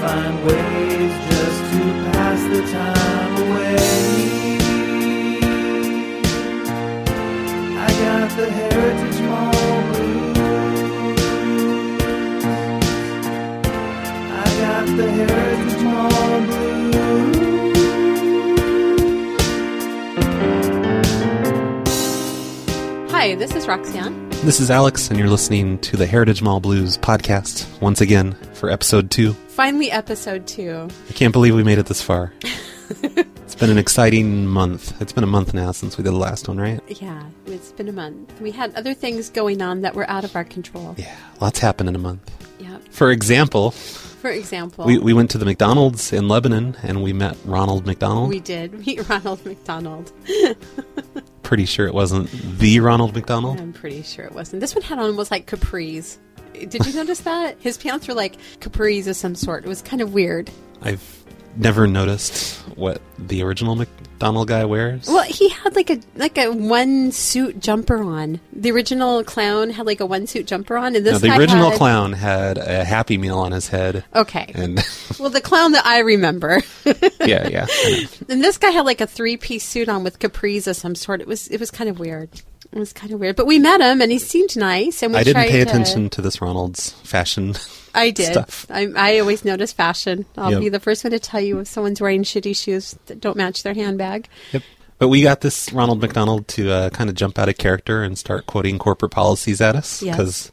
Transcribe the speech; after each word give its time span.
find 0.00 0.36
ways 0.46 1.12
just 1.30 1.60
to 1.72 1.80
pass 2.12 2.40
the 2.52 2.62
time 2.72 3.32
away. 3.42 3.76
I 7.76 7.78
got 8.04 8.28
the 8.36 8.48
Heritage 8.50 9.20
Mall 9.22 9.92
blues. 9.92 10.38
I 14.30 14.32
got 14.60 14.86
the 14.96 15.10
Heritage 15.10 15.82
Mall 15.82 16.40
blues. 16.46 16.68
Hi, 23.10 23.34
this 23.34 23.54
is 23.56 23.66
Roxanne. 23.66 24.28
This 24.44 24.60
is 24.60 24.70
Alex, 24.70 25.10
and 25.10 25.18
you're 25.18 25.28
listening 25.28 25.78
to 25.80 25.96
the 25.96 26.06
Heritage 26.06 26.40
Mall 26.40 26.60
Blues 26.60 26.96
podcast 26.96 27.66
once 27.80 28.00
again 28.00 28.34
for 28.54 28.70
episode 28.70 29.10
two. 29.10 29.34
Finally, 29.58 29.90
episode 29.90 30.46
two. 30.46 30.86
I 31.08 31.12
can't 31.14 31.32
believe 31.32 31.52
we 31.52 31.64
made 31.64 31.78
it 31.78 31.86
this 31.86 32.00
far. 32.00 32.32
it's 33.02 33.56
been 33.56 33.70
an 33.70 33.76
exciting 33.76 34.46
month. 34.46 35.02
It's 35.02 35.12
been 35.12 35.24
a 35.24 35.26
month 35.26 35.52
now 35.52 35.72
since 35.72 35.98
we 35.98 36.04
did 36.04 36.12
the 36.12 36.16
last 36.16 36.46
one, 36.46 36.58
right? 36.58 36.80
Yeah, 36.86 37.24
it's 37.44 37.72
been 37.72 37.88
a 37.88 37.92
month. 37.92 38.40
We 38.40 38.52
had 38.52 38.72
other 38.76 38.94
things 38.94 39.30
going 39.30 39.60
on 39.60 39.80
that 39.80 39.96
were 39.96 40.08
out 40.08 40.22
of 40.22 40.36
our 40.36 40.44
control. 40.44 40.94
Yeah, 40.96 41.12
lots 41.40 41.58
happened 41.58 41.88
in 41.88 41.96
a 41.96 41.98
month. 41.98 42.30
Yeah. 42.60 42.78
For 42.92 43.10
example, 43.10 43.72
For 43.72 44.30
example, 44.30 44.84
we, 44.84 44.96
we 44.98 45.12
went 45.12 45.32
to 45.32 45.38
the 45.38 45.44
McDonald's 45.44 46.12
in 46.12 46.28
Lebanon 46.28 46.76
and 46.84 47.02
we 47.02 47.12
met 47.12 47.36
Ronald 47.44 47.84
McDonald. 47.84 48.28
we 48.28 48.38
did 48.38 48.86
meet 48.86 49.08
Ronald 49.08 49.44
McDonald. 49.44 50.12
Pretty 51.42 51.64
sure 51.64 51.88
it 51.88 51.94
wasn't 51.94 52.30
the 52.60 52.78
Ronald 52.78 53.12
McDonald. 53.12 53.58
I'm 53.58 53.72
pretty 53.72 54.02
sure 54.02 54.24
it 54.24 54.32
wasn't. 54.32 54.60
This 54.60 54.76
one 54.76 54.82
had 54.82 55.00
on 55.00 55.16
was 55.16 55.32
like 55.32 55.50
capris. 55.50 56.18
Did 56.66 56.86
you 56.86 56.94
notice 56.94 57.20
that? 57.20 57.56
His 57.60 57.78
pants 57.78 58.08
were 58.08 58.14
like 58.14 58.36
capris 58.60 59.06
of 59.06 59.16
some 59.16 59.34
sort. 59.34 59.64
It 59.64 59.68
was 59.68 59.82
kind 59.82 60.02
of 60.02 60.12
weird. 60.12 60.50
I've 60.82 61.24
never 61.56 61.86
noticed 61.86 62.56
what 62.76 63.00
the 63.18 63.42
original 63.42 63.74
McDonald 63.74 64.46
guy 64.48 64.64
wears. 64.64 65.08
Well, 65.08 65.24
he 65.24 65.48
had 65.48 65.74
like 65.74 65.90
a 65.90 65.98
like 66.14 66.38
a 66.38 66.52
one 66.52 67.10
suit 67.10 67.58
jumper 67.60 68.00
on. 68.02 68.38
The 68.52 68.70
original 68.70 69.24
clown 69.24 69.70
had 69.70 69.86
like 69.86 69.98
a 70.00 70.06
one 70.06 70.26
suit 70.28 70.46
jumper 70.46 70.76
on, 70.76 70.94
and 70.94 71.04
this 71.04 71.14
Now, 71.14 71.18
the 71.18 71.28
guy 71.28 71.38
original 71.38 71.70
had- 71.70 71.78
clown 71.78 72.12
had 72.12 72.58
a 72.58 72.84
Happy 72.84 73.18
Meal 73.18 73.38
on 73.38 73.52
his 73.52 73.68
head. 73.68 74.04
Okay. 74.14 74.52
And 74.54 74.78
Well, 75.18 75.30
the 75.30 75.40
clown 75.40 75.72
that 75.72 75.84
I 75.84 75.98
remember. 76.00 76.60
yeah, 76.84 77.48
yeah. 77.48 77.66
And 78.28 78.42
this 78.44 78.58
guy 78.58 78.70
had 78.70 78.84
like 78.86 79.00
a 79.00 79.06
three 79.06 79.36
piece 79.36 79.64
suit 79.64 79.88
on 79.88 80.04
with 80.04 80.18
capris 80.20 80.66
of 80.68 80.76
some 80.76 80.94
sort. 80.94 81.20
It 81.20 81.26
was 81.26 81.48
it 81.48 81.58
was 81.58 81.70
kind 81.72 81.90
of 81.90 81.98
weird. 81.98 82.28
It 82.72 82.78
was 82.78 82.92
kind 82.92 83.12
of 83.12 83.20
weird. 83.20 83.36
But 83.36 83.46
we 83.46 83.58
met 83.58 83.80
him 83.80 84.02
and 84.02 84.12
he 84.12 84.18
seemed 84.18 84.54
nice 84.56 85.02
and 85.02 85.12
we 85.12 85.18
I 85.20 85.24
didn't 85.24 85.42
pay 85.48 85.64
to- 85.64 85.70
attention 85.70 86.10
to 86.10 86.22
this 86.22 86.40
Ronald's 86.42 86.90
fashion. 87.02 87.54
I 87.94 88.10
did. 88.10 88.36
I, 88.70 88.88
I 88.94 89.18
always 89.20 89.44
notice 89.44 89.72
fashion. 89.72 90.26
I'll 90.36 90.50
Yep. 90.52 90.60
be 90.60 90.68
the 90.68 90.78
first 90.80 91.02
one 91.02 91.10
to 91.12 91.18
tell 91.18 91.40
you 91.40 91.58
if 91.60 91.68
someone's 91.68 92.00
wearing 92.00 92.22
shitty 92.24 92.54
shoes 92.56 92.96
that 93.06 93.20
don't 93.20 93.36
match 93.36 93.62
their 93.62 93.74
handbag. 93.74 94.28
Yep. 94.52 94.62
But 94.98 95.08
we 95.08 95.22
got 95.22 95.40
this 95.40 95.72
Ronald 95.72 96.00
McDonald 96.02 96.46
to 96.48 96.70
uh, 96.70 96.90
kind 96.90 97.08
of 97.08 97.16
jump 97.16 97.38
out 97.38 97.48
of 97.48 97.56
character 97.56 98.02
and 98.02 98.18
start 98.18 98.46
quoting 98.46 98.78
corporate 98.78 99.12
policies 99.12 99.60
at 99.60 99.74
us 99.76 100.02
Yes. 100.02 100.50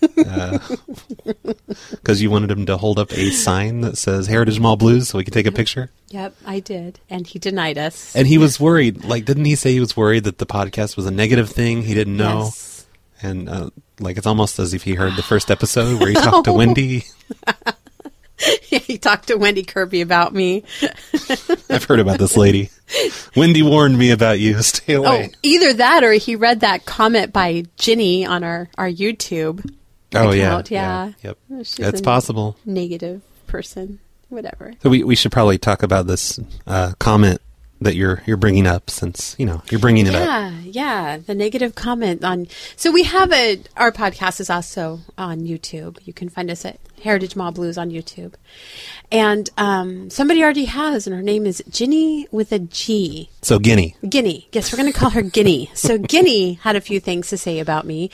because 1.90 2.22
you 2.22 2.30
wanted 2.30 2.50
him 2.50 2.66
to 2.66 2.76
hold 2.76 2.98
up 2.98 3.12
a 3.12 3.30
sign 3.30 3.80
that 3.82 3.96
says 3.98 4.26
Heritage 4.26 4.60
Mall 4.60 4.76
Blues 4.76 5.08
so 5.08 5.18
we 5.18 5.24
could 5.24 5.34
take 5.34 5.46
a 5.46 5.52
picture. 5.52 5.90
Yep, 6.08 6.34
I 6.46 6.60
did. 6.60 7.00
And 7.10 7.26
he 7.26 7.38
denied 7.38 7.78
us. 7.78 8.14
And 8.16 8.26
he 8.26 8.38
was 8.38 8.58
worried. 8.60 9.04
Like, 9.04 9.24
didn't 9.24 9.44
he 9.44 9.54
say 9.56 9.72
he 9.72 9.80
was 9.80 9.96
worried 9.96 10.24
that 10.24 10.38
the 10.38 10.46
podcast 10.46 10.96
was 10.96 11.06
a 11.06 11.10
negative 11.10 11.50
thing? 11.50 11.82
He 11.82 11.94
didn't 11.94 12.16
know. 12.16 12.44
Yes. 12.44 12.86
And 13.20 13.48
uh, 13.48 13.70
like, 13.98 14.16
it's 14.16 14.26
almost 14.26 14.58
as 14.58 14.74
if 14.74 14.84
he 14.84 14.94
heard 14.94 15.16
the 15.16 15.22
first 15.22 15.50
episode 15.50 15.98
where 16.00 16.08
he 16.08 16.14
talked 16.14 16.44
to 16.46 16.52
Wendy. 16.52 17.04
he 18.62 18.96
talked 18.98 19.26
to 19.28 19.36
Wendy 19.36 19.64
Kirby 19.64 20.00
about 20.00 20.32
me. 20.32 20.62
I've 21.68 21.84
heard 21.84 21.98
about 22.00 22.18
this 22.18 22.36
lady. 22.36 22.70
Wendy 23.36 23.62
warned 23.62 23.98
me 23.98 24.12
about 24.12 24.38
you. 24.38 24.62
Stay 24.62 24.96
Oh, 24.96 25.02
away. 25.02 25.30
either 25.42 25.72
that 25.74 26.04
or 26.04 26.12
he 26.12 26.36
read 26.36 26.60
that 26.60 26.86
comment 26.86 27.32
by 27.32 27.64
Ginny 27.76 28.24
on 28.24 28.44
our, 28.44 28.68
our 28.78 28.88
YouTube. 28.88 29.68
Oh, 30.14 30.32
yeah, 30.32 30.58
account, 30.58 30.70
yeah. 30.70 31.12
Yep. 31.22 31.38
She's 31.58 31.78
It's 31.80 32.00
a 32.00 32.02
possible. 32.04 32.56
Negative 32.64 33.22
person. 33.46 33.98
Whatever. 34.28 34.74
So 34.82 34.90
we, 34.90 35.04
we 35.04 35.14
should 35.14 35.32
probably 35.32 35.56
talk 35.58 35.82
about 35.82 36.06
this 36.06 36.38
uh, 36.66 36.92
comment 36.98 37.40
that 37.80 37.94
you're 37.94 38.22
you're 38.26 38.36
bringing 38.36 38.66
up 38.66 38.90
since 38.90 39.34
you 39.38 39.46
know 39.46 39.62
you're 39.70 39.80
bringing 39.80 40.06
it 40.06 40.14
up. 40.14 40.26
Yeah, 40.26 40.60
yeah. 40.60 41.18
The 41.18 41.34
negative 41.34 41.74
comment 41.74 42.24
on. 42.24 42.46
So 42.76 42.90
we 42.90 43.04
have 43.04 43.32
a. 43.32 43.62
Our 43.76 43.92
podcast 43.92 44.40
is 44.40 44.50
also 44.50 45.00
on 45.16 45.40
YouTube. 45.40 45.98
You 46.04 46.12
can 46.12 46.28
find 46.28 46.50
us 46.50 46.64
at 46.64 46.80
Heritage 47.02 47.36
Mall 47.36 47.52
Blues 47.52 47.78
on 47.78 47.90
YouTube. 47.90 48.34
And 49.10 49.48
um, 49.56 50.10
somebody 50.10 50.42
already 50.42 50.66
has, 50.66 51.06
and 51.06 51.16
her 51.16 51.22
name 51.22 51.46
is 51.46 51.62
Ginny 51.70 52.26
with 52.30 52.52
a 52.52 52.58
G. 52.58 53.30
So 53.42 53.58
Guinea, 53.58 53.96
Guinea. 54.06 54.48
Yes, 54.52 54.72
we're 54.72 54.78
going 54.78 54.92
to 54.92 54.98
call 54.98 55.10
her 55.10 55.22
Guinea. 55.22 55.70
So 55.74 55.98
Guinea 55.98 56.54
had 56.54 56.76
a 56.76 56.80
few 56.80 57.00
things 57.00 57.28
to 57.28 57.38
say 57.38 57.60
about 57.60 57.86
me, 57.86 58.10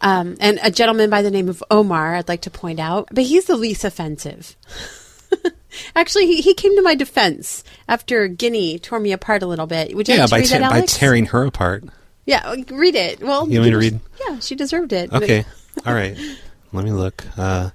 um, 0.00 0.36
and 0.40 0.58
a 0.62 0.70
gentleman 0.70 1.10
by 1.10 1.22
the 1.22 1.30
name 1.30 1.48
of 1.48 1.64
Omar. 1.70 2.14
I'd 2.14 2.28
like 2.28 2.42
to 2.42 2.50
point 2.50 2.78
out, 2.78 3.08
but 3.12 3.24
he's 3.24 3.46
the 3.46 3.56
least 3.56 3.84
offensive. 3.84 4.56
Actually, 5.94 6.26
he, 6.26 6.40
he 6.40 6.54
came 6.54 6.74
to 6.76 6.82
my 6.82 6.94
defense 6.94 7.64
after 7.88 8.28
Guinea 8.28 8.78
tore 8.78 9.00
me 9.00 9.12
apart 9.12 9.42
a 9.42 9.46
little 9.46 9.66
bit. 9.66 9.94
Would 9.94 10.08
you 10.08 10.14
yeah, 10.14 10.22
like 10.22 10.30
by 10.30 10.40
te- 10.42 10.58
that, 10.58 10.70
by 10.70 10.80
tearing 10.82 11.26
her 11.26 11.44
apart. 11.44 11.84
Yeah, 12.24 12.42
uh, 12.44 12.56
read 12.70 12.94
it. 12.94 13.20
Well, 13.20 13.48
You 13.48 13.60
want 13.60 13.66
me 13.66 13.70
to 13.70 13.78
read? 13.78 14.00
Yeah, 14.26 14.38
she 14.40 14.54
deserved 14.54 14.92
it. 14.92 15.12
Okay, 15.12 15.44
all 15.84 15.94
right. 15.94 16.16
Let 16.72 16.84
me 16.84 16.92
look. 16.92 17.24
Uh, 17.36 17.70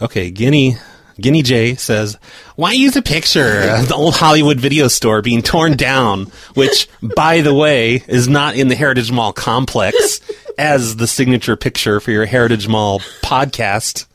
okay, 0.00 0.30
Guinea. 0.30 0.76
Guinea 1.20 1.42
J 1.42 1.74
says, 1.74 2.16
"Why 2.56 2.72
use 2.72 2.96
a 2.96 3.02
picture 3.02 3.60
of 3.76 3.88
the 3.88 3.94
old 3.94 4.14
Hollywood 4.14 4.58
video 4.58 4.88
store 4.88 5.20
being 5.20 5.42
torn 5.42 5.76
down, 5.76 6.32
which, 6.54 6.88
by 7.02 7.42
the 7.42 7.52
way, 7.52 8.02
is 8.08 8.28
not 8.28 8.56
in 8.56 8.68
the 8.68 8.74
Heritage 8.74 9.12
Mall 9.12 9.32
complex 9.32 10.20
as 10.56 10.96
the 10.96 11.06
signature 11.06 11.54
picture 11.54 12.00
for 12.00 12.12
your 12.12 12.24
Heritage 12.24 12.66
Mall 12.66 13.00
podcast? 13.22 14.06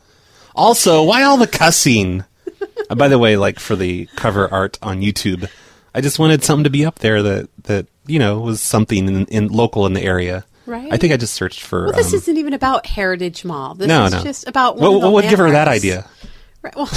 Also, 0.56 1.04
why 1.04 1.22
all 1.24 1.38
the 1.38 1.46
cussing? 1.48 2.24
Uh, 2.90 2.96
by 2.96 3.08
the 3.08 3.20
way, 3.20 3.36
like 3.36 3.60
for 3.60 3.76
the 3.76 4.06
cover 4.16 4.52
art 4.52 4.80
on 4.82 5.02
YouTube, 5.02 5.50
I 5.94 6.02
just 6.02 6.20
wanted 6.20 6.44
something 6.44 6.64
to 6.64 6.70
be 6.70 6.86
up 6.86 7.00
there 7.00 7.22
that 7.22 7.50
that 7.64 7.88
you 8.06 8.20
know 8.20 8.40
was 8.40 8.62
something 8.62 9.08
in, 9.08 9.26
in 9.26 9.48
local 9.50 9.86
in 9.86 9.94
the 9.94 10.02
area. 10.02 10.46
Right. 10.66 10.92
I 10.92 10.98
think 10.98 11.14
I 11.14 11.18
just 11.18 11.34
searched 11.34 11.64
for. 11.64 11.86
Well, 11.86 11.94
this 11.94 12.14
um, 12.14 12.16
isn't 12.16 12.38
even 12.38 12.54
about 12.54 12.86
Heritage 12.86 13.46
Mall. 13.46 13.76
This 13.76 13.88
no, 13.88 14.06
is 14.06 14.12
no. 14.12 14.24
just 14.24 14.48
about 14.48 14.76
one 14.76 14.84
What, 14.84 14.96
of 14.96 15.02
the 15.02 15.08
what 15.10 15.24
would 15.24 15.30
give 15.30 15.40
her 15.40 15.52
that 15.52 15.68
idea? 15.68 16.10
Right, 16.62 16.76
well, 16.76 16.90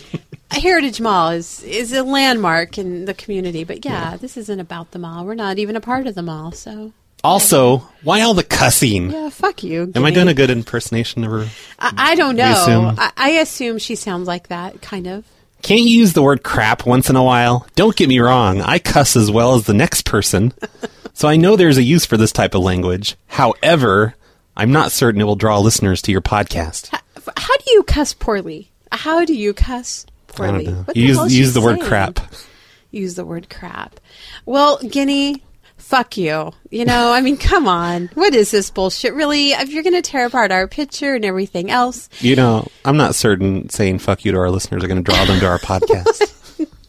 a 0.50 0.60
Heritage 0.60 1.00
Mall 1.00 1.30
is 1.30 1.62
is 1.62 1.92
a 1.92 2.02
landmark 2.02 2.76
in 2.76 3.06
the 3.06 3.14
community, 3.14 3.64
but 3.64 3.84
yeah, 3.84 4.16
this 4.16 4.36
isn't 4.36 4.60
about 4.60 4.90
the 4.90 4.98
mall. 4.98 5.24
We're 5.24 5.34
not 5.34 5.58
even 5.58 5.76
a 5.76 5.80
part 5.80 6.06
of 6.06 6.14
the 6.14 6.22
mall, 6.22 6.52
so 6.52 6.92
Also, 7.24 7.78
why 8.02 8.20
all 8.20 8.34
the 8.34 8.44
cussing? 8.44 9.10
yeah, 9.10 9.30
fuck 9.30 9.62
you. 9.62 9.90
Am 9.94 10.04
I 10.04 10.10
doing 10.10 10.28
a 10.28 10.34
good 10.34 10.50
impersonation 10.50 11.24
of 11.24 11.30
her? 11.30 11.48
I, 11.78 11.92
I 12.12 12.14
don't 12.14 12.36
know. 12.36 12.52
assume? 12.52 12.94
I, 12.98 13.12
I 13.16 13.30
assume 13.40 13.78
she 13.78 13.96
sounds 13.96 14.28
like 14.28 14.48
that, 14.48 14.80
kind 14.80 15.06
of. 15.06 15.24
Can't 15.62 15.80
you 15.80 15.98
use 16.00 16.12
the 16.12 16.22
word 16.22 16.42
crap 16.44 16.86
once 16.86 17.10
in 17.10 17.16
a 17.16 17.22
while? 17.24 17.66
Don't 17.74 17.96
get 17.96 18.08
me 18.08 18.20
wrong, 18.20 18.60
I 18.60 18.78
cuss 18.78 19.16
as 19.16 19.30
well 19.30 19.54
as 19.54 19.64
the 19.64 19.74
next 19.74 20.04
person. 20.04 20.52
so 21.14 21.26
I 21.26 21.36
know 21.36 21.56
there's 21.56 21.78
a 21.78 21.82
use 21.82 22.04
for 22.04 22.16
this 22.16 22.30
type 22.30 22.54
of 22.54 22.62
language. 22.62 23.16
However, 23.26 24.14
I'm 24.56 24.70
not 24.70 24.92
certain 24.92 25.20
it 25.20 25.24
will 25.24 25.34
draw 25.34 25.58
listeners 25.58 26.00
to 26.02 26.12
your 26.12 26.20
podcast. 26.20 26.88
How, 26.88 27.00
how 27.36 27.56
do 27.56 27.64
you 27.72 27.82
cuss 27.82 28.12
poorly? 28.12 28.70
How 28.92 29.24
do 29.24 29.34
you 29.34 29.52
cuss 29.52 30.06
I 30.28 30.32
poorly? 30.32 30.64
don't 30.66 30.74
know. 30.74 30.80
What 30.82 30.94
the 30.94 31.00
Use, 31.00 31.16
hell 31.16 31.28
use 31.30 31.54
the 31.54 31.60
word 31.62 31.80
crap. 31.80 32.20
use 32.92 33.16
the 33.16 33.24
word 33.24 33.50
crap. 33.50 33.98
Well, 34.44 34.78
Guinea, 34.78 35.42
fuck 35.86 36.16
you. 36.16 36.52
You 36.70 36.84
know, 36.84 37.12
I 37.12 37.20
mean, 37.20 37.36
come 37.36 37.68
on. 37.68 38.10
What 38.14 38.34
is 38.34 38.50
this 38.50 38.70
bullshit? 38.70 39.14
Really? 39.14 39.52
If 39.52 39.70
you're 39.70 39.82
going 39.84 39.94
to 39.94 40.02
tear 40.02 40.26
apart 40.26 40.50
our 40.50 40.66
picture 40.66 41.14
and 41.14 41.24
everything 41.24 41.70
else, 41.70 42.08
You 42.20 42.34
know, 42.36 42.66
I'm 42.84 42.96
not 42.96 43.14
certain 43.14 43.68
saying 43.70 44.00
fuck 44.00 44.24
you 44.24 44.32
to 44.32 44.38
our 44.38 44.50
listeners 44.50 44.82
are 44.82 44.88
going 44.88 45.02
to 45.02 45.10
draw 45.12 45.24
them 45.24 45.40
to 45.40 45.46
our 45.46 45.58
podcast. 45.58 46.32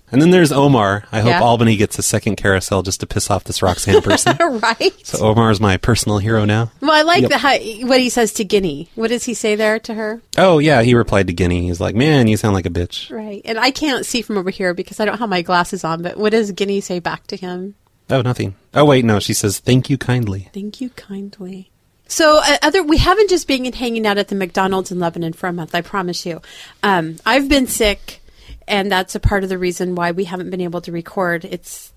And 0.09 0.21
then 0.21 0.29
there's 0.31 0.53
Omar. 0.53 1.03
I 1.11 1.19
hope 1.19 1.31
Yeah. 1.31 1.41
Albany 1.41 1.75
gets 1.75 1.99
a 1.99 2.01
second 2.01 2.37
carousel 2.37 2.81
just 2.81 3.01
to 3.01 3.05
piss 3.05 3.29
off 3.29 3.43
this 3.43 3.61
Roxanne 3.61 4.01
person. 4.01 4.37
right? 4.39 4.93
so 5.05 5.25
Omar 5.27 5.51
is 5.51 5.59
my 5.59 5.75
personal 5.75 6.17
hero 6.19 6.45
now. 6.45 6.71
well, 6.79 6.91
I 6.93 7.01
like 7.01 7.23
Yep. 7.23 7.29
the, 7.29 7.37
how, 7.37 7.57
what 7.87 7.99
he 7.99 8.07
says 8.09 8.31
to 8.35 8.45
Guinea. 8.45 8.87
What 8.95 9.09
does 9.09 9.25
he 9.25 9.33
say 9.33 9.55
there 9.55 9.79
to 9.79 9.93
her? 9.95 10.21
Oh 10.37 10.59
yeah, 10.59 10.81
he 10.81 10.95
replied 10.95 11.27
to 11.27 11.33
Guinea. 11.33 11.67
He's 11.67 11.81
like, 11.81 11.93
"Man, 11.93 12.27
you 12.29 12.37
sound 12.37 12.53
like 12.53 12.65
a 12.65 12.69
bitch." 12.69 13.11
Right. 13.13 13.41
And 13.43 13.59
I 13.59 13.69
can't 13.69 14.05
see 14.05 14.21
from 14.21 14.37
over 14.37 14.49
here 14.49 14.73
because 14.73 15.01
I 15.01 15.03
don't 15.05 15.17
have 15.17 15.27
my 15.27 15.41
glasses 15.41 15.83
on, 15.83 16.01
but 16.03 16.15
what 16.15 16.31
does 16.31 16.53
Guinea 16.53 16.79
say 16.79 16.99
back 16.99 17.27
to 17.27 17.35
him? 17.35 17.75
Oh, 18.09 18.21
nothing. 18.21 18.55
Oh 18.73 18.85
wait, 18.85 19.03
no. 19.05 19.19
She 19.19 19.33
says, 19.33 19.59
"Thank 19.59 19.89
you 19.89 19.97
kindly." 19.97 20.49
Thank 20.53 20.79
you 20.81 20.89
kindly. 20.91 21.71
So, 22.07 22.37
uh, 22.41 22.57
other 22.61 22.81
we 22.83 22.97
haven't 22.97 23.29
just 23.29 23.47
been 23.47 23.71
hanging 23.73 24.07
out 24.07 24.17
at 24.17 24.29
the 24.29 24.35
McDonald's 24.35 24.91
in 24.91 24.99
Lebanon 24.99 25.33
for 25.33 25.47
a 25.47 25.53
month. 25.53 25.75
I 25.75 25.81
promise 25.81 26.25
you. 26.25 26.41
Um, 26.83 27.17
I've 27.25 27.49
been 27.49 27.67
sick, 27.67 28.21
and 28.67 28.89
that's 28.89 29.13
a 29.15 29.19
part 29.19 29.43
of 29.43 29.49
the 29.49 29.57
reason 29.57 29.95
why 29.95 30.11
we 30.11 30.23
haven't 30.23 30.49
been 30.49 30.61
able 30.61 30.79
to 30.81 30.91
record. 30.93 31.43
It's 31.43 31.91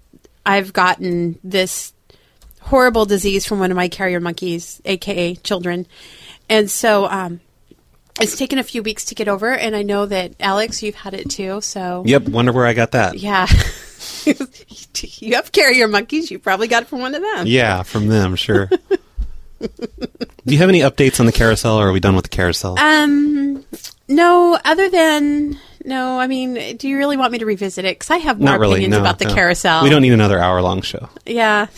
I've 0.44 0.72
gotten 0.72 1.38
this 1.44 1.92
horrible 2.62 3.04
disease 3.04 3.46
from 3.46 3.60
one 3.60 3.70
of 3.70 3.76
my 3.76 3.88
carrier 3.88 4.18
monkeys, 4.20 4.82
aka 4.84 5.36
children, 5.36 5.86
and 6.48 6.68
so 6.68 7.06
um, 7.06 7.40
It's 8.20 8.36
taken 8.36 8.58
a 8.58 8.64
few 8.64 8.82
weeks 8.82 9.04
to 9.06 9.14
get 9.14 9.28
over, 9.28 9.52
and 9.52 9.76
I 9.76 9.82
know 9.82 10.06
that 10.06 10.32
Alex, 10.40 10.82
you've 10.82 10.96
had 10.96 11.14
it 11.14 11.30
too. 11.30 11.60
So 11.60 12.02
Yep. 12.04 12.28
Wonder 12.30 12.52
where 12.52 12.66
I 12.66 12.72
got 12.72 12.90
that. 12.92 13.16
yeah, 13.16 13.46
you 15.20 15.34
have 15.34 15.52
carrier 15.52 15.88
monkeys. 15.88 16.30
You 16.30 16.38
probably 16.38 16.68
got 16.68 16.82
it 16.84 16.88
from 16.88 17.00
one 17.00 17.14
of 17.14 17.22
them. 17.22 17.46
Yeah, 17.46 17.82
from 17.82 18.08
them, 18.08 18.36
sure. 18.36 18.66
Do 19.60 19.68
you 20.46 20.58
have 20.58 20.68
any 20.70 20.80
updates 20.80 21.20
on 21.20 21.26
the 21.26 21.32
carousel, 21.32 21.76
or 21.78 21.88
are 21.88 21.92
we 21.92 22.00
done 22.00 22.14
with 22.16 22.24
the 22.24 22.30
carousel? 22.30 22.78
Um, 22.78 23.62
no, 24.08 24.58
other 24.64 24.88
than 24.88 25.58
no. 25.84 26.18
I 26.18 26.26
mean, 26.28 26.76
do 26.78 26.88
you 26.88 26.96
really 26.96 27.18
want 27.18 27.30
me 27.32 27.38
to 27.40 27.44
revisit 27.46 27.84
it? 27.84 27.98
Because 27.98 28.10
I 28.10 28.16
have 28.18 28.38
more 28.38 28.46
Not 28.46 28.60
really. 28.60 28.74
opinions 28.76 28.92
No, 28.94 29.00
about 29.00 29.18
the 29.18 29.26
no. 29.26 29.34
carousel. 29.34 29.82
We 29.82 29.90
don't 29.90 30.00
need 30.00 30.14
another 30.14 30.38
hour-long 30.38 30.80
show. 30.80 31.10
Yeah, 31.26 31.66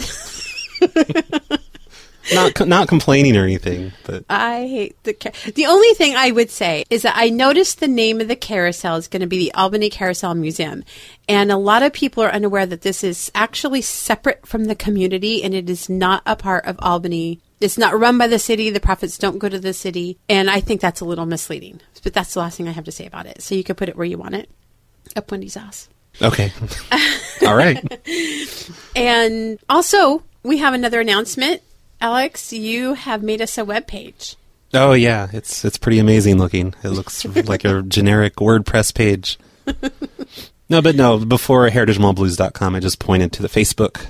Not 2.33 2.67
not 2.69 2.89
complaining 2.89 3.37
or 3.37 3.45
anything, 3.45 3.93
but 4.05 4.25
I 4.31 4.67
hate 4.67 5.03
the. 5.03 5.13
Car- 5.13 5.33
the 5.55 5.67
only 5.67 5.93
thing 5.95 6.15
I 6.15 6.31
would 6.31 6.51
say 6.51 6.85
is 6.89 7.03
that 7.03 7.15
I 7.17 7.31
noticed 7.31 7.81
the 7.81 7.89
name 7.89 8.21
of 8.21 8.29
the 8.29 8.37
carousel 8.37 8.97
is 8.97 9.09
going 9.09 9.21
to 9.21 9.27
be 9.27 9.39
the 9.39 9.55
Albany 9.55 9.91
Carousel 9.91 10.35
Museum, 10.35 10.85
and 11.29 11.51
a 11.51 11.57
lot 11.57 11.83
of 11.83 11.93
people 11.93 12.23
are 12.23 12.31
unaware 12.31 12.67
that 12.67 12.83
this 12.83 13.03
is 13.03 13.31
actually 13.35 13.83
separate 13.83 14.47
from 14.47 14.67
the 14.67 14.75
community 14.77 15.43
and 15.43 15.53
it 15.55 15.69
is 15.69 15.89
not 15.89 16.23
a 16.25 16.37
part 16.37 16.65
of 16.67 16.77
Albany. 16.81 17.41
It's 17.61 17.79
not 17.79 17.99
run 17.99 18.19
by 18.19 18.27
the 18.27 18.39
city. 18.39 18.71
The 18.71 18.81
profits 18.81 19.19
don't 19.19 19.39
go 19.39 19.49
to 19.49 19.59
the 19.59 19.73
city, 19.73 20.19
and 20.29 20.49
I 20.51 20.61
think 20.61 20.81
that's 20.81 21.01
a 21.01 21.05
little 21.05 21.27
misleading. 21.27 21.81
But 22.03 22.13
that's 22.13 22.35
the 22.35 22.41
last 22.41 22.57
thing 22.57 22.69
I 22.69 22.73
have 22.73 22.85
to 22.85 22.93
say 22.93 23.07
about 23.07 23.27
it. 23.27 23.43
So 23.43 23.55
you 23.55 23.63
can 23.65 23.77
put 23.77 23.89
it 23.89 23.97
where 23.97 24.07
you 24.07 24.19
want 24.19 24.35
it. 24.35 24.51
Up 25.17 25.31
Wendy's 25.31 25.57
ass. 25.57 25.89
okay. 26.21 26.53
All 27.47 27.57
right. 27.57 27.83
And 28.95 29.59
also, 29.69 30.23
we 30.43 30.59
have 30.59 30.75
another 30.75 31.01
announcement. 31.01 31.63
Alex, 32.03 32.53
you 32.53 32.95
have 32.95 33.23
made 33.23 33.41
us 33.41 33.57
a 33.57 33.65
web 33.65 33.87
page. 33.87 34.35
Oh 34.75 34.93
yeah, 34.93 35.29
it's 35.33 35.65
it's 35.65 35.79
pretty 35.79 36.01
amazing 36.01 36.37
looking. 36.37 36.75
It 36.83 36.89
looks 36.89 37.25
like 37.47 37.65
a 37.65 37.83
generic 37.83 38.35
WordPress 38.37 38.93
page. 38.93 39.39
No, 40.69 40.83
but 40.83 40.97
no, 40.97 41.25
before 41.25 41.69
heritagemallblues.com, 41.71 42.75
I 42.75 42.81
just 42.81 42.99
pointed 42.99 43.33
to 43.35 43.43
the 43.43 43.49
Facebook. 43.49 44.07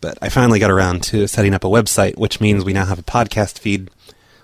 But 0.00 0.16
I 0.22 0.30
finally 0.30 0.58
got 0.58 0.70
around 0.70 1.02
to 1.04 1.26
setting 1.26 1.52
up 1.52 1.64
a 1.64 1.68
website, 1.68 2.16
which 2.16 2.40
means 2.40 2.64
we 2.64 2.72
now 2.72 2.86
have 2.86 2.98
a 2.98 3.02
podcast 3.02 3.58
feed, 3.58 3.90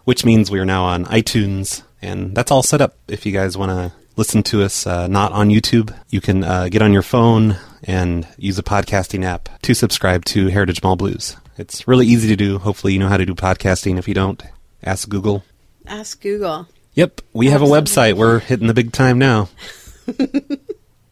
which 0.04 0.26
means 0.26 0.50
we 0.50 0.58
are 0.58 0.66
now 0.66 0.84
on 0.84 1.06
iTunes, 1.06 1.82
and 2.02 2.34
that's 2.34 2.50
all 2.50 2.62
set 2.62 2.82
up. 2.82 2.98
If 3.08 3.24
you 3.24 3.32
guys 3.32 3.56
want 3.56 3.70
to 3.70 3.92
listen 4.16 4.42
to 4.42 4.62
us 4.62 4.86
uh, 4.86 5.06
not 5.06 5.32
on 5.32 5.48
YouTube, 5.48 5.96
you 6.10 6.20
can 6.20 6.44
uh, 6.44 6.68
get 6.68 6.82
on 6.82 6.92
your 6.92 7.00
phone 7.00 7.56
and 7.84 8.28
use 8.36 8.58
a 8.58 8.62
podcasting 8.62 9.24
app 9.24 9.48
to 9.62 9.72
subscribe 9.72 10.26
to 10.26 10.48
Heritage 10.48 10.82
Mall 10.82 10.96
Blues. 10.96 11.36
It's 11.58 11.88
really 11.88 12.06
easy 12.06 12.28
to 12.28 12.36
do. 12.36 12.58
Hopefully, 12.58 12.92
you 12.92 12.98
know 12.98 13.08
how 13.08 13.16
to 13.16 13.26
do 13.26 13.34
podcasting. 13.34 13.98
If 13.98 14.08
you 14.08 14.14
don't, 14.14 14.42
ask 14.82 15.08
Google. 15.08 15.44
Ask 15.86 16.20
Google. 16.20 16.66
Yep, 16.94 17.20
we 17.32 17.48
have 17.48 17.62
a 17.62 17.66
website. 17.66 18.14
We're 18.14 18.38
hitting 18.38 18.66
the 18.66 18.74
big 18.74 18.92
time 18.92 19.18
now. 19.18 19.48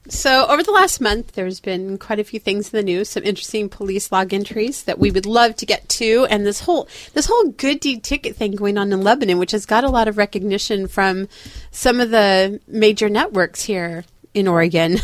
So, 0.07 0.47
over 0.49 0.63
the 0.63 0.71
last 0.71 1.01
month, 1.01 1.33
there's 1.33 1.61
been 1.61 1.97
quite 1.97 2.19
a 2.19 2.25
few 2.25 2.39
things 2.39 2.73
in 2.73 2.77
the 2.77 2.83
news. 2.83 3.09
Some 3.09 3.23
interesting 3.23 3.71
police 3.71 4.13
log 4.13 4.35
entries 4.35 4.83
that 4.83 4.99
we 4.99 5.11
would 5.11 5.25
love 5.25 5.57
to 5.57 5.67
get 5.67 5.89
to, 5.91 6.27
and 6.29 6.45
this 6.45 6.61
whole 6.61 6.89
this 7.15 7.25
whole 7.25 7.49
good 7.49 7.81
deed 7.81 8.05
ticket 8.05 8.37
thing 8.37 8.53
going 8.53 8.77
on 8.77 8.93
in 8.93 9.01
Lebanon, 9.01 9.39
which 9.39 9.53
has 9.53 9.65
got 9.65 9.83
a 9.83 9.89
lot 9.89 10.07
of 10.07 10.19
recognition 10.19 10.89
from 10.89 11.27
some 11.71 12.01
of 12.01 12.11
the 12.11 12.61
major 12.69 13.09
networks 13.09 13.63
here 13.65 14.05
in 14.35 14.49
Oregon. 14.49 14.93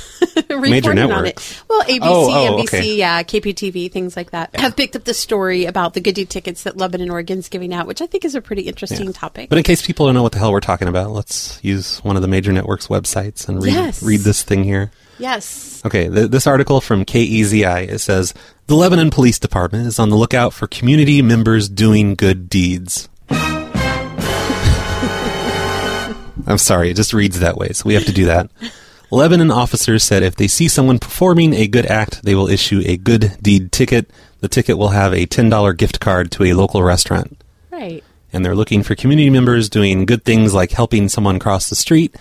reporting 0.51 0.99
on 0.99 1.27
it. 1.27 1.63
Well, 1.69 1.83
ABC, 1.85 1.99
Oh, 2.03 2.31
oh, 2.31 2.57
NBC, 2.59 2.65
okay. 2.65 2.95
yeah, 2.97 3.23
KPTV, 3.23 3.91
things 3.91 4.17
like 4.17 4.33
that, 4.33 4.55
have 4.57 4.77
picked 4.77 4.97
up 4.97 5.05
the 5.05 5.15
story 5.15 5.65
about 5.67 5.95
the 5.95 6.01
good 6.01 6.15
deed 6.17 6.29
tickets 6.29 6.65
that 6.65 6.77
Lebanon, 6.77 7.11
Oregon's 7.11 7.49
giving 7.49 7.73
out, 7.73 7.87
which 7.87 8.03
I 8.03 8.07
think 8.07 8.25
is 8.25 8.35
a 8.35 8.41
pretty 8.41 8.63
interesting 8.63 9.13
topic. 9.13 9.49
But 9.49 9.59
in 9.59 9.65
case 9.65 9.85
people 9.87 10.07
don't 10.07 10.15
know 10.15 10.23
what 10.23 10.33
the 10.33 10.39
hell 10.39 10.53
we're 10.53 10.61
talking 10.61 10.89
about, 10.89 11.11
let's 11.13 11.59
use 11.63 11.99
one 12.05 12.17
of 12.17 12.23
the 12.23 12.29
major 12.29 12.53
networks' 12.53 12.89
websites 12.89 13.49
and 13.49 13.63
read, 13.63 13.73
Yes. 13.75 14.03
read 14.03 14.21
this 14.21 14.43
thing 14.43 14.65
here. 14.65 14.91
yes. 15.19 15.81
Okay, 15.87 16.09
th- 16.09 16.31
this 16.31 16.47
article 16.47 16.81
from 16.81 17.05
KEZI 17.05 17.89
it 17.89 18.01
says 18.01 18.35
the 18.67 18.75
Lebanon 18.75 19.11
Police 19.11 19.39
Department 19.39 19.87
is 19.87 19.99
on 19.99 20.11
the 20.11 20.17
lookout 20.17 20.53
for 20.53 20.67
community 20.67 21.23
members 21.23 21.69
doing 21.69 22.15
good 22.17 22.49
deeds. 22.51 23.09
I'm 26.47 26.59
sorry, 26.59 26.91
it 26.91 26.95
just 26.97 27.13
reads 27.13 27.41
that 27.41 27.57
way, 27.57 27.69
so 27.73 27.85
we 27.87 27.95
have 27.95 28.07
to 28.07 28.13
do 28.13 28.27
that. 28.27 28.51
Lebanon 29.11 29.51
officers 29.51 30.05
said 30.05 30.23
if 30.23 30.37
they 30.37 30.47
see 30.49 30.69
someone 30.69 30.99
performing 30.99 31.53
a 31.55 31.67
good 31.67 31.87
act, 31.87 32.23
they 32.23 32.35
will 32.35 32.49
issue 32.49 32.83
a 32.87 32.97
good 32.97 33.37
deed 33.43 33.73
ticket. 33.73 34.11
The 34.41 34.49
ticket 34.49 34.79
will 34.79 34.89
have 34.91 35.13
a 35.13 35.27
$10 35.27 35.77
gift 35.77 36.01
card 36.01 36.31
to 36.33 36.45
a 36.45 36.53
local 36.55 36.83
restaurant 36.83 37.37
Right. 37.71 38.03
and 38.33 38.45
they're 38.45 38.55
looking 38.55 38.83
for 38.83 38.95
community 38.95 39.29
members 39.31 39.69
doing 39.69 40.07
good 40.07 40.25
things 40.25 40.55
like 40.55 40.71
helping 40.71 41.09
someone 41.09 41.39
cross 41.39 41.69
the 41.69 41.75
street, 41.77 42.15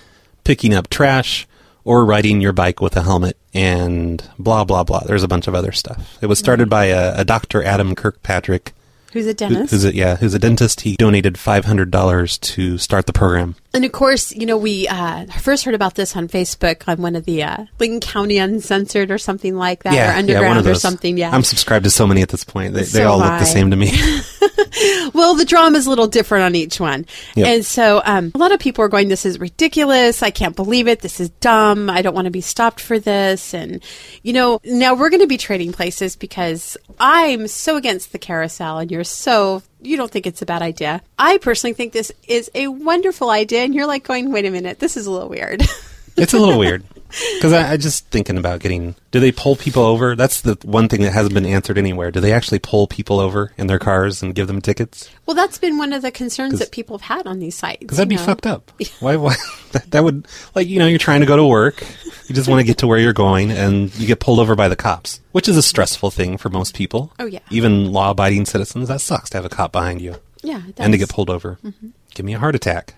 picking 0.44 0.74
up 0.74 0.90
trash, 0.90 1.48
or 1.86 2.06
riding 2.06 2.42
your 2.42 2.52
bike 2.54 2.82
with 2.82 2.96
a 2.98 3.04
helmet, 3.04 3.38
and 3.54 4.24
blah, 4.38 4.64
blah, 4.64 4.84
blah. 4.84 5.00
There's 5.06 5.24
a 5.24 5.28
bunch 5.30 5.48
of 5.48 5.56
other 5.56 5.72
stuff. 5.72 6.18
It 6.22 6.26
was 6.28 6.38
started 6.40 6.70
by 6.70 6.86
a, 6.86 7.22
a 7.22 7.26
Dr. 7.26 7.64
Adam 7.64 7.96
Kirkpatrick, 7.96 8.74
Who's 9.12 9.26
a 9.26 9.30
who- 9.30 9.34
dentist? 9.34 9.72
who's 9.72 9.86
a, 9.86 9.96
yeah, 9.96 10.16
who's 10.18 10.34
a 10.34 10.40
dentist. 10.40 10.82
He 10.82 10.96
donated 10.96 11.36
$500 11.36 12.40
to 12.40 12.78
start 12.78 13.06
the 13.06 13.14
program. 13.14 13.56
And 13.74 13.86
of 13.86 13.92
course, 13.92 14.32
you 14.32 14.46
know, 14.46 14.58
we 14.58 14.88
uh, 14.88 15.26
first 15.40 15.66
heard 15.66 15.76
about 15.76 15.96
this 15.96 16.16
on 16.16 16.28
Facebook 16.28 16.88
on 16.88 17.02
one 17.02 17.16
of 17.16 17.26
the 17.26 17.44
uh, 17.44 17.66
Lincoln 17.80 18.00
County 18.00 18.38
Uncensored 18.38 19.12
or 19.12 19.18
something 19.18 19.56
like 19.56 19.84
that, 19.84 19.94
or 19.94 19.96
yeah, 19.96 20.18
Underground 20.18 20.48
one 20.48 20.58
of 20.58 20.68
or 20.68 20.76
something. 20.76 21.18
Yeah. 21.18 21.32
I'm 21.32 21.44
subscribed 21.44 21.84
to 21.86 21.92
so 21.92 22.08
many 22.08 22.22
at 22.22 22.30
this 22.30 22.44
point. 22.44 22.74
They, 22.74 22.84
they 22.84 23.04
all 23.04 23.18
look 23.20 23.28
I. 23.28 23.40
the 23.40 23.46
same 23.46 23.70
to 23.72 23.76
me. 23.76 23.92
well, 25.14 25.36
the 25.36 25.46
drama 25.46 25.78
is 25.78 25.88
a 25.88 25.90
little 25.90 26.08
different 26.08 26.44
on 26.44 26.56
each 26.56 26.80
one. 26.80 27.06
Yep. 27.36 27.48
And 27.48 27.66
so 27.66 28.02
um, 28.06 28.32
a 28.34 28.38
lot 28.38 28.52
of 28.52 28.60
people 28.60 28.84
are 28.84 28.90
going, 28.90 29.08
this 29.08 29.26
is 29.26 29.40
ridiculous. 29.40 30.24
I 30.24 30.32
can't 30.32 30.56
believe 30.56 30.88
it. 30.88 31.02
This 31.02 31.20
is 31.20 31.30
dumb. 31.30 31.90
I 31.90 32.02
don't 32.02 32.14
want 32.14 32.26
to 32.26 32.32
be 32.32 32.42
stopped 32.42 32.80
for 32.80 33.00
this. 33.00 33.54
And, 33.54 33.84
you 34.24 34.34
know, 34.34 34.60
now 34.64 34.94
we're 34.94 35.10
going 35.10 35.22
to 35.22 35.28
be 35.28 35.38
trading 35.38 35.72
places 35.72 36.16
because 36.16 36.78
I'm 37.00 37.48
so 37.48 37.78
against 37.78 38.12
the 38.12 38.20
carousel 38.20 38.80
and 38.80 38.92
you're 38.92 39.04
so, 39.04 39.64
you 39.82 39.98
don't 39.98 40.12
think 40.12 40.28
it's 40.28 40.42
a 40.42 40.46
bad 40.46 40.62
idea. 40.62 41.02
I 41.18 41.38
personally 41.38 41.74
think 41.74 41.94
this 41.94 42.12
is 42.28 42.50
a 42.56 42.68
wonderful 42.68 43.30
idea. 43.30 43.64
And 43.64 43.74
you're 43.74 43.88
like 43.88 44.04
going, 44.04 44.32
wait 44.32 44.46
a 44.46 44.52
minute, 44.52 44.80
this 44.80 44.98
is 44.98 45.06
a 45.06 45.12
little 45.12 45.30
weird. 45.30 45.64
It's 46.18 46.34
a 46.34 46.38
little 46.40 46.60
weird 46.60 46.84
because 47.36 47.54
I, 47.54 47.74
I 47.74 47.78
just 47.78 48.08
thinking 48.08 48.38
about 48.38 48.60
getting. 48.60 48.96
Do 49.12 49.20
they 49.20 49.32
pull 49.32 49.56
people 49.56 49.84
over? 49.84 50.16
That's 50.16 50.42
the 50.42 50.58
one 50.64 50.88
thing 50.88 51.02
that 51.02 51.12
hasn't 51.14 51.34
been 51.34 51.46
answered 51.46 51.78
anywhere. 51.78 52.12
Do 52.12 52.20
they 52.20 52.32
actually 52.32 52.60
pull 52.60 52.88
people 52.88 53.20
over 53.20 53.52
in 53.58 53.68
their 53.68 53.80
cars 53.80 54.22
and 54.22 54.36
give 54.36 54.48
them 54.48 54.62
tickets? 54.62 55.10
well, 55.26 55.36
that's 55.36 55.58
been 55.60 55.78
one 55.78 55.94
of 55.94 56.02
the 56.02 56.12
concerns 56.12 56.58
that 56.60 56.72
people 56.72 56.98
have 56.98 57.18
had 57.18 57.28
on 57.28 57.40
these 57.40 57.56
sites. 57.56 57.80
Because 57.80 57.98
that'd 57.98 58.10
be 58.10 58.16
know? 58.16 58.24
fucked 58.24 58.48
up. 58.48 58.72
Why? 59.00 59.16
Why? 59.16 59.36
That, 59.72 59.92
that 59.92 60.04
would 60.04 60.28
like 60.56 60.68
you 60.68 60.80
know 60.80 60.88
you're 60.88 60.98
trying 60.98 61.20
to 61.20 61.28
go 61.28 61.38
to 61.38 61.46
work. 61.46 61.86
You 62.28 62.34
just 62.34 62.50
want 62.50 62.60
to 62.60 62.64
get 62.66 62.80
to 62.80 62.88
where 62.88 62.98
you're 62.98 63.14
going, 63.14 63.52
and 63.52 63.96
you 64.00 64.08
get 64.08 64.20
pulled 64.20 64.40
over 64.40 64.56
by 64.56 64.68
the 64.68 64.76
cops, 64.76 65.22
which 65.32 65.48
is 65.48 65.58
a 65.58 65.62
stressful 65.62 66.10
thing 66.10 66.38
for 66.40 66.50
most 66.50 66.74
people. 66.76 67.14
Oh, 67.20 67.28
yeah. 67.28 67.38
Even 67.52 67.92
law-abiding 67.94 68.48
citizens. 68.48 68.88
That 68.88 69.00
sucks 69.00 69.30
to 69.30 69.38
have 69.38 69.46
a 69.46 69.50
cop 69.50 69.72
behind 69.72 70.02
you 70.02 70.16
Yeah. 70.42 70.64
and 70.78 70.92
to 70.92 70.98
get 70.98 71.10
pulled 71.10 71.30
over. 71.30 71.60
Mm-hmm. 71.64 71.90
Give 72.16 72.26
me 72.26 72.34
a 72.34 72.40
heart 72.40 72.56
attack. 72.56 72.96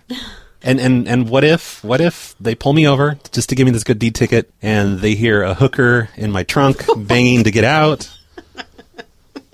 And, 0.64 0.80
and 0.80 1.08
and 1.08 1.28
what 1.28 1.42
if 1.44 1.82
what 1.82 2.00
if 2.00 2.36
they 2.38 2.54
pull 2.54 2.72
me 2.72 2.86
over 2.86 3.18
just 3.32 3.48
to 3.48 3.54
give 3.54 3.64
me 3.66 3.72
this 3.72 3.82
good 3.84 3.98
deed 3.98 4.14
ticket 4.14 4.52
and 4.62 5.00
they 5.00 5.14
hear 5.14 5.42
a 5.42 5.54
hooker 5.54 6.08
in 6.16 6.30
my 6.30 6.44
trunk 6.44 6.84
banging 6.96 7.44
to 7.44 7.50
get 7.50 7.64
out? 7.64 8.08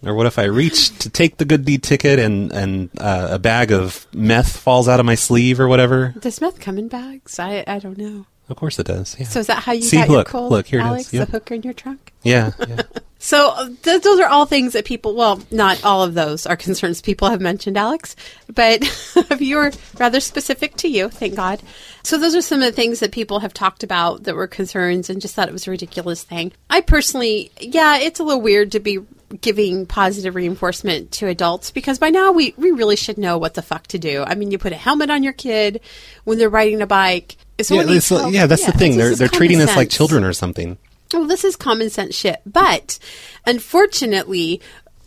Or 0.04 0.14
what 0.14 0.26
if 0.26 0.38
I 0.38 0.44
reach 0.44 0.96
to 1.00 1.10
take 1.10 1.38
the 1.38 1.44
good 1.44 1.64
deed 1.64 1.82
ticket 1.82 2.18
and 2.18 2.52
and 2.52 2.90
uh, 2.98 3.28
a 3.32 3.38
bag 3.38 3.72
of 3.72 4.06
meth 4.12 4.56
falls 4.56 4.86
out 4.86 5.00
of 5.00 5.06
my 5.06 5.14
sleeve 5.16 5.58
or 5.58 5.66
whatever? 5.66 6.14
Does 6.20 6.40
meth 6.40 6.60
come 6.60 6.78
in 6.78 6.88
bags? 6.88 7.38
I, 7.38 7.64
I 7.66 7.78
don't 7.80 7.98
know. 7.98 8.26
Of 8.48 8.56
course 8.56 8.78
it 8.78 8.86
does. 8.86 9.16
Yeah. 9.18 9.26
So 9.26 9.40
is 9.40 9.48
that 9.48 9.62
how 9.64 9.72
you 9.72 9.82
See, 9.82 9.96
got 9.96 10.08
look, 10.08 10.28
your 10.28 10.32
cold, 10.32 10.50
look, 10.52 10.66
here 10.66 10.78
it 10.80 10.84
is. 10.84 10.88
Alex? 10.88 11.12
Yep. 11.12 11.26
The 11.26 11.32
hooker 11.32 11.54
in 11.54 11.62
your 11.62 11.74
trunk? 11.74 12.12
yeah, 12.22 12.52
yeah. 12.66 12.82
So 13.20 13.50
uh, 13.50 13.68
th- 13.82 14.02
those 14.02 14.20
are 14.20 14.28
all 14.28 14.46
things 14.46 14.74
that 14.74 14.84
people, 14.84 15.14
well, 15.16 15.42
not 15.50 15.84
all 15.84 16.02
of 16.04 16.14
those 16.14 16.46
are 16.46 16.56
concerns 16.68 17.00
people 17.00 17.28
have 17.28 17.40
mentioned, 17.40 17.76
Alex, 17.76 18.14
but 18.52 18.82
if 19.30 19.40
you're 19.40 19.72
rather 19.98 20.20
specific 20.20 20.76
to 20.76 20.88
you, 20.88 21.08
thank 21.08 21.34
God. 21.34 21.60
So 22.04 22.16
those 22.18 22.34
are 22.36 22.42
some 22.42 22.60
of 22.62 22.66
the 22.66 22.72
things 22.72 23.00
that 23.00 23.10
people 23.12 23.40
have 23.40 23.52
talked 23.52 23.82
about 23.82 24.22
that 24.24 24.34
were 24.36 24.46
concerns 24.46 25.10
and 25.10 25.20
just 25.20 25.34
thought 25.34 25.48
it 25.48 25.52
was 25.52 25.66
a 25.66 25.70
ridiculous 25.70 26.22
thing. 26.22 26.52
I 26.70 26.80
personally, 26.80 27.50
yeah, 27.60 27.98
it's 27.98 28.20
a 28.20 28.24
little 28.24 28.40
weird 28.40 28.72
to 28.72 28.80
be 28.80 28.98
giving 29.42 29.84
positive 29.84 30.34
reinforcement 30.34 31.12
to 31.12 31.26
adults 31.26 31.70
because 31.70 31.98
by 31.98 32.08
now 32.08 32.32
we, 32.32 32.54
we 32.56 32.70
really 32.70 32.96
should 32.96 33.18
know 33.18 33.36
what 33.36 33.54
the 33.54 33.62
fuck 33.62 33.86
to 33.88 33.98
do. 33.98 34.24
I 34.26 34.36
mean, 34.36 34.50
you 34.50 34.58
put 34.58 34.72
a 34.72 34.76
helmet 34.76 35.10
on 35.10 35.22
your 35.22 35.34
kid 35.34 35.80
when 36.24 36.38
they're 36.38 36.48
riding 36.48 36.80
a 36.80 36.86
bike. 36.86 37.36
If 37.58 37.66
Yeah, 37.70 37.78
someone 37.80 37.86
needs 37.94 38.10
it's- 38.10 38.32
yeah, 38.32 38.46
that's 38.46 38.64
the 38.64 38.72
thing. 38.72 38.96
They're 38.96 39.14
they're 39.16 39.28
treating 39.28 39.60
us 39.60 39.76
like 39.76 39.90
children 39.90 40.22
or 40.24 40.32
something. 40.32 40.78
Well, 41.12 41.26
this 41.26 41.44
is 41.44 41.56
common 41.56 41.90
sense 41.90 42.14
shit. 42.14 42.40
But 42.44 42.98
unfortunately, 43.46 44.60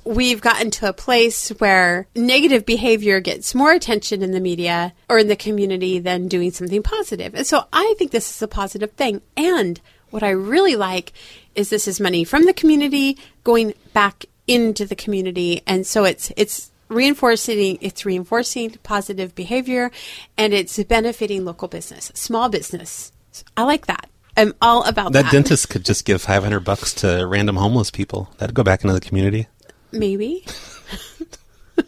we've 0.03 0.41
gotten 0.41 0.72
to 0.72 0.89
a 0.89 0.93
place 0.93 1.50
where 1.50 2.08
negative 2.15 2.65
behavior 2.65 3.20
gets 3.20 3.53
more 3.53 3.72
attention 3.72 4.24
in 4.24 4.31
the 4.31 4.39
media 4.39 4.93
or 5.10 5.20
in 5.20 5.27
the 5.27 5.36
community 5.36 6.00
than 6.00 6.27
doing 6.27 6.51
something 6.51 6.84
positive. 6.84 7.36
And 7.36 7.46
so 7.46 7.65
I 7.72 7.93
think 7.98 8.12
this 8.12 8.29
is 8.29 8.41
a 8.41 8.48
positive 8.48 8.91
thing. 8.91 9.22
And 9.38 9.79
what 10.10 10.24
I 10.24 10.31
really 10.31 10.75
like 10.75 11.13
is 11.55 11.70
this 11.70 11.88
is 11.88 12.00
money 12.00 12.24
from 12.24 12.46
the 12.46 12.53
community 12.53 13.17
going 13.43 13.74
back 13.93 14.25
into 14.48 14.86
the 14.86 14.96
community. 14.96 15.62
And 15.67 15.86
so 15.86 16.03
it's, 16.03 16.31
it's, 16.36 16.72
reinforcing 16.91 17.77
it's 17.79 18.05
reinforcing 18.05 18.72
positive 18.84 19.34
behavior 19.34 19.89
and 20.38 20.53
it's 20.53 20.84
benefiting 20.84 21.46
local 21.46 21.70
business, 21.70 22.12
small 22.13 22.50
business. 22.50 23.13
I 23.55 23.63
like 23.63 23.86
that. 23.86 24.11
I'm 24.42 24.56
all 24.60 24.84
about 24.84 25.14
that. 25.14 25.26
That 25.26 25.32
dentist 25.32 25.70
could 25.70 25.86
just 25.86 26.04
give 26.04 26.20
500 26.20 26.62
bucks 26.62 26.96
to 26.96 27.28
random 27.28 27.58
homeless 27.58 27.92
people. 27.92 28.34
That'd 28.40 28.56
go 28.56 28.64
back 28.64 28.84
into 28.84 28.94
the 28.96 29.00
community. 29.00 29.48
Maybe. 29.92 30.44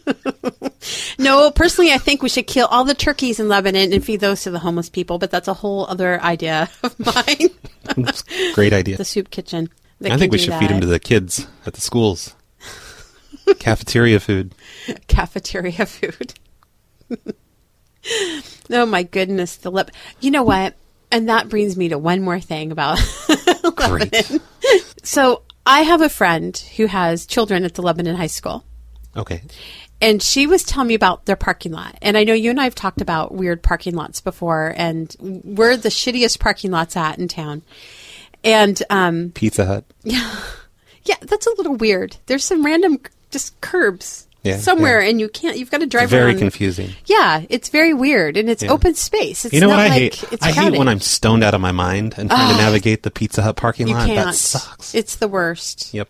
no, 1.18 1.50
personally, 1.50 1.92
I 1.92 1.98
think 1.98 2.22
we 2.22 2.30
should 2.30 2.46
kill 2.46 2.68
all 2.68 2.84
the 2.84 2.94
turkeys 2.94 3.40
in 3.40 3.50
Lebanon 3.50 3.92
and 3.92 4.06
feed 4.06 4.20
those 4.20 4.44
to 4.44 4.52
the 4.52 4.60
homeless 4.60 4.88
people, 4.88 5.18
but 5.18 5.32
that's 5.32 5.48
a 5.48 5.54
whole 5.56 5.88
other 5.88 6.22
idea 6.22 6.70
of 6.84 7.00
mine. 7.00 7.50
Great 8.54 8.72
idea. 8.72 8.98
the 8.98 9.06
soup 9.06 9.32
kitchen. 9.32 9.70
that 10.00 10.12
I 10.12 10.18
think 10.18 10.32
we 10.32 10.38
should 10.38 10.54
feed 10.56 10.70
them 10.70 10.82
to 10.82 10.88
the 10.88 11.00
kids 11.00 11.48
at 11.66 11.74
the 11.74 11.82
schools. 11.82 12.36
Cafeteria 13.58 14.20
food. 14.20 14.54
cafeteria 15.08 15.88
food. 15.88 16.36
oh 18.70 18.86
my 18.86 19.02
goodness, 19.02 19.56
the 19.56 19.72
lip. 19.72 19.90
You 20.22 20.30
know 20.30 20.44
what? 20.44 20.76
And 21.14 21.30
that 21.30 21.48
brings 21.48 21.78
me 21.78 21.90
to 21.90 21.98
one 22.00 22.22
more 22.24 22.40
thing 22.40 22.72
about 22.72 23.00
Great. 23.76 24.42
So 25.04 25.44
I 25.64 25.82
have 25.82 26.02
a 26.02 26.10
friend 26.10 26.58
who 26.76 26.88
has 26.88 27.28
children 27.28 27.64
at 27.66 27.76
the 27.76 27.84
Lebanon 27.84 28.16
High 28.16 28.26
School. 28.26 28.66
Okay. 29.16 29.44
And 30.02 30.24
she 30.24 30.48
was 30.48 30.64
telling 30.64 30.88
me 30.88 30.96
about 30.96 31.26
their 31.26 31.36
parking 31.36 31.72
lot. 31.72 32.00
And 32.02 32.18
I 32.18 32.24
know 32.24 32.34
you 32.34 32.50
and 32.50 32.60
I 32.60 32.64
have 32.64 32.74
talked 32.74 33.00
about 33.00 33.32
weird 33.32 33.62
parking 33.62 33.94
lots 33.94 34.22
before, 34.22 34.74
and 34.76 35.16
we're 35.20 35.78
the 35.78 35.90
shittiest 35.90 36.40
parking 36.40 36.72
lots 36.72 36.98
at 36.98 37.20
in 37.20 37.28
town. 37.28 37.62
And 38.44 38.82
um, 38.90 39.30
Pizza 39.36 39.66
Hut. 39.66 39.86
Yeah. 40.04 40.36
Yeah, 41.06 41.18
that's 41.20 41.48
a 41.48 41.54
little 41.58 41.76
weird. 41.76 42.16
There's 42.28 42.46
some 42.46 42.66
random 42.66 42.98
just 43.30 43.60
curbs 43.60 44.26
Yeah, 44.44 44.58
somewhere, 44.58 45.02
yeah. 45.02 45.10
and 45.10 45.20
you 45.22 45.30
can't. 45.30 45.58
You've 45.58 45.72
got 45.72 45.80
to 45.80 45.86
drive 45.86 46.10
Very 46.10 46.32
around. 46.32 46.40
confusing. 46.40 46.90
Yeah, 47.06 47.44
it's 47.50 47.70
very 47.70 47.94
weird, 47.94 48.36
and 48.36 48.50
it's 48.50 48.62
Yeah. 48.64 48.72
open 48.74 48.94
space. 48.94 49.46
It's 49.46 49.54
You 49.54 49.62
know 49.62 49.68
not 49.68 49.78
what 49.78 49.86
I 49.86 49.90
like 49.90 49.94
hate? 50.02 50.24
It's 50.34 50.46
I 50.46 50.52
hate 50.52 50.78
when 50.78 50.90
I'm 50.90 51.00
stoned 51.00 51.44
out 51.46 51.54
of 51.54 51.62
my 51.62 51.72
mind 51.72 52.16
and 52.18 52.30
trying 52.30 52.52
to 52.58 52.62
navigate 52.62 53.04
the 53.04 53.12
Pizza 53.12 53.42
Hut 53.42 53.56
parking 53.56 53.88
lot. 53.88 54.06
can't. 54.08 54.26
That 54.28 54.36
sucks. 54.36 54.94
It's 54.94 55.16
the 55.16 55.28
worst. 55.30 55.94
yep. 55.94 56.10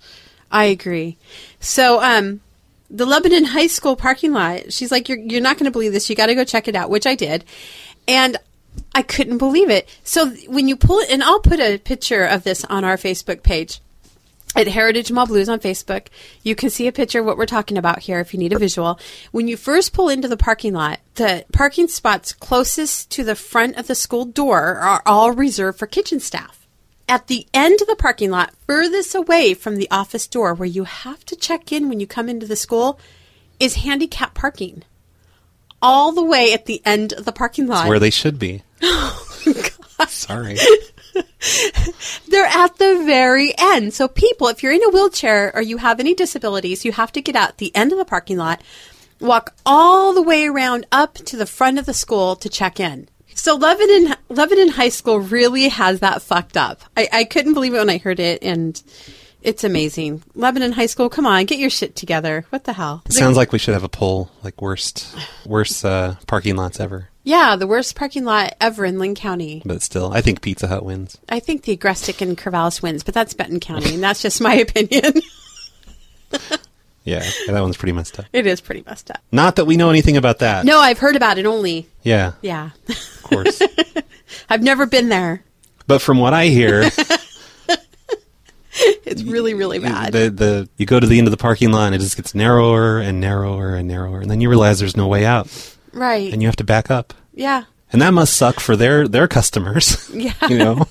I 0.51 0.65
agree. 0.65 1.17
So, 1.59 2.01
um, 2.01 2.41
the 2.89 3.05
Lebanon 3.05 3.45
High 3.45 3.67
School 3.67 3.95
parking 3.95 4.33
lot. 4.33 4.71
She's 4.73 4.91
like, 4.91 5.09
"You're 5.09 5.19
you're 5.19 5.41
not 5.41 5.57
going 5.57 5.65
to 5.65 5.71
believe 5.71 5.93
this. 5.93 6.09
You 6.09 6.15
got 6.15 6.27
to 6.27 6.35
go 6.35 6.43
check 6.43 6.67
it 6.67 6.75
out," 6.75 6.89
which 6.89 7.05
I 7.07 7.13
did, 7.15 7.43
and 8.07 8.37
I 8.95 9.01
couldn't 9.03 9.37
believe 9.39 9.69
it. 9.69 9.87
So 10.03 10.29
when 10.47 10.67
you 10.67 10.75
pull 10.75 10.99
it, 10.99 11.09
and 11.11 11.23
I'll 11.23 11.39
put 11.39 11.59
a 11.59 11.77
picture 11.77 12.23
of 12.25 12.43
this 12.43 12.63
on 12.65 12.83
our 12.83 12.97
Facebook 12.97 13.41
page 13.43 13.79
at 14.55 14.67
Heritage 14.67 15.11
Mall 15.11 15.25
Blues 15.25 15.49
on 15.49 15.59
Facebook. 15.59 16.07
You 16.43 16.55
can 16.55 16.69
see 16.69 16.87
a 16.87 16.91
picture 16.91 17.19
of 17.19 17.25
what 17.25 17.37
we're 17.37 17.45
talking 17.45 17.77
about 17.77 17.99
here 17.99 18.19
if 18.19 18.33
you 18.33 18.39
need 18.39 18.53
a 18.53 18.59
visual. 18.59 18.99
When 19.31 19.47
you 19.47 19.57
first 19.57 19.93
pull 19.93 20.09
into 20.09 20.27
the 20.27 20.37
parking 20.37 20.73
lot, 20.73 20.99
the 21.15 21.45
parking 21.51 21.87
spots 21.87 22.33
closest 22.33 23.11
to 23.11 23.23
the 23.23 23.35
front 23.35 23.77
of 23.77 23.87
the 23.87 23.95
school 23.95 24.25
door 24.25 24.77
are 24.77 25.01
all 25.05 25.31
reserved 25.31 25.79
for 25.79 25.87
kitchen 25.87 26.19
staff. 26.19 26.67
At 27.07 27.27
the 27.27 27.45
end 27.53 27.81
of 27.81 27.87
the 27.87 27.95
parking 27.95 28.31
lot, 28.31 28.53
furthest 28.65 29.13
away 29.13 29.53
from 29.53 29.75
the 29.75 29.91
office 29.91 30.27
door 30.27 30.53
where 30.53 30.67
you 30.67 30.85
have 30.85 31.25
to 31.25 31.35
check 31.35 31.71
in 31.71 31.89
when 31.89 31.99
you 31.99 32.07
come 32.07 32.29
into 32.29 32.47
the 32.47 32.55
school, 32.55 32.99
is 33.59 33.75
handicap 33.75 34.33
parking. 34.33 34.83
All 35.81 36.13
the 36.13 36.23
way 36.23 36.53
at 36.53 36.65
the 36.65 36.81
end 36.85 37.11
of 37.11 37.25
the 37.25 37.33
parking 37.33 37.67
lot. 37.67 37.89
Where 37.89 37.99
they 37.99 38.09
should 38.09 38.39
be. 38.39 38.63
oh, 38.81 40.05
Sorry. 40.07 40.57
They're 42.27 42.45
at 42.45 42.77
the 42.77 43.03
very 43.05 43.53
end. 43.57 43.93
So, 43.93 44.07
people, 44.07 44.47
if 44.47 44.63
you're 44.63 44.71
in 44.71 44.83
a 44.83 44.89
wheelchair 44.89 45.51
or 45.55 45.61
you 45.61 45.77
have 45.77 45.99
any 45.99 46.13
disabilities, 46.13 46.85
you 46.85 46.91
have 46.91 47.11
to 47.13 47.21
get 47.21 47.35
out 47.35 47.57
the 47.57 47.75
end 47.75 47.91
of 47.91 47.97
the 47.97 48.05
parking 48.05 48.37
lot, 48.37 48.61
walk 49.19 49.53
all 49.65 50.13
the 50.13 50.21
way 50.21 50.45
around 50.45 50.85
up 50.91 51.15
to 51.15 51.37
the 51.37 51.45
front 51.45 51.79
of 51.79 51.85
the 51.85 51.93
school 51.93 52.35
to 52.37 52.49
check 52.49 52.79
in. 52.79 53.09
So, 53.35 53.55
Lebanon, 53.55 54.15
Lebanon 54.29 54.69
High 54.69 54.89
School 54.89 55.19
really 55.19 55.67
has 55.69 55.99
that 56.01 56.21
fucked 56.21 56.57
up. 56.57 56.81
I, 56.95 57.07
I 57.11 57.23
couldn't 57.23 57.53
believe 57.53 57.73
it 57.73 57.79
when 57.79 57.89
I 57.89 57.97
heard 57.97 58.19
it, 58.19 58.43
and 58.43 58.81
it's 59.41 59.63
amazing. 59.63 60.23
Lebanon 60.35 60.71
High 60.71 60.85
School, 60.85 61.09
come 61.09 61.25
on, 61.25 61.45
get 61.45 61.59
your 61.59 61.69
shit 61.69 61.95
together. 61.95 62.45
What 62.49 62.63
the 62.63 62.73
hell? 62.73 63.03
Sounds 63.09 63.37
like 63.37 63.51
we 63.51 63.59
should 63.59 63.73
have 63.73 63.83
a 63.83 63.89
poll, 63.89 64.31
like 64.43 64.61
worst, 64.61 65.15
worst 65.45 65.83
uh, 65.83 66.15
parking 66.27 66.55
lots 66.55 66.79
ever. 66.79 67.09
Yeah, 67.25 67.55
the 67.55 67.67
worst 67.67 67.95
parking 67.95 68.25
lot 68.25 68.53
ever 68.59 68.83
in 68.85 68.99
Linn 68.99 69.15
County. 69.15 69.61
But 69.65 69.81
still, 69.81 70.11
I 70.13 70.19
think 70.21 70.41
Pizza 70.41 70.67
Hut 70.67 70.83
wins. 70.83 71.17
I 71.29 71.39
think 71.39 71.63
the 71.63 71.75
Agrestic 71.77 72.21
and 72.21 72.37
Corvallis 72.37 72.81
wins, 72.81 73.03
but 73.03 73.13
that's 73.13 73.33
Benton 73.33 73.59
County, 73.61 73.93
and 73.93 74.03
that's 74.03 74.21
just 74.21 74.41
my 74.41 74.53
opinion. 74.67 75.13
Yeah, 77.05 77.19
that 77.47 77.59
one's 77.59 77.75
pretty 77.75 77.91
messed 77.91 78.17
up. 78.17 78.27
it 78.31 78.47
is 78.47 78.61
pretty 78.61 78.81
messed 78.87 79.11
up. 79.11 79.19
Not 79.29 79.57
that 79.57 79.65
we 79.65 79.75
know 79.75 79.89
anything 79.89 80.15
about 80.15 80.39
that. 80.39 80.63
No, 80.65 80.79
I've 80.79 80.99
heard 80.99 81.17
about 81.17 81.37
it 81.37 81.45
only. 81.45 81.89
Yeah, 82.01 82.31
Yeah. 82.41 82.69
of 82.89 83.23
course. 83.23 83.61
I've 84.49 84.63
never 84.63 84.85
been 84.85 85.09
there. 85.09 85.43
but 85.85 86.01
from 86.01 86.17
what 86.19 86.33
I 86.33 86.45
hear, 86.45 86.89
It's 89.05 89.21
really, 89.23 89.53
really 89.53 89.79
bad. 89.79 90.13
the 90.13 90.29
the 90.29 90.69
you 90.77 90.85
go 90.85 90.97
to 90.99 91.05
the 91.05 91.17
end 91.19 91.27
of 91.27 91.31
the 91.31 91.37
parking 91.37 91.71
lot 91.73 91.87
and 91.87 91.95
it 91.95 91.99
just 91.99 92.15
gets 92.15 92.33
narrower 92.33 92.99
and 92.99 93.19
narrower 93.19 93.75
and 93.75 93.85
narrower, 93.87 94.21
and 94.21 94.31
then 94.31 94.39
you 94.39 94.47
realize 94.49 94.79
there's 94.79 94.95
no 94.97 95.07
way 95.07 95.25
out, 95.25 95.47
right. 95.93 96.31
and 96.33 96.41
you 96.41 96.47
have 96.47 96.55
to 96.57 96.63
back 96.63 96.91
up, 96.91 97.13
yeah. 97.33 97.63
and 97.91 98.01
that 98.01 98.11
must 98.11 98.35
suck 98.35 98.59
for 98.59 98.75
their 98.75 99.07
their 99.07 99.27
customers. 99.27 100.09
Yeah. 100.13 100.33
you 100.49 100.57
know, 100.57 100.85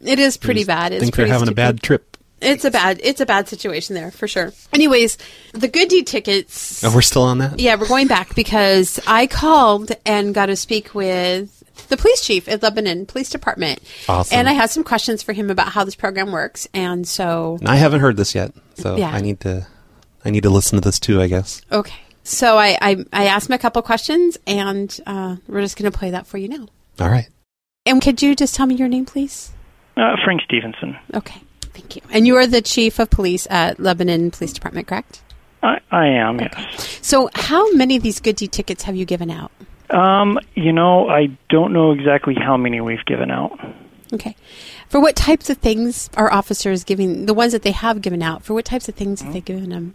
It 0.00 0.18
is 0.18 0.36
pretty 0.36 0.64
bad. 0.64 0.92
It's 0.92 1.02
think 1.02 1.16
they're 1.16 1.26
having 1.26 1.48
a 1.48 1.54
bad 1.54 1.82
trip. 1.82 2.16
It's 2.40 2.64
a 2.64 2.70
bad 2.70 3.00
it's 3.02 3.20
a 3.20 3.26
bad 3.26 3.48
situation 3.48 3.94
there 3.94 4.10
for 4.10 4.26
sure. 4.26 4.52
Anyways, 4.72 5.18
the 5.52 5.68
good 5.68 5.88
deed 5.88 6.06
tickets 6.06 6.82
Oh, 6.82 6.90
we're 6.94 7.02
still 7.02 7.22
on 7.22 7.38
that. 7.38 7.60
Yeah, 7.60 7.74
we're 7.76 7.86
going 7.88 8.06
back 8.06 8.34
because 8.34 8.98
I 9.06 9.26
called 9.26 9.92
and 10.06 10.32
got 10.34 10.46
to 10.46 10.56
speak 10.56 10.94
with 10.94 11.56
the 11.88 11.98
police 11.98 12.24
chief 12.24 12.48
at 12.48 12.62
Lebanon 12.62 13.04
Police 13.04 13.28
Department. 13.28 13.80
Awesome. 14.08 14.38
And 14.38 14.48
I 14.48 14.52
had 14.52 14.70
some 14.70 14.84
questions 14.84 15.22
for 15.22 15.34
him 15.34 15.50
about 15.50 15.68
how 15.68 15.84
this 15.84 15.94
program 15.96 16.32
works. 16.32 16.66
And 16.72 17.06
so 17.06 17.58
And 17.60 17.68
I 17.68 17.76
haven't 17.76 18.00
heard 18.00 18.16
this 18.16 18.34
yet, 18.34 18.52
so 18.76 18.96
Yeah. 18.96 19.10
I 19.10 19.20
need 19.20 19.40
to 19.40 19.66
I 20.24 20.30
need 20.30 20.44
to 20.44 20.50
listen 20.50 20.80
to 20.80 20.84
this 20.84 20.98
too. 20.98 21.20
I 21.20 21.26
guess. 21.26 21.60
okay. 21.70 22.00
So 22.30 22.56
I, 22.56 22.78
I, 22.80 23.04
I 23.12 23.26
asked 23.26 23.48
him 23.48 23.54
a 23.54 23.58
couple 23.58 23.82
questions 23.82 24.38
and 24.46 25.00
uh, 25.04 25.36
we're 25.48 25.62
just 25.62 25.76
going 25.76 25.90
to 25.90 25.96
play 25.96 26.10
that 26.10 26.28
for 26.28 26.38
you 26.38 26.48
now. 26.48 26.68
All 27.00 27.08
right. 27.08 27.28
And 27.84 28.00
could 28.00 28.22
you 28.22 28.36
just 28.36 28.54
tell 28.54 28.66
me 28.66 28.76
your 28.76 28.86
name, 28.86 29.04
please? 29.04 29.50
Uh, 29.96 30.14
Frank 30.24 30.42
Stevenson. 30.42 30.96
Okay, 31.12 31.40
thank 31.60 31.96
you. 31.96 32.02
And 32.12 32.28
you 32.28 32.36
are 32.36 32.46
the 32.46 32.62
chief 32.62 33.00
of 33.00 33.10
police 33.10 33.48
at 33.50 33.80
Lebanon 33.80 34.30
Police 34.30 34.52
Department, 34.52 34.86
correct? 34.86 35.22
I, 35.62 35.80
I 35.90 36.06
am, 36.06 36.38
yes. 36.38 36.98
So, 37.02 37.28
how 37.34 37.70
many 37.72 37.96
of 37.96 38.02
these 38.04 38.20
good 38.20 38.36
deed 38.36 38.52
tickets 38.52 38.84
have 38.84 38.94
you 38.94 39.04
given 39.04 39.30
out? 39.30 39.50
Um, 39.90 40.38
you 40.54 40.72
know, 40.72 41.08
I 41.08 41.36
don't 41.48 41.72
know 41.72 41.90
exactly 41.90 42.34
how 42.34 42.56
many 42.56 42.80
we've 42.80 43.04
given 43.06 43.30
out. 43.30 43.58
Okay. 44.12 44.34
For 44.88 45.00
what 45.00 45.14
types 45.14 45.48
of 45.50 45.58
things 45.58 46.10
are 46.16 46.32
officers 46.32 46.84
giving, 46.84 47.26
the 47.26 47.34
ones 47.34 47.52
that 47.52 47.62
they 47.62 47.70
have 47.70 48.02
given 48.02 48.22
out, 48.22 48.42
for 48.42 48.54
what 48.54 48.64
types 48.64 48.88
of 48.88 48.94
things 48.94 49.22
have 49.22 49.32
they 49.32 49.40
given 49.40 49.70
them? 49.70 49.94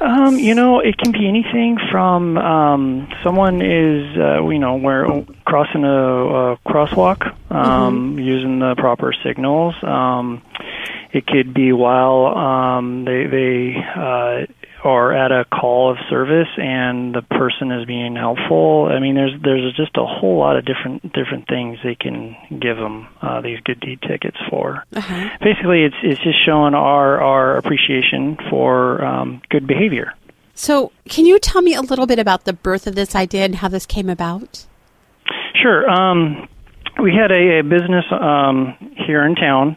Um, 0.00 0.38
you 0.38 0.54
know, 0.54 0.80
it 0.80 0.96
can 0.98 1.12
be 1.12 1.26
anything 1.26 1.78
from 1.90 2.36
um, 2.38 3.08
someone 3.24 3.62
is, 3.62 4.16
uh, 4.16 4.46
you 4.46 4.58
know, 4.58 4.76
we're 4.76 5.24
crossing 5.44 5.84
a, 5.84 5.88
a 5.88 6.56
crosswalk 6.66 7.34
um, 7.50 8.18
using 8.18 8.58
the 8.58 8.74
proper 8.76 9.12
signals. 9.24 9.74
Um, 9.82 10.42
it 11.12 11.26
could 11.26 11.54
be 11.54 11.72
while 11.72 12.26
um, 12.26 13.04
they 13.04 13.26
they 13.26 13.76
uh, 13.96 14.46
are 14.86 15.12
at 15.12 15.32
a 15.32 15.44
call 15.46 15.90
of 15.90 15.98
service 16.08 16.48
and 16.56 17.12
the 17.12 17.22
person 17.22 17.72
is 17.72 17.84
being 17.86 18.14
helpful. 18.14 18.88
I 18.90 19.00
mean, 19.00 19.16
there's 19.16 19.34
there's 19.42 19.74
just 19.74 19.96
a 19.96 20.06
whole 20.06 20.38
lot 20.38 20.56
of 20.56 20.64
different 20.64 21.02
different 21.12 21.48
things 21.48 21.78
they 21.82 21.96
can 21.96 22.36
give 22.60 22.76
them 22.76 23.08
uh, 23.20 23.40
these 23.40 23.58
good 23.64 23.80
deed 23.80 24.00
tickets 24.02 24.36
for. 24.48 24.84
Uh-huh. 24.94 25.28
Basically, 25.42 25.82
it's 25.82 25.96
it's 26.02 26.22
just 26.22 26.38
showing 26.46 26.74
our 26.74 27.20
our 27.20 27.56
appreciation 27.56 28.38
for 28.48 29.04
um, 29.04 29.42
good 29.50 29.66
behavior. 29.66 30.14
So, 30.54 30.92
can 31.08 31.26
you 31.26 31.38
tell 31.38 31.60
me 31.60 31.74
a 31.74 31.82
little 31.82 32.06
bit 32.06 32.18
about 32.18 32.44
the 32.44 32.52
birth 32.52 32.86
of 32.86 32.94
this 32.94 33.14
idea 33.14 33.44
and 33.44 33.56
how 33.56 33.68
this 33.68 33.84
came 33.84 34.08
about? 34.08 34.66
Sure. 35.60 35.88
Um, 35.90 36.48
we 37.02 37.14
had 37.14 37.30
a, 37.30 37.60
a 37.60 37.62
business 37.62 38.04
um, 38.10 38.76
here 39.06 39.24
in 39.24 39.34
town 39.34 39.76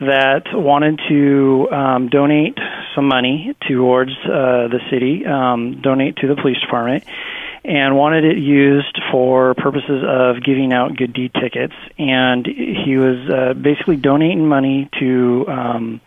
that 0.00 0.44
wanted 0.52 1.00
to 1.08 1.68
um, 1.70 2.08
donate 2.08 2.58
some 2.94 3.06
money 3.06 3.54
towards 3.68 4.12
uh, 4.24 4.68
the 4.68 4.80
city, 4.90 5.24
um, 5.26 5.80
donate 5.80 6.16
to 6.16 6.28
the 6.28 6.36
police 6.36 6.60
department, 6.60 7.04
and 7.64 7.96
wanted 7.96 8.24
it 8.24 8.38
used 8.38 9.00
for 9.10 9.54
purposes 9.54 10.02
of 10.06 10.42
giving 10.42 10.72
out 10.72 10.96
good 10.96 11.12
deed 11.12 11.32
tickets. 11.34 11.74
And 11.98 12.46
he 12.46 12.96
was 12.96 13.28
uh, 13.30 13.54
basically 13.54 13.96
donating 13.96 14.46
money 14.46 14.88
to. 14.98 15.46
Um, 15.48 16.00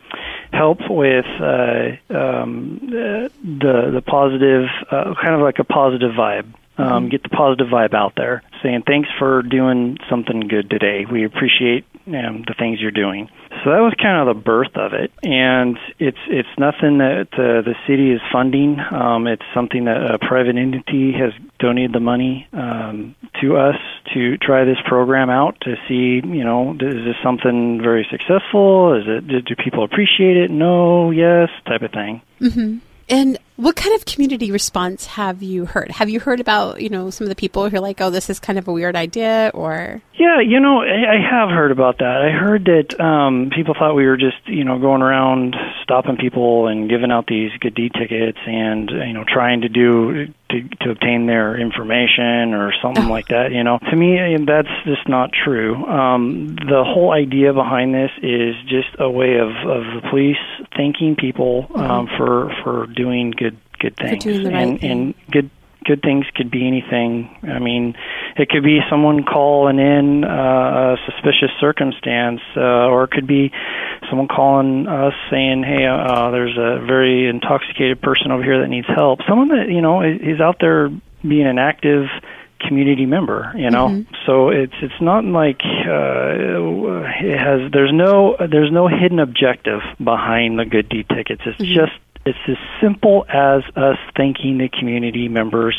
help 0.51 0.77
with 0.87 1.25
uh, 1.41 1.97
um, 2.15 2.79
uh, 2.83 3.27
the 3.43 3.89
the 3.91 4.03
positive, 4.05 4.69
uh, 4.91 5.15
kind 5.19 5.33
of 5.33 5.41
like 5.41 5.57
a 5.57 5.63
positive 5.63 6.11
vibe. 6.11 6.53
Um, 6.77 7.09
Get 7.09 7.23
the 7.23 7.29
positive 7.29 7.67
vibe 7.67 7.93
out 7.93 8.13
there, 8.15 8.41
saying 8.63 8.83
thanks 8.87 9.09
for 9.19 9.43
doing 9.43 9.97
something 10.09 10.47
good 10.47 10.69
today. 10.69 11.05
We 11.09 11.23
appreciate 11.23 11.85
um, 12.07 12.43
the 12.47 12.55
things 12.57 12.81
you're 12.81 12.91
doing. 12.91 13.29
so 13.63 13.69
that 13.69 13.79
was 13.79 13.93
kind 14.01 14.27
of 14.27 14.35
the 14.35 14.41
birth 14.41 14.75
of 14.75 14.93
it, 14.93 15.11
and 15.21 15.77
it's 15.99 16.17
it's 16.27 16.49
nothing 16.57 16.97
that 16.97 17.27
uh, 17.33 17.61
the 17.61 17.75
city 17.87 18.11
is 18.11 18.21
funding. 18.31 18.79
Um, 18.79 19.27
it's 19.27 19.45
something 19.53 19.85
that 19.85 20.15
a 20.15 20.17
private 20.17 20.57
entity 20.57 21.13
has 21.13 21.31
donated 21.59 21.93
the 21.93 21.99
money 21.99 22.47
um, 22.53 23.15
to 23.41 23.55
us 23.57 23.77
to 24.13 24.37
try 24.37 24.65
this 24.65 24.79
program 24.85 25.29
out 25.29 25.61
to 25.61 25.75
see, 25.87 26.21
you 26.25 26.43
know, 26.43 26.73
is 26.73 27.05
this 27.05 27.15
something 27.23 27.81
very 27.81 28.07
successful? 28.09 28.95
Is 28.95 29.05
it 29.07 29.45
do 29.45 29.55
people 29.55 29.83
appreciate 29.83 30.37
it? 30.37 30.51
No, 30.51 31.11
yes, 31.11 31.49
type 31.65 31.83
of 31.83 31.91
thing. 31.91 32.21
Mm-hmm. 32.41 32.77
And 33.09 33.37
what 33.63 33.77
kind 33.77 33.95
of 33.95 34.05
community 34.05 34.51
response 34.51 35.05
have 35.05 35.41
you 35.41 35.65
heard? 35.65 35.89
Have 35.91 36.09
you 36.09 36.19
heard 36.19 36.41
about, 36.41 36.81
you 36.81 36.89
know, 36.89 37.09
some 37.09 37.23
of 37.23 37.29
the 37.29 37.35
people 37.35 37.69
who 37.69 37.77
are 37.77 37.79
like, 37.79 38.01
oh, 38.01 38.09
this 38.09 38.29
is 38.29 38.37
kind 38.37 38.59
of 38.59 38.67
a 38.67 38.73
weird 38.73 38.97
idea 38.97 39.51
or? 39.53 40.01
Yeah, 40.15 40.41
you 40.41 40.59
know, 40.59 40.81
I, 40.81 41.15
I 41.15 41.31
have 41.31 41.49
heard 41.49 41.71
about 41.71 41.99
that. 41.99 42.21
I 42.21 42.37
heard 42.37 42.65
that 42.65 42.99
um, 42.99 43.51
people 43.55 43.73
thought 43.73 43.95
we 43.95 44.05
were 44.05 44.17
just, 44.17 44.47
you 44.47 44.65
know, 44.65 44.79
going 44.79 45.01
around 45.01 45.55
stopping 45.81 46.17
people 46.17 46.67
and 46.67 46.89
giving 46.89 47.09
out 47.09 47.25
these 47.25 47.51
good 47.61 47.73
deed 47.73 47.93
tickets 47.93 48.37
and, 48.45 48.89
you 48.89 49.13
know, 49.13 49.23
trying 49.25 49.61
to 49.61 49.69
do, 49.69 50.27
to, 50.49 50.69
to 50.81 50.91
obtain 50.91 51.25
their 51.25 51.59
information 51.59 52.53
or 52.53 52.73
something 52.81 53.07
like 53.17 53.29
that, 53.29 53.51
you 53.51 53.63
know. 53.63 53.79
To 53.79 53.95
me, 53.95 54.17
that's 54.45 54.67
just 54.85 55.07
not 55.07 55.31
true. 55.31 55.75
Um, 55.85 56.55
the 56.55 56.83
whole 56.85 57.11
idea 57.11 57.53
behind 57.53 57.93
this 57.93 58.11
is 58.21 58.55
just 58.67 58.95
a 58.99 59.09
way 59.09 59.37
of, 59.37 59.49
of 59.49 59.83
the 59.95 60.01
police 60.09 60.37
thanking 60.75 61.15
people 61.15 61.67
um, 61.75 62.07
mm-hmm. 62.07 62.17
for, 62.17 62.51
for 62.63 62.87
doing 62.87 63.31
good 63.31 63.52
good 63.83 63.97
things 63.97 64.25
right 64.25 64.53
and 64.53 64.79
thing. 64.79 64.91
and 64.91 65.15
good 65.31 65.49
good 65.83 66.01
things 66.01 66.25
could 66.35 66.49
be 66.49 66.65
anything. 66.65 67.29
I 67.43 67.59
mean, 67.59 67.95
it 68.37 68.49
could 68.49 68.63
be 68.63 68.79
someone 68.89 69.23
calling 69.23 69.79
in 69.79 70.23
uh, 70.23 70.95
a 70.95 70.97
suspicious 71.05 71.51
circumstance, 71.59 72.39
uh, 72.55 72.87
or 72.87 73.03
it 73.03 73.11
could 73.11 73.27
be 73.27 73.51
someone 74.09 74.27
calling 74.27 74.87
us 74.87 75.13
saying, 75.29 75.63
"Hey, 75.63 75.85
uh, 75.85 75.95
uh 75.95 76.31
there's 76.31 76.57
a 76.57 76.85
very 76.85 77.27
intoxicated 77.27 78.01
person 78.01 78.31
over 78.31 78.43
here 78.43 78.61
that 78.61 78.69
needs 78.69 78.87
help." 78.87 79.19
Someone 79.27 79.49
that 79.49 79.69
you 79.69 79.81
know 79.81 80.01
is 80.01 80.39
out 80.39 80.57
there 80.59 80.89
being 81.21 81.47
an 81.47 81.59
active 81.59 82.07
community 82.67 83.05
member 83.05 83.51
you 83.57 83.69
know 83.69 83.89
mm-hmm. 83.89 84.13
so 84.25 84.47
it's 84.47 84.73
it's 84.81 85.01
not 85.01 85.25
like 85.25 85.59
uh 85.63 87.03
it 87.19 87.37
has 87.37 87.69
there's 87.73 87.91
no 87.91 88.37
there's 88.39 88.71
no 88.71 88.87
hidden 88.87 89.19
objective 89.19 89.81
behind 90.01 90.57
the 90.57 90.63
good 90.63 90.87
deed 90.87 91.05
tickets 91.09 91.41
it's 91.45 91.59
mm-hmm. 91.59 91.73
just 91.73 91.91
it's 92.25 92.37
as 92.47 92.57
simple 92.81 93.25
as 93.29 93.63
us 93.75 93.97
thanking 94.15 94.57
the 94.57 94.69
community 94.69 95.27
members 95.27 95.75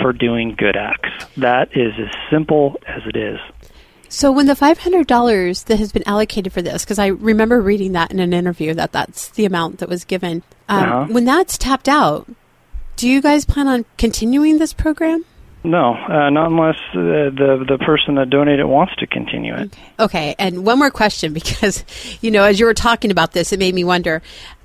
for 0.00 0.12
doing 0.12 0.54
good 0.56 0.76
acts. 0.76 1.08
That 1.36 1.76
is 1.76 1.92
as 1.98 2.10
simple 2.30 2.76
as 2.86 3.02
it 3.06 3.16
is. 3.16 3.38
So 4.08 4.30
when 4.30 4.46
the 4.46 4.54
$500 4.54 5.64
that 5.64 5.78
has 5.78 5.92
been 5.92 6.04
allocated 6.06 6.52
for 6.52 6.62
this, 6.62 6.84
because 6.84 6.98
I 6.98 7.08
remember 7.08 7.60
reading 7.60 7.92
that 7.92 8.12
in 8.12 8.20
an 8.20 8.32
interview 8.32 8.72
that 8.74 8.92
that's 8.92 9.28
the 9.30 9.44
amount 9.44 9.78
that 9.78 9.88
was 9.88 10.04
given, 10.04 10.42
um, 10.68 10.82
Uh-huh. 10.84 11.06
when 11.12 11.24
that's 11.24 11.58
tapped 11.58 11.88
out, 11.88 12.28
do 12.96 13.08
you 13.08 13.20
guys 13.20 13.44
plan 13.44 13.66
on 13.66 13.84
continuing 13.98 14.58
this 14.58 14.72
program? 14.72 15.24
No, 15.66 15.94
uh, 15.94 16.28
not 16.28 16.50
unless 16.50 16.76
uh, 16.92 17.00
the 17.32 17.64
the 17.66 17.78
person 17.78 18.16
that 18.16 18.28
donated 18.28 18.66
wants 18.66 18.94
to 18.96 19.06
continue 19.06 19.54
it. 19.54 19.74
Okay, 19.98 20.34
and 20.38 20.64
one 20.66 20.78
more 20.78 20.90
question 20.90 21.32
because, 21.40 21.84
you 22.20 22.30
know, 22.30 22.44
as 22.44 22.60
you 22.60 22.66
were 22.66 22.74
talking 22.74 23.10
about 23.10 23.32
this, 23.32 23.50
it 23.50 23.58
made 23.58 23.74
me 23.74 23.82
wonder 23.82 24.20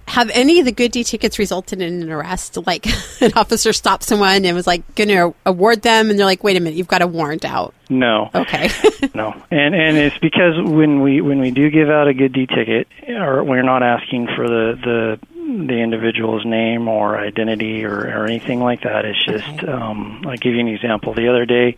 have 0.09 0.31
any 0.33 0.59
of 0.59 0.65
the 0.65 0.71
good 0.71 0.91
D 0.91 1.03
tickets 1.03 1.37
resulted 1.37 1.81
in 1.81 2.01
an 2.01 2.11
arrest? 2.11 2.57
Like 2.65 2.87
an 3.21 3.31
officer 3.35 3.73
stopped 3.73 4.03
someone 4.03 4.43
and 4.43 4.55
was 4.55 4.67
like 4.67 4.95
going 4.95 5.09
to 5.09 5.33
award 5.45 5.83
them, 5.83 6.09
and 6.09 6.17
they're 6.17 6.25
like, 6.25 6.43
"Wait 6.43 6.57
a 6.57 6.59
minute, 6.59 6.75
you've 6.75 6.87
got 6.87 7.01
a 7.01 7.07
warrant 7.07 7.45
out." 7.45 7.73
No. 7.89 8.29
Okay. 8.33 8.69
no, 9.13 9.31
and 9.51 9.75
and 9.75 9.97
it's 9.97 10.17
because 10.17 10.55
when 10.61 11.01
we 11.01 11.21
when 11.21 11.39
we 11.39 11.51
do 11.51 11.69
give 11.69 11.89
out 11.89 12.07
a 12.07 12.13
good 12.13 12.33
D 12.33 12.47
ticket, 12.47 12.87
or 13.07 13.43
we're 13.43 13.63
not 13.63 13.83
asking 13.83 14.27
for 14.35 14.47
the 14.47 14.79
the 14.83 15.19
the 15.67 15.79
individual's 15.79 16.45
name 16.45 16.87
or 16.87 17.17
identity 17.17 17.83
or, 17.85 17.99
or 17.99 18.25
anything 18.25 18.59
like 18.59 18.83
that. 18.83 19.05
It's 19.05 19.25
just, 19.25 19.63
Okay. 19.63 19.67
um, 19.67 20.23
I'll 20.27 20.37
give 20.37 20.53
you 20.53 20.59
an 20.59 20.67
example. 20.67 21.13
The 21.13 21.29
other 21.29 21.45
day, 21.45 21.75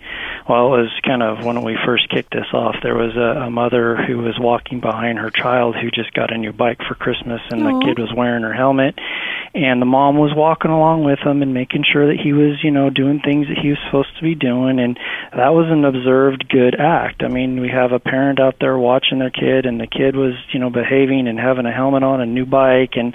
well, 0.48 0.76
it 0.76 0.82
was 0.82 0.92
kind 1.06 1.24
of 1.24 1.46
when 1.46 1.64
we 1.64 1.78
first 1.86 2.10
kicked 2.10 2.34
this 2.34 2.48
off, 2.54 2.76
there 2.84 2.96
was 2.96 3.16
a, 3.16 3.48
a 3.48 3.50
mother 3.50 3.96
who 3.96 4.20
was 4.20 4.38
walking 4.40 4.80
behind 4.80 5.20
her 5.20 5.30
child 5.30 5.76
who 5.76 5.90
just 5.92 6.14
got 6.14 6.34
a 6.34 6.38
new 6.38 6.52
bike 6.52 6.80
for 6.88 6.96
Christmas, 6.96 7.42
and 7.50 7.64
Aw. 7.64 7.80
the 7.80 7.86
kid 7.86 8.00
was 8.00 8.12
wearing 8.16 8.44
her 8.44 8.54
helmet. 8.54 8.96
And 9.54 9.82
the 9.82 9.86
mom 9.86 10.18
was 10.18 10.32
walking 10.34 10.72
along 10.72 11.04
with 11.04 11.20
him 11.20 11.42
and 11.42 11.54
making 11.54 11.84
sure 11.92 12.08
that 12.08 12.22
he 12.22 12.32
was, 12.32 12.64
you 12.64 12.72
know, 12.72 12.90
doing 12.90 13.20
things 13.20 13.48
that 13.48 13.58
he 13.62 13.70
was 13.70 13.80
supposed 13.86 14.16
to 14.16 14.24
be 14.24 14.34
doing. 14.34 14.80
And 14.80 14.98
that 15.36 15.50
was 15.54 15.68
an 15.70 15.84
observed 15.84 16.48
good 16.48 16.80
act. 16.80 17.22
I 17.22 17.28
mean, 17.28 17.60
we 17.60 17.68
have 17.70 17.92
a 17.92 18.00
parent 18.00 18.40
out 18.40 18.56
there 18.62 18.78
watching 18.78 19.20
their 19.20 19.30
kid, 19.30 19.66
and 19.66 19.80
the 19.80 19.88
kid 19.88 20.16
was, 20.16 20.34
you 20.54 20.60
know, 20.60 20.70
behaving 20.70 21.28
and 21.28 21.38
having 21.38 21.66
a 21.66 21.72
helmet 21.72 22.02
on, 22.04 22.22
a 22.22 22.26
new 22.26 22.46
bike, 22.46 22.94
and 22.96 23.14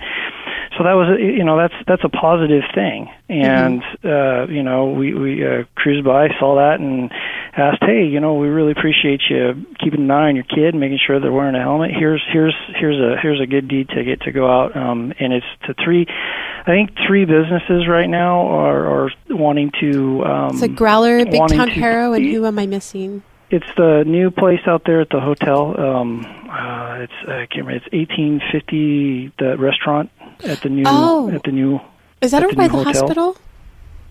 so 0.77 0.85
that 0.85 0.95
was 0.95 1.19
you 1.19 1.45
know 1.45 1.57
that's 1.57 1.75
that's 1.87 2.05
a 2.05 2.09
positive 2.09 2.63
thing 2.75 3.09
and 3.29 3.83
uh 4.05 4.47
you 4.49 4.63
know 4.63 4.91
we 4.91 5.15
we 5.15 5.45
uh, 5.47 5.65
cruised 5.75 6.05
by 6.05 6.29
saw 6.39 6.57
that 6.57 6.81
and 6.81 7.11
asked 7.57 7.83
hey 7.83 8.05
you 8.05 8.21
know 8.21 8.35
we 8.35 8.49
really 8.49 8.73
appreciate 8.73 9.23
you 9.31 9.67
keeping 9.83 10.01
an 10.03 10.11
eye 10.11 10.29
on 10.29 10.37
your 10.37 10.45
kid 10.45 10.75
making 10.75 10.99
sure 11.05 11.19
they're 11.21 11.33
wearing 11.33 11.55
a 11.55 11.61
helmet 11.61 11.91
here's 11.91 12.23
here's 12.33 12.55
here's 12.79 12.99
a 12.99 13.21
here's 13.21 13.41
a 13.41 13.47
good 13.47 13.69
deed 13.69 13.89
ticket 13.89 14.21
to 14.21 14.33
go 14.33 14.47
out 14.51 14.77
um 14.77 15.13
and 15.19 15.33
it's 15.33 15.47
to 15.65 15.75
three 15.83 16.07
i 16.09 16.65
think 16.65 16.91
three 17.07 17.25
businesses 17.25 17.89
right 17.89 18.09
now 18.09 18.47
are 18.49 19.05
are 19.05 19.11
wanting 19.31 19.71
to 19.81 20.23
um 20.25 20.57
so 20.57 20.69
Growler, 20.69 21.25
Big 21.25 21.49
Town 21.49 21.69
to- 21.69 21.73
Hero, 21.73 22.13
and 22.13 22.25
who 22.25 22.45
am 22.45 22.59
I 22.59 22.67
missing? 22.67 23.23
it's 23.49 23.67
the 23.77 24.03
new 24.05 24.31
place 24.31 24.61
out 24.67 24.83
there 24.87 25.01
at 25.01 25.09
the 25.11 25.21
hotel. 25.21 25.79
Um, 25.81 26.27
uh, 26.51 26.99
it's 27.05 27.13
I 27.23 27.47
can't 27.47 27.67
remember. 27.67 27.77
It's 27.77 27.87
eighteen 27.93 28.41
fifty. 28.53 29.33
The 29.39 29.57
restaurant 29.57 30.11
at 30.45 30.61
the 30.63 30.69
new 30.69 30.85
Oh. 30.87 31.31
at 31.31 31.43
the 31.45 31.53
new. 31.53 31.81
Is 32.21 32.31
that 32.31 32.43
At 32.43 32.47
over 32.47 32.57
by 32.57 32.69
the 32.69 32.75
hotel? 32.75 32.93
hospital? 32.93 33.37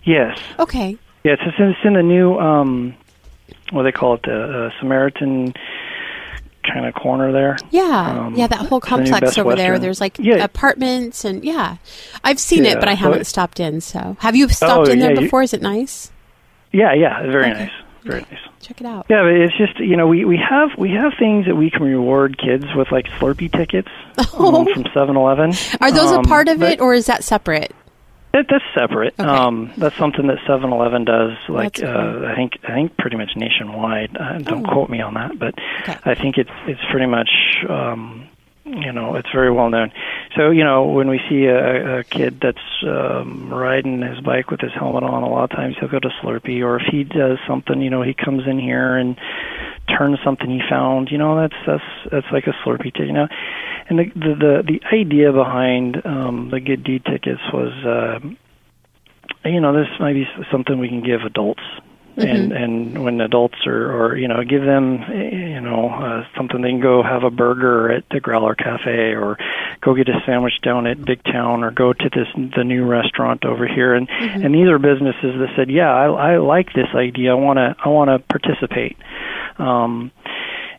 Yes, 0.04 0.38
Okay. 0.58 0.96
yeah. 1.24 1.32
It's, 1.32 1.42
it's, 1.44 1.78
in, 1.84 1.94
the 1.94 2.02
new. 2.02 2.38
Um, 2.38 2.94
what 3.72 3.82
do 3.82 3.84
they 3.88 3.92
call 3.92 4.14
it? 4.14 4.22
The 4.22 4.66
uh, 4.66 4.70
Samaritan 4.80 5.52
kind 6.62 6.86
of 6.86 6.94
corner 6.94 7.32
there. 7.32 7.56
Yeah, 7.70 8.26
Um, 8.26 8.34
yeah, 8.36 8.46
that 8.48 8.58
whole 8.58 8.78
it's 8.78 8.86
the 8.86 8.90
complex 8.96 9.38
over 9.38 9.54
there. 9.56 9.78
There's 9.78 10.00
like 10.00 10.16
Yeah. 10.18 10.36
apartments 10.44 11.24
and 11.24 11.44
yeah, 11.44 11.76
I've 12.24 12.40
seen 12.40 12.64
it, 12.64 12.78
but 12.80 12.88
I 12.88 12.94
haven't 12.94 13.20
it- 13.22 13.26
stopped 13.26 13.58
in. 13.60 13.80
So, 13.80 14.16
have 14.20 14.34
you 14.36 14.48
stopped 14.48 14.88
Oh, 14.88 14.92
in 14.92 14.98
there 15.00 15.10
yeah, 15.12 15.18
you- 15.20 15.26
before? 15.26 15.42
Is 15.42 15.52
it 15.52 15.62
nice? 15.62 16.10
Yeah, 16.72 16.92
yeah. 16.94 17.22
Very 17.30 17.50
Okay. 17.50 17.60
nice. 17.64 17.70
Very 18.06 18.20
nice. 18.22 18.40
Check 18.60 18.80
it 18.80 18.86
out. 18.86 19.06
Yeah, 19.08 19.22
but 19.22 19.32
it's 19.32 19.56
just 19.56 19.78
you 19.78 19.96
know 19.96 20.06
we 20.06 20.24
we 20.24 20.36
have 20.38 20.70
we 20.78 20.90
have 20.92 21.12
things 21.18 21.46
that 21.46 21.54
we 21.56 21.70
can 21.70 21.82
reward 21.82 22.38
kids 22.38 22.64
with 22.74 22.90
like 22.92 23.06
Slurpee 23.18 23.52
tickets 23.52 23.88
um, 24.34 24.66
from 24.72 24.84
Seven 24.94 25.16
Eleven. 25.16 25.52
Are 25.80 25.90
those 25.92 26.12
um, 26.12 26.24
a 26.24 26.28
part 26.28 26.48
of 26.48 26.62
it, 26.62 26.80
or 26.80 26.94
is 26.94 27.06
that 27.06 27.24
separate? 27.24 27.74
That, 28.32 28.46
that's 28.50 28.64
separate. 28.74 29.14
Okay. 29.18 29.26
Um, 29.26 29.72
that's 29.78 29.96
something 29.96 30.26
that 30.26 30.36
7-Eleven 30.46 31.06
does. 31.06 31.32
Like 31.48 31.82
uh. 31.82 31.86
I 32.26 32.34
think 32.34 32.52
I 32.64 32.74
think 32.74 32.94
pretty 32.98 33.16
much 33.16 33.30
nationwide. 33.34 34.14
Uh, 34.14 34.38
don't 34.40 34.66
Oh. 34.66 34.72
quote 34.72 34.90
me 34.90 35.00
on 35.00 35.14
that, 35.14 35.38
but 35.38 35.54
Okay. 35.82 35.96
I 36.04 36.14
think 36.14 36.36
it's 36.36 36.50
it's 36.66 36.80
pretty 36.90 37.06
much 37.06 37.30
um, 37.68 38.28
you 38.66 38.92
know 38.92 39.14
it's 39.14 39.30
very 39.32 39.50
well 39.50 39.70
known. 39.70 39.92
So 40.36 40.50
you 40.50 40.64
know 40.64 40.86
when 40.86 41.08
we 41.08 41.20
see 41.28 41.44
a, 41.44 42.00
a 42.00 42.04
kid 42.04 42.40
that's 42.40 42.58
um, 42.84 43.52
riding 43.52 44.02
his 44.02 44.20
bike 44.20 44.50
with 44.50 44.60
his 44.60 44.72
helmet 44.72 45.04
on, 45.04 45.22
a 45.22 45.28
lot 45.28 45.44
of 45.44 45.50
times 45.50 45.76
he'll 45.78 45.88
go 45.88 46.00
to 46.00 46.10
Slurpee, 46.22 46.62
or 46.62 46.80
if 46.80 46.86
he 46.90 47.04
does 47.04 47.38
something, 47.46 47.80
you 47.80 47.90
know 47.90 48.02
he 48.02 48.14
comes 48.14 48.42
in 48.46 48.58
here 48.58 48.96
and 48.96 49.16
turns 49.96 50.18
something 50.24 50.50
he 50.50 50.60
found. 50.68 51.10
You 51.10 51.18
know 51.18 51.40
that's 51.40 51.56
that's 51.66 52.10
that's 52.10 52.26
like 52.32 52.46
a 52.46 52.54
Slurpee 52.64 52.92
ticket. 52.92 53.06
You 53.06 53.12
know, 53.12 53.28
and 53.88 53.98
the 53.98 54.04
the 54.14 54.34
the, 54.34 54.62
the 54.66 54.96
idea 54.96 55.32
behind 55.32 56.04
um, 56.04 56.50
the 56.50 56.60
good 56.60 56.82
deed 56.84 57.04
tickets 57.04 57.42
was. 57.52 57.72
Uh, 57.84 58.20
you 59.44 59.60
know, 59.60 59.72
this 59.72 59.86
might 60.00 60.14
be 60.14 60.26
something 60.50 60.78
we 60.78 60.88
can 60.88 61.04
give 61.04 61.20
adults, 61.20 61.62
and 62.16 62.52
and 62.52 63.04
when 63.04 63.20
adults 63.20 63.66
are, 63.66 63.92
or 63.92 64.16
you 64.16 64.28
know, 64.28 64.42
give 64.42 64.62
them, 64.62 65.02
you 65.12 65.60
know, 65.60 65.90
uh, 65.90 66.24
something 66.36 66.62
they 66.62 66.70
can 66.70 66.80
go 66.80 67.02
have 67.02 67.24
a 67.24 67.30
burger 67.30 67.90
at 67.92 68.04
the 68.10 68.20
Growler 68.20 68.54
Cafe, 68.54 69.14
or 69.14 69.36
go 69.82 69.94
get 69.94 70.08
a 70.08 70.20
sandwich 70.24 70.60
down 70.62 70.86
at 70.86 71.04
Big 71.04 71.22
Town, 71.24 71.62
or 71.62 71.70
go 71.70 71.92
to 71.92 72.08
this 72.10 72.28
the 72.56 72.64
new 72.64 72.86
restaurant 72.86 73.44
over 73.44 73.66
here, 73.66 73.94
and 73.94 74.08
and 74.10 74.54
these 74.54 74.68
are 74.68 74.78
businesses 74.78 75.38
that 75.38 75.48
said, 75.56 75.70
yeah, 75.70 75.92
I, 75.92 76.34
I 76.34 76.36
like 76.38 76.72
this 76.72 76.88
idea, 76.94 77.32
I 77.32 77.34
want 77.34 77.58
to 77.58 77.76
I 77.84 77.88
want 77.88 78.08
to 78.08 78.18
participate. 78.18 78.96
Um, 79.58 80.10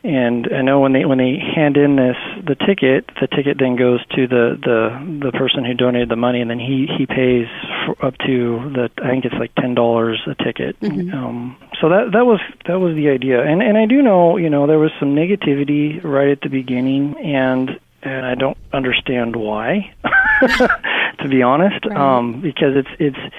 and 0.04 0.48
I 0.54 0.62
know 0.62 0.80
when 0.80 0.94
they 0.94 1.06
when 1.06 1.18
they 1.18 1.38
hand 1.38 1.78
in 1.78 1.96
this 1.96 2.16
the 2.46 2.56
ticket, 2.56 3.10
the 3.20 3.28
ticket 3.28 3.58
then 3.60 3.76
goes 3.76 4.06
to 4.16 4.28
the 4.28 4.58
the 4.62 5.20
the 5.26 5.32
person 5.32 5.66
who 5.66 5.74
donated 5.74 6.10
the 6.10 6.16
money, 6.16 6.42
and 6.42 6.50
then 6.50 6.60
he 6.60 6.88
he 6.98 7.06
pays 7.06 7.48
for 7.86 8.06
up 8.06 8.18
to 8.26 8.72
the 8.74 8.90
I 9.04 9.10
think 9.10 9.26
it's 9.26 9.36
like 9.36 9.54
ten 9.56 9.74
dollars 9.76 10.22
a 10.28 10.36
ticket. 10.44 10.76
Um, 10.84 11.58
so 11.82 11.90
that 11.90 12.12
that 12.14 12.26
was 12.26 12.40
that 12.68 12.80
was 12.80 12.96
the 12.96 13.10
idea, 13.10 13.42
and 13.44 13.62
and 13.62 13.78
I 13.78 13.86
do 13.86 14.02
know 14.02 14.38
you 14.38 14.50
know 14.50 14.68
there 14.68 14.80
was 14.80 14.92
some 15.00 15.16
negativity 15.16 16.04
right 16.04 16.30
at 16.30 16.42
the 16.42 16.50
beginning, 16.50 17.16
and 17.18 17.80
and 18.04 18.26
I 18.26 18.36
don't 18.36 18.58
understand 18.74 19.36
why, 19.36 19.94
to 21.20 21.28
be 21.30 21.42
honest, 21.42 21.86
Right. 21.86 21.98
um, 21.98 22.42
because 22.42 22.76
it's 22.76 22.90
it's 23.00 23.34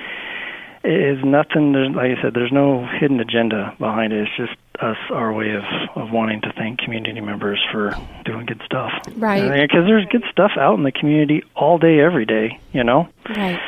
it 0.85 1.19
is 1.19 1.25
nothing. 1.25 1.73
There's, 1.73 1.91
like 1.95 2.19
I 2.19 2.23
said, 2.23 2.35
there's 2.35 2.53
no 2.53 2.87
hidden 2.87 3.21
agenda 3.21 3.75
behind 3.79 4.13
it. 4.13 4.23
It's 4.29 4.37
just 4.37 4.59
us 4.81 4.97
our 5.11 5.33
way 5.33 5.51
of 5.55 5.63
of 5.97 6.11
wanting 6.13 6.41
to 6.43 6.53
thank 6.57 6.79
community 6.79 7.21
members 7.21 7.61
for 7.73 7.95
doing 8.25 8.47
good 8.47 8.61
stuff. 8.65 8.93
Right. 9.17 9.43
Because 9.63 9.85
there's 9.87 10.07
good 10.07 10.25
stuff 10.31 10.53
out 10.59 10.77
in 10.79 10.85
the 10.85 10.93
community 10.93 11.43
all 11.57 11.79
day, 11.79 12.01
every 12.01 12.27
day. 12.27 12.61
You 12.73 12.85
know. 12.85 13.09
Right. 13.29 13.61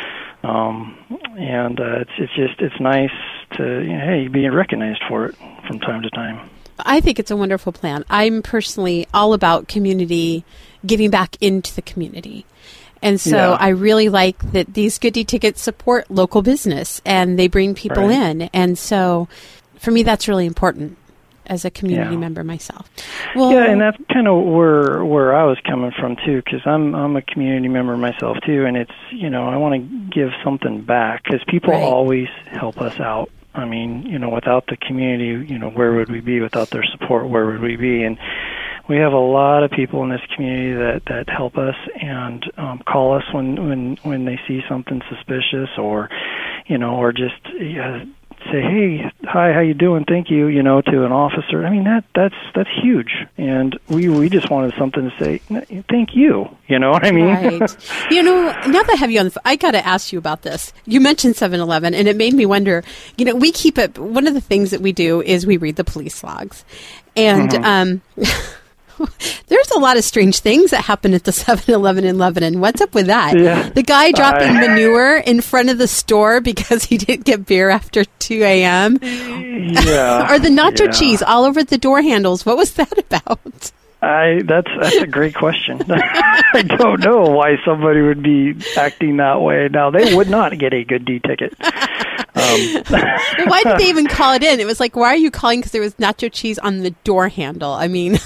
Um, 0.43 0.97
and 1.39 1.79
uh, 1.81 2.01
it's 2.01 2.11
it's 2.19 2.35
just 2.35 2.61
it's 2.61 2.81
nice 2.81 3.11
to 3.57 3.63
you 3.83 3.93
know, 3.93 4.05
hey 4.05 4.29
being 4.29 4.53
recognized 4.53 5.03
for 5.09 5.27
it 5.27 5.37
from 5.67 5.81
time 5.81 6.03
to 6.03 6.11
time. 6.11 6.49
I 6.79 7.01
think 7.01 7.19
it's 7.19 7.31
a 7.31 7.37
wonderful 7.37 7.73
plan. 7.73 8.05
I'm 8.09 8.41
personally 8.41 9.07
all 9.13 9.35
about 9.35 9.69
community 9.69 10.45
giving 10.87 11.11
back 11.11 11.37
into 11.43 11.75
the 11.75 11.83
community. 11.83 12.47
And 13.03 13.21
so 13.21 13.37
Yeah. 13.37 13.57
I 13.61 13.69
really 13.69 14.09
like 14.09 14.53
that 14.53 14.73
these 14.73 14.99
goodie 14.99 15.25
tickets 15.25 15.61
support 15.61 16.11
local 16.11 16.41
business 16.41 17.03
and 17.05 17.39
they 17.39 17.49
bring 17.49 17.75
people 17.75 18.07
Right. 18.09 18.13
in. 18.17 18.43
And 18.55 18.79
so 18.79 19.29
for 19.79 19.91
me, 19.91 20.03
that's 20.03 20.27
really 20.29 20.47
important 20.47 20.97
as 21.47 21.65
a 21.65 21.71
community 21.71 22.15
Yeah. 22.15 22.19
member 22.21 22.45
myself. 22.45 22.89
Well, 23.35 23.53
Yeah, 23.53 23.65
and 23.71 23.81
that's 23.81 23.97
kind 24.13 24.29
of 24.29 24.45
where 24.45 25.05
where 25.05 25.35
I 25.35 25.45
was 25.45 25.59
coming 25.69 25.91
from 25.99 26.17
too, 26.25 26.43
because 26.45 26.61
I'm 26.67 26.95
I'm 26.95 27.17
a 27.17 27.23
community 27.23 27.69
member 27.69 27.97
myself 27.97 28.39
too, 28.47 28.65
and 28.67 28.77
it's 28.77 28.93
you 29.11 29.31
know 29.31 29.49
I 29.49 29.57
want 29.57 29.75
to 29.75 29.81
give 30.15 30.31
something 30.45 30.83
back 30.83 31.25
because 31.25 31.41
people 31.49 31.73
Right. 31.73 31.83
always 31.83 32.29
help 32.47 32.81
us 32.81 32.99
out. 33.01 33.31
I 33.55 33.65
mean, 33.65 34.07
you 34.07 34.19
know, 34.19 34.29
without 34.29 34.67
the 34.69 34.77
community, 34.77 35.53
you 35.53 35.59
know, 35.59 35.71
where 35.71 35.93
would 35.95 36.09
we 36.09 36.21
be? 36.21 36.41
Without 36.41 36.71
their 36.71 36.85
support, 36.85 37.29
where 37.29 37.47
would 37.47 37.61
we 37.61 37.75
be? 37.75 38.05
And 38.05 38.17
we 38.89 38.97
have 38.99 39.13
a 39.13 39.19
lot 39.19 39.65
of 39.65 39.73
people 39.73 40.03
in 40.05 40.09
this 40.09 40.21
community 40.35 40.73
that 40.75 41.03
that 41.07 41.29
help 41.29 41.59
us 41.59 41.75
and 42.01 42.45
um, 42.57 42.81
call 42.87 43.15
us 43.17 43.25
when 43.33 43.69
when 43.69 43.97
when 44.05 44.25
they 44.25 44.39
see 44.47 44.61
something 44.69 45.03
suspicious 45.09 45.69
or 45.79 46.09
you 46.67 46.79
know 46.79 46.95
or 46.97 47.13
just 47.13 47.41
uh, 47.47 48.05
say 48.45 48.61
hey 48.63 49.13
hi 49.25 49.53
how 49.53 49.61
you 49.61 49.75
doing 49.75 50.05
thank 50.05 50.31
you 50.31 50.47
you 50.47 50.63
know 50.63 50.81
to 50.81 51.05
an 51.05 51.13
officer 51.13 51.65
i 51.65 51.71
mean 51.71 51.85
that 51.85 52.05
that's 52.15 52.35
that's 52.55 52.71
huge 52.83 53.13
and 53.37 53.79
we 53.89 54.09
we 54.09 54.29
just 54.29 54.51
wanted 54.51 54.73
something 54.79 55.11
to 55.11 55.25
say 55.25 55.39
thank 55.89 56.15
you 56.15 56.49
you 56.67 56.79
know 56.79 56.91
what 56.91 57.05
i 57.05 57.11
mean 57.11 57.27
Right. 57.27 57.77
you 58.11 58.23
know, 58.23 58.43
now 58.67 58.83
that 58.83 58.91
I 58.91 58.95
have 58.97 59.11
you 59.11 59.21
on 59.21 59.29
the 59.29 59.41
I 59.45 59.57
got 59.57 59.73
to 59.73 59.87
ask 59.87 60.13
you 60.13 60.19
about 60.19 60.43
this. 60.43 60.73
You 60.87 61.01
mentioned 61.01 61.37
7 61.37 61.61
Eleven, 61.61 61.95
and 61.95 62.09
it 62.09 62.17
made 62.17 62.35
me 62.35 62.45
wonder. 62.47 62.83
You 63.17 63.25
know, 63.27 63.35
we 63.35 63.53
keep 63.53 63.79
it, 63.79 63.99
one 63.99 64.27
of 64.27 64.35
the 64.35 64.41
things 64.41 64.71
that 64.71 64.81
we 64.81 64.93
do 64.93 65.23
is 65.23 65.47
we 65.47 65.57
read 65.59 65.77
the 65.77 65.85
police 65.85 66.23
logs. 66.25 66.65
And, 67.17 67.55
um, 67.65 68.03
There's 69.47 69.71
a 69.71 69.79
lot 69.79 69.97
of 69.97 70.05
strange 70.05 70.39
things 70.41 70.71
that 70.71 70.85
happen 70.85 71.15
at 71.15 71.25
the 71.25 71.31
7-Eleven 71.33 72.05
in 72.05 72.19
Lebanon. 72.19 72.61
What's 72.61 72.81
up 72.81 72.95
with 72.95 73.07
that? 73.07 73.39
Yeah. 73.39 73.69
The 73.69 73.83
guy 73.83 74.13
dropping 74.13 74.49
I- 74.57 74.67
manure 74.69 75.17
in 75.17 75.41
front 75.41 75.71
of 75.71 75.79
the 75.79 75.89
store 75.89 76.41
because 76.41 76.85
he 76.85 76.99
didn't 76.99 77.25
get 77.25 77.47
beer 77.47 77.71
after 77.71 78.05
2 78.05 78.43
a.m. 78.43 78.99
yeah 79.03 80.31
or 80.33 80.39
the 80.39 80.49
nacho 80.49 80.87
yeah. 80.87 80.91
cheese 80.93 81.23
all 81.23 81.45
over 81.45 81.65
the 81.65 81.79
door 81.79 82.03
handles. 82.03 82.45
What 82.47 82.57
was 82.57 82.75
that 82.75 82.97
about? 82.99 83.73
I 84.03 84.41
that's 84.47 84.71
that's 84.81 84.97
a 84.97 85.07
great 85.07 85.35
question. 85.35 85.83
I 85.91 86.63
don't 86.63 87.01
know 87.01 87.21
why 87.21 87.57
somebody 87.67 88.01
would 88.01 88.23
be 88.23 88.55
acting 88.75 89.19
that 89.19 89.43
way. 89.43 89.69
Now 89.71 89.91
they 89.91 90.15
would 90.15 90.31
not 90.31 90.57
get 90.59 90.73
a 90.73 90.85
good 90.85 91.05
D 91.05 91.21
ticket. 91.21 91.55
Um, 91.61 93.47
Why 93.47 93.63
did 93.63 93.79
they 93.79 93.89
even 93.89 94.07
call 94.07 94.33
it 94.35 94.43
in? 94.43 94.59
It 94.61 94.67
was 94.67 94.81
like, 94.81 94.97
why 94.97 95.09
are 95.09 95.17
you 95.17 95.31
calling? 95.31 95.61
Because 95.61 95.73
there 95.73 95.83
was 95.83 95.95
nacho 95.97 96.33
cheese 96.33 96.59
on 96.59 96.79
the 96.79 96.93
door 97.05 97.29
handle. 97.29 97.73
I 97.73 97.89
mean, 97.89 98.19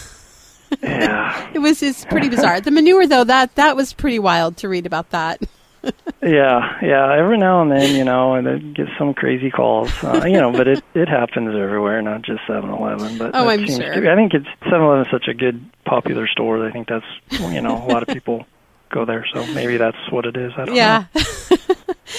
yeah, 0.83 1.51
it 1.55 1.59
was 1.59 1.81
just 1.81 2.09
pretty 2.09 2.29
bizarre. 2.29 2.61
The 2.61 2.71
manure, 2.71 3.07
though, 3.07 3.25
that 3.25 3.55
that 3.57 3.77
was 3.77 3.93
pretty 3.93 4.19
wild 4.19 4.57
to 4.59 4.69
read 4.69 4.87
about 4.87 5.11
that. 5.11 5.43
yeah, 6.23 6.79
yeah. 6.83 7.15
Every 7.19 7.37
now 7.37 7.61
and 7.61 7.71
then, 7.71 7.95
you 7.95 8.05
know, 8.05 8.35
and 8.35 8.47
it 8.47 8.75
gets 8.75 8.91
some 8.99 9.13
crazy 9.13 9.51
calls. 9.51 9.91
Uh, 10.03 10.25
you 10.25 10.41
know, 10.41 10.51
but 10.51 10.67
it 10.67 10.83
it 10.95 11.09
happens 11.09 11.55
everywhere, 11.55 12.01
not 12.01 12.23
just 12.23 12.41
Seven 12.47 12.71
Eleven. 12.71 13.19
But 13.19 13.33
Oh, 13.35 13.49
I'm 13.49 13.67
sure. 13.67 14.01
To 14.01 14.13
I 14.13 14.17
think 14.17 14.33
it's 14.33 14.47
Seven 14.65 14.83
Eleven 14.83 15.05
is 15.05 15.11
such 15.11 15.29
a 15.29 15.35
good 15.35 15.65
popular 15.85 16.27
store. 16.27 16.67
I 16.67 16.73
think 16.73 16.89
that's 16.89 17.05
you 17.53 17.61
know 17.61 17.77
a 17.85 17.87
lot 17.87 18.03
of 18.03 18.09
people 18.09 18.47
go 18.95 19.05
there, 19.05 19.27
so 19.35 19.45
maybe 19.49 19.77
that's 19.77 19.97
what 20.11 20.25
it 20.25 20.37
is. 20.37 20.53
I 20.57 20.65
don't 20.65 20.75
Yeah. 20.77 21.05
know. 21.15 21.23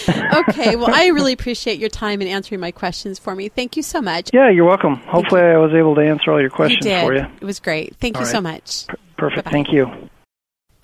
okay. 0.50 0.76
Well, 0.76 0.94
I 0.94 1.08
really 1.08 1.34
appreciate 1.34 1.80
your 1.80 1.90
time 1.90 2.22
and 2.22 2.30
answering 2.30 2.60
my 2.60 2.72
questions 2.72 3.18
for 3.18 3.34
me. 3.36 3.50
Thank 3.50 3.78
you 3.78 3.84
so 3.84 4.02
much. 4.02 4.30
Yeah, 4.34 4.50
you're 4.50 4.66
welcome. 4.66 4.96
Hopefully, 5.08 5.42
I 5.42 5.58
was 5.58 5.72
able 5.74 5.96
to 5.96 6.02
answer 6.02 6.32
all 6.32 6.38
your 6.40 6.50
you 6.50 6.56
questions 6.56 6.84
did. 6.86 7.02
for 7.04 7.14
you. 7.14 7.26
It 7.42 7.46
was 7.46 7.60
great. 7.60 7.96
Thank 7.98 8.18
All 8.18 8.22
you 8.24 8.28
so 8.28 8.36
right. 8.36 8.44
much. 8.44 8.86
Perfect. 9.18 9.46
Bye-bye. 9.46 9.52
Thank 9.52 9.72
you. 9.72 9.90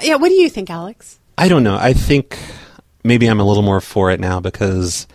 Yeah. 0.01 0.15
What 0.15 0.30
do 0.30 0.36
you 0.36 0.49
think, 0.49 0.69
Alex? 0.69 1.19
I 1.38 1.47
don't 1.49 1.63
know. 1.63 1.75
I 1.75 1.93
think 1.93 2.38
maybe 3.04 3.27
I'm 3.27 3.39
a 3.39 3.43
little 3.45 3.63
more 3.63 3.82
for 3.82 4.12
it 4.12 4.19
now 4.19 4.39
because 4.39 5.08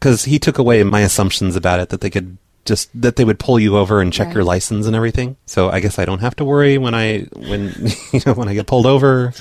cause 0.00 0.24
he 0.24 0.38
took 0.38 0.58
away 0.58 0.82
my 0.82 1.00
assumptions 1.00 1.54
about 1.56 1.78
it 1.80 1.90
that 1.90 2.00
they 2.00 2.10
could 2.10 2.38
just 2.64 2.88
that 3.00 3.16
they 3.16 3.24
would 3.24 3.38
pull 3.38 3.58
you 3.58 3.76
over 3.76 4.00
and 4.00 4.12
check 4.12 4.28
Right. 4.28 4.36
your 4.36 4.44
license 4.44 4.86
and 4.86 4.94
everything. 4.96 5.36
So 5.46 5.68
I 5.70 5.80
guess 5.80 5.98
I 5.98 6.04
don't 6.04 6.20
have 6.20 6.36
to 6.36 6.44
worry 6.44 6.78
when 6.78 6.94
I 6.94 7.26
when 7.36 7.72
you 8.12 8.20
know 8.24 8.32
when 8.34 8.48
I 8.48 8.54
get 8.54 8.66
pulled 8.66 8.86
over. 8.86 9.32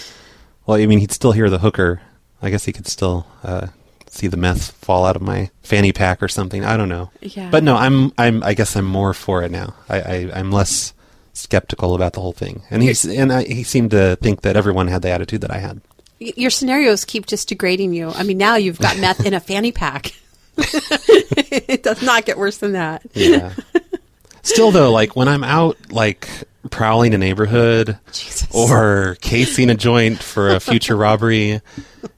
Well, 0.65 0.77
I 0.77 0.85
mean, 0.85 0.99
he'd 0.99 1.11
still 1.11 1.31
hear 1.31 1.49
the 1.49 1.59
hooker. 1.59 2.01
I 2.41 2.49
guess 2.49 2.65
he 2.65 2.73
could 2.73 2.87
still 2.87 3.27
uh, 3.43 3.67
see 4.09 4.27
the 4.27 4.37
meth 4.37 4.71
fall 4.71 5.05
out 5.05 5.15
of 5.15 5.21
my 5.21 5.49
fanny 5.61 5.91
pack 5.91 6.21
or 6.21 6.27
something. 6.27 6.65
I 6.65 6.77
don't 6.77 6.89
know. 6.89 7.11
Yeah. 7.21 7.49
But 7.49 7.63
no, 7.63 7.75
I'm 7.75 8.11
I'm 8.17 8.43
I 8.43 8.53
guess 8.53 8.75
I'm 8.75 8.85
more 8.85 9.13
for 9.13 9.43
it 9.43 9.51
now. 9.51 9.75
I, 9.89 10.01
I 10.01 10.31
I'm 10.35 10.51
less 10.51 10.93
skeptical 11.33 11.95
about 11.95 12.13
the 12.13 12.21
whole 12.21 12.33
thing. 12.33 12.63
And 12.69 12.83
he's 12.83 13.05
and 13.05 13.31
I, 13.31 13.43
he 13.43 13.63
seemed 13.63 13.91
to 13.91 14.17
think 14.17 14.41
that 14.41 14.55
everyone 14.55 14.87
had 14.87 15.01
the 15.01 15.09
attitude 15.09 15.41
that 15.41 15.51
I 15.51 15.59
had. 15.59 15.81
Your 16.19 16.51
scenarios 16.51 17.03
keep 17.05 17.25
just 17.25 17.47
degrading 17.47 17.93
you. 17.93 18.09
I 18.11 18.23
mean, 18.23 18.37
now 18.37 18.55
you've 18.55 18.77
got 18.77 18.99
meth 18.99 19.25
in 19.25 19.33
a 19.33 19.39
fanny 19.39 19.71
pack. 19.71 20.11
it 20.57 21.81
does 21.81 22.03
not 22.03 22.25
get 22.25 22.37
worse 22.37 22.57
than 22.57 22.73
that. 22.73 23.01
Yeah. 23.13 23.53
Still 24.43 24.71
though, 24.71 24.91
like 24.91 25.15
when 25.15 25.27
I'm 25.27 25.43
out 25.43 25.77
like 25.91 26.27
prowling 26.69 27.13
a 27.13 27.17
neighborhood 27.17 27.97
Jesus. 28.11 28.47
or 28.53 29.17
casing 29.21 29.69
a 29.69 29.75
joint 29.75 30.21
for 30.21 30.49
a 30.49 30.59
future 30.59 30.95
robbery, 30.95 31.61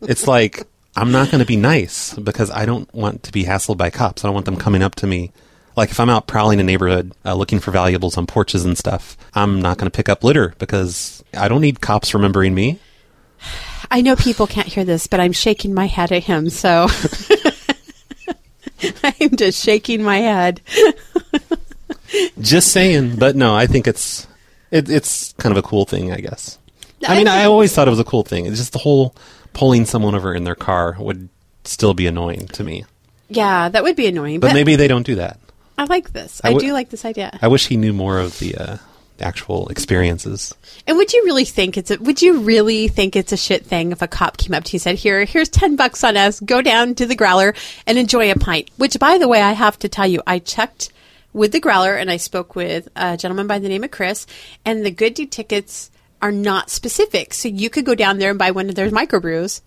it's 0.01 0.27
like 0.27 0.67
I'm 0.95 1.11
not 1.11 1.31
going 1.31 1.39
to 1.39 1.45
be 1.45 1.57
nice 1.57 2.13
because 2.13 2.51
I 2.51 2.65
don't 2.65 2.91
want 2.93 3.23
to 3.23 3.31
be 3.31 3.45
hassled 3.45 3.77
by 3.77 3.89
cops. 3.89 4.23
I 4.23 4.27
don't 4.27 4.33
want 4.33 4.45
them 4.45 4.57
coming 4.57 4.83
up 4.83 4.95
to 4.95 5.07
me. 5.07 5.31
Like 5.75 5.89
if 5.89 5.99
I'm 5.99 6.09
out 6.09 6.27
prowling 6.27 6.59
a 6.59 6.63
neighborhood 6.63 7.13
uh, 7.25 7.33
looking 7.33 7.59
for 7.59 7.71
valuables 7.71 8.17
on 8.17 8.27
porches 8.27 8.63
and 8.63 8.77
stuff, 8.77 9.17
I'm 9.33 9.61
not 9.61 9.77
going 9.77 9.89
to 9.89 9.95
pick 9.95 10.07
up 10.07 10.23
litter 10.23 10.53
because 10.59 11.23
I 11.35 11.47
don't 11.47 11.61
need 11.61 11.81
cops 11.81 12.13
remembering 12.13 12.53
me. 12.53 12.79
I 13.89 14.01
know 14.01 14.15
people 14.15 14.47
can't 14.47 14.67
hear 14.67 14.85
this, 14.85 15.07
but 15.07 15.19
I'm 15.19 15.33
shaking 15.33 15.73
my 15.73 15.87
head 15.87 16.11
at 16.11 16.23
him, 16.23 16.49
so 16.49 16.87
I'm 19.03 19.35
just 19.35 19.63
shaking 19.63 20.03
my 20.03 20.17
head. 20.17 20.61
Just 22.39 22.71
saying, 22.71 23.17
but 23.17 23.35
no, 23.35 23.55
I 23.55 23.67
think 23.67 23.87
it's 23.87 24.27
it, 24.71 24.89
it's 24.89 25.33
kind 25.33 25.55
of 25.55 25.63
a 25.63 25.67
cool 25.67 25.85
thing, 25.85 26.11
I 26.11 26.17
guess. 26.17 26.57
I 27.07 27.17
mean, 27.17 27.27
I 27.27 27.45
always 27.45 27.73
thought 27.73 27.87
it 27.87 27.91
was 27.91 27.99
a 27.99 28.05
cool 28.05 28.23
thing. 28.23 28.45
It's 28.45 28.57
just 28.57 28.73
the 28.73 28.79
whole 28.79 29.13
pulling 29.53 29.85
someone 29.85 30.15
over 30.15 30.33
in 30.33 30.45
their 30.45 30.55
car 30.55 30.95
would 30.99 31.29
still 31.63 31.93
be 31.93 32.07
annoying 32.07 32.47
to 32.49 32.63
me. 32.63 32.85
Yeah, 33.29 33.69
that 33.69 33.83
would 33.83 33.95
be 33.95 34.07
annoying, 34.07 34.39
But 34.39 34.47
but, 34.47 34.53
maybe 34.53 34.75
they 34.75 34.87
don't 34.87 35.05
do 35.05 35.15
that. 35.15 35.39
I 35.77 35.85
like 35.85 36.13
this. 36.13 36.39
I 36.43 36.49
I, 36.49 36.53
do 36.53 36.71
like 36.73 36.89
this 36.89 37.05
idea. 37.05 37.37
I 37.41 37.47
wish 37.47 37.67
he 37.67 37.77
knew 37.77 37.93
more 37.93 38.19
of 38.19 38.37
the 38.39 38.55
uh, 38.55 38.77
actual 39.19 39.67
experiences. 39.69 40.53
And 40.85 40.97
would 40.97 41.13
you 41.13 41.23
really 41.25 41.45
think 41.45 41.77
it's 41.77 41.91
a, 41.91 41.97
would 41.97 42.21
you 42.21 42.39
really 42.39 42.87
think 42.87 43.15
it's 43.15 43.31
a 43.31 43.37
shit 43.37 43.65
thing 43.65 43.91
if 43.91 44.01
a 44.01 44.07
cop 44.07 44.37
came 44.37 44.53
up 44.53 44.63
to 44.65 44.73
you 44.73 44.77
and 44.77 44.81
said, 44.81 44.95
"Here, 44.95 45.25
here's 45.25 45.49
10 45.49 45.75
bucks 45.75 46.03
on 46.03 46.15
us. 46.15 46.39
Go 46.39 46.61
down 46.61 46.95
to 46.95 47.05
the 47.05 47.15
growler 47.15 47.53
and 47.87 47.97
enjoy 47.97 48.31
a 48.31 48.35
pint." 48.35 48.69
Which 48.77 48.99
by 48.99 49.17
the 49.17 49.27
way, 49.27 49.41
I 49.41 49.53
have 49.53 49.79
to 49.79 49.89
tell 49.89 50.07
you, 50.07 50.21
I 50.27 50.39
checked 50.39 50.91
with 51.33 51.51
the 51.51 51.59
growler 51.59 51.95
and 51.95 52.09
I 52.11 52.17
spoke 52.17 52.55
with 52.55 52.87
a 52.95 53.17
gentleman 53.17 53.47
by 53.47 53.59
the 53.59 53.69
name 53.69 53.83
of 53.83 53.91
Chris, 53.91 54.25
and 54.65 54.85
the 54.85 54.91
good 54.91 55.13
D 55.15 55.25
tickets 55.25 55.89
are 56.21 56.31
not 56.31 56.69
specific. 56.69 57.33
So 57.33 57.49
you 57.49 57.69
could 57.69 57.85
go 57.85 57.95
down 57.95 58.17
there 58.19 58.29
and 58.29 58.39
buy 58.39 58.51
one 58.51 58.69
of 58.69 58.75
their 58.75 58.89
microbrews 58.89 59.61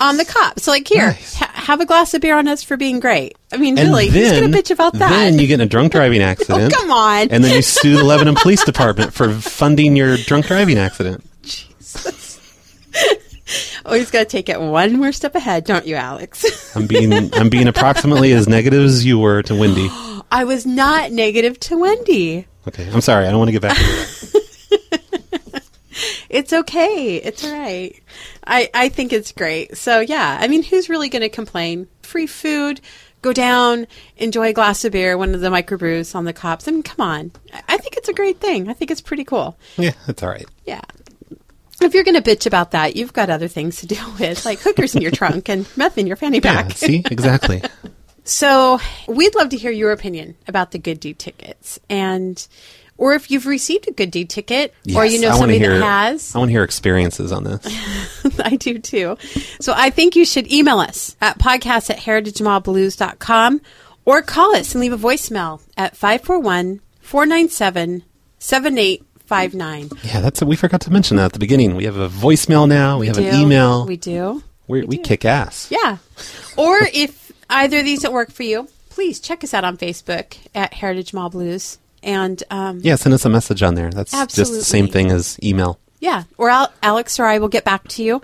on 0.00 0.16
the 0.16 0.24
cop. 0.24 0.58
So 0.58 0.70
like, 0.70 0.88
here, 0.88 1.08
Nice. 1.08 1.34
ha- 1.34 1.50
have 1.54 1.80
a 1.80 1.86
glass 1.86 2.14
of 2.14 2.22
beer 2.22 2.36
on 2.36 2.48
us 2.48 2.62
for 2.62 2.76
being 2.76 3.00
great. 3.00 3.36
I 3.52 3.56
mean, 3.58 3.78
And 3.78 3.88
really, 3.88 4.08
then, 4.08 4.22
who's 4.22 4.40
going 4.40 4.50
to 4.50 4.58
bitch 4.58 4.70
about 4.70 4.94
that? 4.94 5.10
Then 5.10 5.38
you 5.38 5.46
get 5.46 5.54
in 5.54 5.66
a 5.66 5.66
drunk 5.68 5.92
driving 5.92 6.22
oh, 6.22 6.26
accident. 6.26 6.72
oh, 6.72 6.76
come 6.76 6.90
on. 6.90 7.28
And 7.30 7.44
then 7.44 7.54
you 7.54 7.62
sue 7.62 7.96
the 7.96 8.04
Lebanon 8.04 8.34
Police 8.34 8.64
Department 8.64 9.12
for 9.12 9.30
funding 9.32 9.94
your 9.96 10.16
drunk 10.16 10.46
driving 10.46 10.78
accident. 10.78 11.24
Jesus. 11.42 12.40
Always 13.84 14.10
got 14.10 14.20
to 14.20 14.24
take 14.26 14.48
it 14.48 14.60
one 14.60 14.96
more 14.96 15.12
step 15.12 15.34
ahead, 15.34 15.64
don't 15.64 15.86
you, 15.86 15.96
Alex? 15.96 16.74
I'm 16.76 16.86
being 16.86 17.34
I'm 17.34 17.48
being 17.48 17.66
approximately 17.68 18.32
as 18.32 18.48
negative 18.48 18.84
as 18.84 19.04
you 19.04 19.18
were 19.18 19.42
to 19.42 19.54
Wendy. 19.54 19.88
I 20.30 20.44
was 20.44 20.64
not 20.66 21.10
negative 21.12 21.58
to 21.60 21.78
Wendy. 21.78 22.46
Okay, 22.68 22.88
I'm 22.92 23.00
sorry. 23.00 23.26
I 23.26 23.30
don't 23.30 23.38
want 23.38 23.48
to 23.48 23.52
get 23.52 23.62
back 23.62 23.76
to 23.76 23.82
that. 23.82 24.26
It's 26.30 26.52
okay. 26.52 27.16
It's 27.16 27.44
all 27.44 27.52
right. 27.52 28.00
I, 28.46 28.70
I 28.72 28.88
think 28.88 29.12
it's 29.12 29.32
great. 29.32 29.76
So, 29.76 29.98
yeah, 29.98 30.38
I 30.40 30.46
mean, 30.46 30.62
who's 30.62 30.88
really 30.88 31.08
going 31.08 31.22
to 31.22 31.28
complain? 31.28 31.88
Free 32.02 32.28
food, 32.28 32.80
go 33.20 33.32
down, 33.32 33.88
enjoy 34.16 34.50
a 34.50 34.52
glass 34.52 34.84
of 34.84 34.92
beer, 34.92 35.18
one 35.18 35.34
of 35.34 35.40
the 35.40 35.48
microbrews 35.48 36.14
on 36.14 36.24
the 36.26 36.32
cops. 36.32 36.68
I 36.68 36.70
mean, 36.70 36.84
come 36.84 37.04
on. 37.04 37.32
I- 37.68 37.76
think 37.78 37.96
it's 37.96 38.08
a 38.08 38.12
great 38.14 38.38
thing. 38.38 38.68
I 38.68 38.74
think 38.74 38.92
it's 38.92 39.00
pretty 39.00 39.24
cool. 39.24 39.58
Yeah, 39.76 39.90
it's 40.06 40.22
all 40.22 40.28
right. 40.28 40.46
Yeah. 40.64 40.82
If 41.82 41.94
you're 41.94 42.04
going 42.04 42.20
to 42.20 42.22
bitch 42.22 42.46
about 42.46 42.70
that, 42.70 42.94
you've 42.94 43.12
got 43.12 43.28
other 43.28 43.48
things 43.48 43.80
to 43.80 43.86
deal 43.88 44.14
with, 44.20 44.44
like 44.44 44.60
hookers 44.60 44.94
in 44.94 45.02
your 45.02 45.10
trunk 45.10 45.48
and 45.48 45.66
meth 45.76 45.98
in 45.98 46.06
your 46.06 46.16
fanny 46.16 46.38
Yeah, 46.42 46.62
pack. 46.62 46.72
see, 46.76 47.02
exactly. 47.10 47.60
So 48.24 48.80
we'd 49.08 49.34
love 49.34 49.50
to 49.50 49.56
hear 49.56 49.70
your 49.70 49.92
opinion 49.92 50.36
about 50.46 50.70
the 50.70 50.78
Good 50.78 51.00
Deed 51.00 51.18
tickets, 51.18 51.80
and 51.88 52.46
or 52.96 53.14
if 53.14 53.30
you've 53.30 53.46
received 53.46 53.88
a 53.88 53.92
Good 53.92 54.10
Deed 54.10 54.28
ticket, 54.28 54.74
or 54.94 55.04
you 55.06 55.20
know 55.20 55.30
somebody 55.30 55.58
hear, 55.58 55.78
that 55.78 55.84
has. 55.84 56.34
I 56.34 56.38
want 56.38 56.50
to 56.50 56.52
hear 56.52 56.64
experiences 56.64 57.32
on 57.32 57.44
this. 57.44 57.66
I 58.44 58.56
do 58.56 58.78
too. 58.78 59.16
So 59.60 59.72
I 59.74 59.90
think 59.90 60.16
you 60.16 60.24
should 60.24 60.52
email 60.52 60.78
us 60.78 61.16
at 61.20 61.38
podcast 61.38 61.90
at 61.90 61.98
heritagemallblues.com 61.98 63.60
or 64.04 64.22
call 64.22 64.54
us 64.54 64.74
and 64.74 64.80
leave 64.80 64.92
a 64.92 64.98
voicemail 64.98 65.62
at 65.76 65.96
541 65.96 66.80
497 67.00 68.04
7859. 68.38 69.90
yeah, 70.02 70.20
that's 70.20 70.42
we 70.42 70.56
forgot 70.56 70.80
to 70.82 70.90
mention 70.90 71.16
that 71.16 71.26
at 71.26 71.32
the 71.32 71.38
beginning. 71.38 71.76
We 71.76 71.84
have 71.84 71.96
a 71.96 72.08
voicemail 72.08 72.68
now. 72.68 72.98
We, 72.98 73.06
have 73.06 73.18
an 73.18 73.34
email. 73.34 73.86
We 73.86 73.96
do. 73.96 74.42
We're, 74.66 74.86
we 74.86 74.98
kick 74.98 75.24
ass. 75.24 75.68
Yeah. 75.70 75.98
Or 76.56 76.78
if 76.94 77.19
either 77.50 77.78
of 77.80 77.84
these 77.84 78.00
don't 78.02 78.12
work 78.14 78.30
for 78.30 78.42
you, 78.42 78.68
please 78.88 79.20
check 79.20 79.44
us 79.44 79.52
out 79.54 79.64
on 79.64 79.76
Facebook 79.76 80.36
at 80.54 80.74
Heritage 80.74 81.12
Mall 81.12 81.30
Blues. 81.30 81.78
And 82.02 82.42
um, 82.50 82.80
Yeah, 82.82 82.94
send 82.96 83.12
us 83.14 83.24
a 83.24 83.28
message 83.28 83.62
on 83.62 83.74
there. 83.74 83.90
That's 83.90 84.12
just 84.12 84.52
the 84.52 84.62
same 84.64 84.88
thing 84.88 85.10
as 85.10 85.38
email. 85.42 85.78
Yeah, 85.98 86.24
or 86.38 86.48
Al- 86.48 86.72
Alex 86.82 87.20
or 87.20 87.26
I 87.26 87.38
will 87.38 87.48
get 87.48 87.64
back 87.64 87.86
to 87.88 88.02
you. 88.02 88.22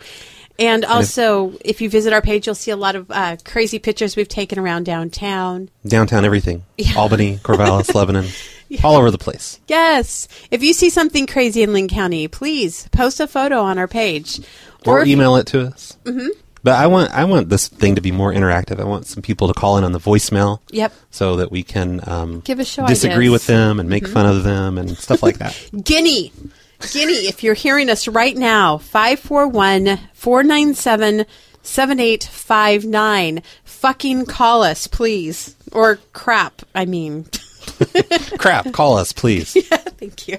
And 0.58 0.86
also, 0.86 1.52
if 1.62 1.82
you 1.82 1.90
visit 1.90 2.14
our 2.14 2.22
page, 2.22 2.46
you'll 2.46 2.54
see 2.54 2.70
a 2.70 2.76
lot 2.76 2.96
of 2.96 3.10
uh, 3.10 3.36
crazy 3.44 3.78
pictures 3.78 4.16
we've 4.16 4.26
taken 4.26 4.58
around 4.58 4.84
downtown. 4.84 5.68
Downtown, 5.86 6.24
everything. 6.24 6.64
Yeah. 6.78 6.94
Albany, 6.96 7.36
Corvallis, 7.36 7.94
Lebanon, 7.94 8.24
all 8.82 8.96
over 8.96 9.10
the 9.10 9.18
place. 9.18 9.60
Yes, 9.68 10.26
if 10.50 10.62
you 10.62 10.72
see 10.72 10.88
something 10.88 11.26
crazy 11.26 11.62
in 11.62 11.74
Linn 11.74 11.88
County, 11.88 12.26
please 12.28 12.88
post 12.88 13.20
a 13.20 13.26
photo 13.26 13.60
on 13.60 13.76
our 13.78 13.86
page, 13.88 14.40
Or, 14.86 15.00
if 15.02 15.06
you- 15.08 15.12
email 15.16 15.36
it 15.36 15.46
to 15.48 15.66
us. 15.66 15.98
Mm-hmm. 16.04 16.28
But 16.66 16.80
I 16.80 16.88
want 16.88 17.12
I 17.12 17.22
want 17.22 17.48
this 17.48 17.68
thing 17.68 17.94
to 17.94 18.00
be 18.00 18.10
more 18.10 18.32
interactive. 18.32 18.80
I 18.80 18.84
want 18.84 19.06
some 19.06 19.22
people 19.22 19.46
to 19.46 19.54
call 19.54 19.78
in 19.78 19.84
on 19.84 19.92
the 19.92 20.00
voicemail. 20.00 20.58
Yep. 20.72 20.92
So 21.12 21.36
that 21.36 21.52
we 21.52 21.62
can 21.62 22.00
um, 22.08 22.40
Give 22.40 22.58
us 22.58 22.66
show 22.66 22.84
disagree. 22.84 23.26
Mm-hmm. 23.26 23.32
with 23.34 23.46
them 23.46 23.78
and 23.78 23.88
make 23.88 24.08
fun 24.08 24.26
of 24.26 24.42
them 24.42 24.76
and 24.76 24.98
stuff 24.98 25.22
like 25.22 25.38
that. 25.38 25.56
Guinea. 25.84 26.32
Guinea, 26.92 27.28
if 27.28 27.44
you're 27.44 27.54
hearing 27.54 27.88
us 27.88 28.08
right 28.08 28.36
now, 28.36 28.78
541 28.78 30.08
497 30.12 31.24
7859. 31.62 33.42
Fucking 33.62 34.26
call 34.26 34.64
us, 34.64 34.88
please. 34.88 35.54
Or 35.70 36.00
crap, 36.12 36.62
I 36.74 36.84
mean. 36.84 37.26
Crap, 38.38 38.72
call 38.72 38.96
us, 38.96 39.12
please. 39.12 39.56
Yeah, 39.70 39.76
Thank 39.76 40.28
you. 40.28 40.38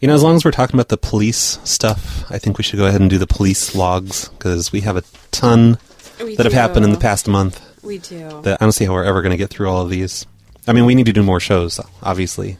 You 0.00 0.08
know, 0.08 0.14
as 0.14 0.22
long 0.22 0.36
as 0.36 0.44
we're 0.44 0.52
talking 0.52 0.76
about 0.76 0.88
the 0.88 0.96
police 0.96 1.58
stuff, 1.64 2.30
I 2.30 2.38
think 2.38 2.56
we 2.56 2.64
should 2.64 2.78
go 2.78 2.86
ahead 2.86 3.00
and 3.00 3.10
do 3.10 3.18
the 3.18 3.26
police 3.26 3.74
logs 3.74 4.28
because 4.28 4.70
we 4.72 4.80
have 4.82 4.96
a 4.96 5.02
ton 5.32 5.78
We 6.22 6.36
that 6.36 6.46
have 6.46 6.52
happened 6.52 6.84
in 6.84 6.92
the 6.92 6.98
past 6.98 7.26
month. 7.26 7.60
We 7.82 7.98
do. 7.98 8.42
That 8.42 8.62
I 8.62 8.64
don't 8.64 8.72
see 8.72 8.84
how 8.84 8.92
we're 8.92 9.04
ever 9.04 9.22
going 9.22 9.32
to 9.32 9.36
get 9.36 9.50
through 9.50 9.68
all 9.68 9.82
of 9.82 9.90
these. 9.90 10.24
I 10.68 10.72
mean, 10.72 10.86
we 10.86 10.94
need 10.94 11.06
to 11.06 11.12
do 11.12 11.22
more 11.24 11.40
shows, 11.40 11.80
obviously. 12.02 12.58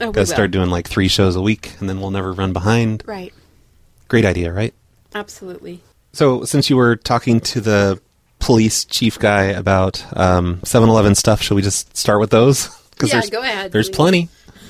Oh, 0.00 0.06
we 0.06 0.12
Got 0.12 0.20
to 0.22 0.26
start 0.26 0.50
doing 0.52 0.70
like 0.70 0.88
three 0.88 1.08
shows 1.08 1.34
a 1.34 1.40
week, 1.42 1.72
and 1.80 1.88
then 1.88 2.00
we'll 2.00 2.10
never 2.12 2.32
run 2.32 2.52
behind. 2.52 3.02
Right. 3.06 3.34
Great 4.08 4.24
idea, 4.24 4.52
right? 4.52 4.72
Absolutely. 5.14 5.82
So, 6.12 6.44
since 6.44 6.70
you 6.70 6.76
were 6.76 6.96
talking 6.96 7.40
to 7.40 7.60
the 7.60 8.00
police 8.38 8.84
chief 8.84 9.18
guy 9.18 9.44
about 9.44 10.04
um, 10.16 10.58
7-Eleven 10.58 11.14
stuff, 11.14 11.40
should 11.42 11.54
we 11.54 11.62
just 11.62 11.96
start 11.96 12.20
with 12.20 12.30
those? 12.30 12.68
'Cause 13.02 13.10
Yeah, 13.10 13.20
there's, 13.20 13.30
go 13.30 13.40
ahead, 13.42 13.72
There's 13.72 13.90
plenty. 13.90 14.28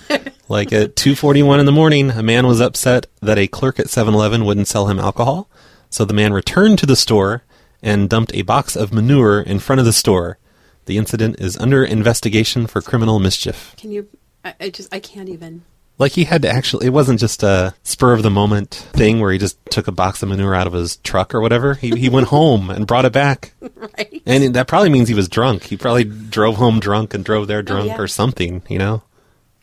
like 0.49 0.73
at 0.73 0.97
2:41 0.97 1.61
in 1.61 1.67
the 1.67 1.73
morning, 1.73 2.11
a 2.11 2.23
man 2.23 2.47
was 2.47 2.61
upset 2.61 3.07
that 3.21 3.39
a 3.39 3.47
clerk 3.47 3.79
at 3.79 3.87
7-Eleven 3.87 4.45
wouldn't 4.45 4.69
sell 4.69 4.89
him 4.89 4.99
alcohol. 4.99 5.49
So 5.91 6.05
the 6.05 6.15
man 6.15 6.33
returned 6.33 6.79
to 6.81 6.87
the 6.87 6.97
store 6.97 7.45
and 7.83 8.09
dumped 8.09 8.35
a 8.35 8.43
box 8.43 8.77
of 8.77 8.93
manure 8.93 9.41
in 9.41 9.59
front 9.59 9.81
of 9.81 9.85
the 9.87 9.93
store. 9.93 10.39
The 10.87 10.97
incident 10.97 11.37
is 11.39 11.57
under 11.59 11.85
investigation 11.85 12.67
for 12.67 12.81
criminal 12.81 13.19
mischief. 13.19 13.75
Can 13.77 13.93
you? 13.93 14.09
I, 14.45 14.55
I 14.61 14.71
just 14.71 14.93
I 14.95 14.99
can't 15.01 15.29
even. 15.29 15.63
Like 15.99 16.13
he 16.13 16.25
had 16.25 16.43
to 16.43 16.49
actually, 16.49 16.87
it 16.87 16.93
wasn't 16.93 17.21
just 17.21 17.43
a 17.43 17.75
spur 17.83 18.13
of 18.13 18.23
the 18.23 18.31
moment 18.31 18.75
thing 18.93 19.21
where 19.21 19.31
he 19.31 19.39
just 19.39 19.59
took 19.67 19.87
a 19.87 19.93
box 19.93 20.23
of 20.23 20.31
manure 20.31 20.55
out 20.55 20.67
of 20.67 20.73
his 20.73 20.97
truck 20.97 21.35
or 21.35 21.41
whatever. 21.41 21.75
He 21.75 21.91
he 21.91 22.09
went 22.09 22.29
home 22.29 22.71
and 22.71 22.87
brought 22.87 23.05
it 23.05 23.13
back. 23.13 23.53
Right. 23.99 24.23
And 24.25 24.55
that 24.55 24.69
probably 24.69 24.91
means 24.91 25.09
he 25.09 25.15
was 25.15 25.29
drunk. 25.29 25.65
He 25.65 25.77
probably 25.77 26.05
drove 26.05 26.55
home 26.55 26.79
drunk 26.79 27.15
and 27.15 27.25
drove 27.25 27.49
there 27.49 27.63
drunk 27.63 27.89
yeah. 27.89 27.99
or 27.99 28.07
something, 28.07 28.63
you 28.69 28.79
know? 28.79 29.03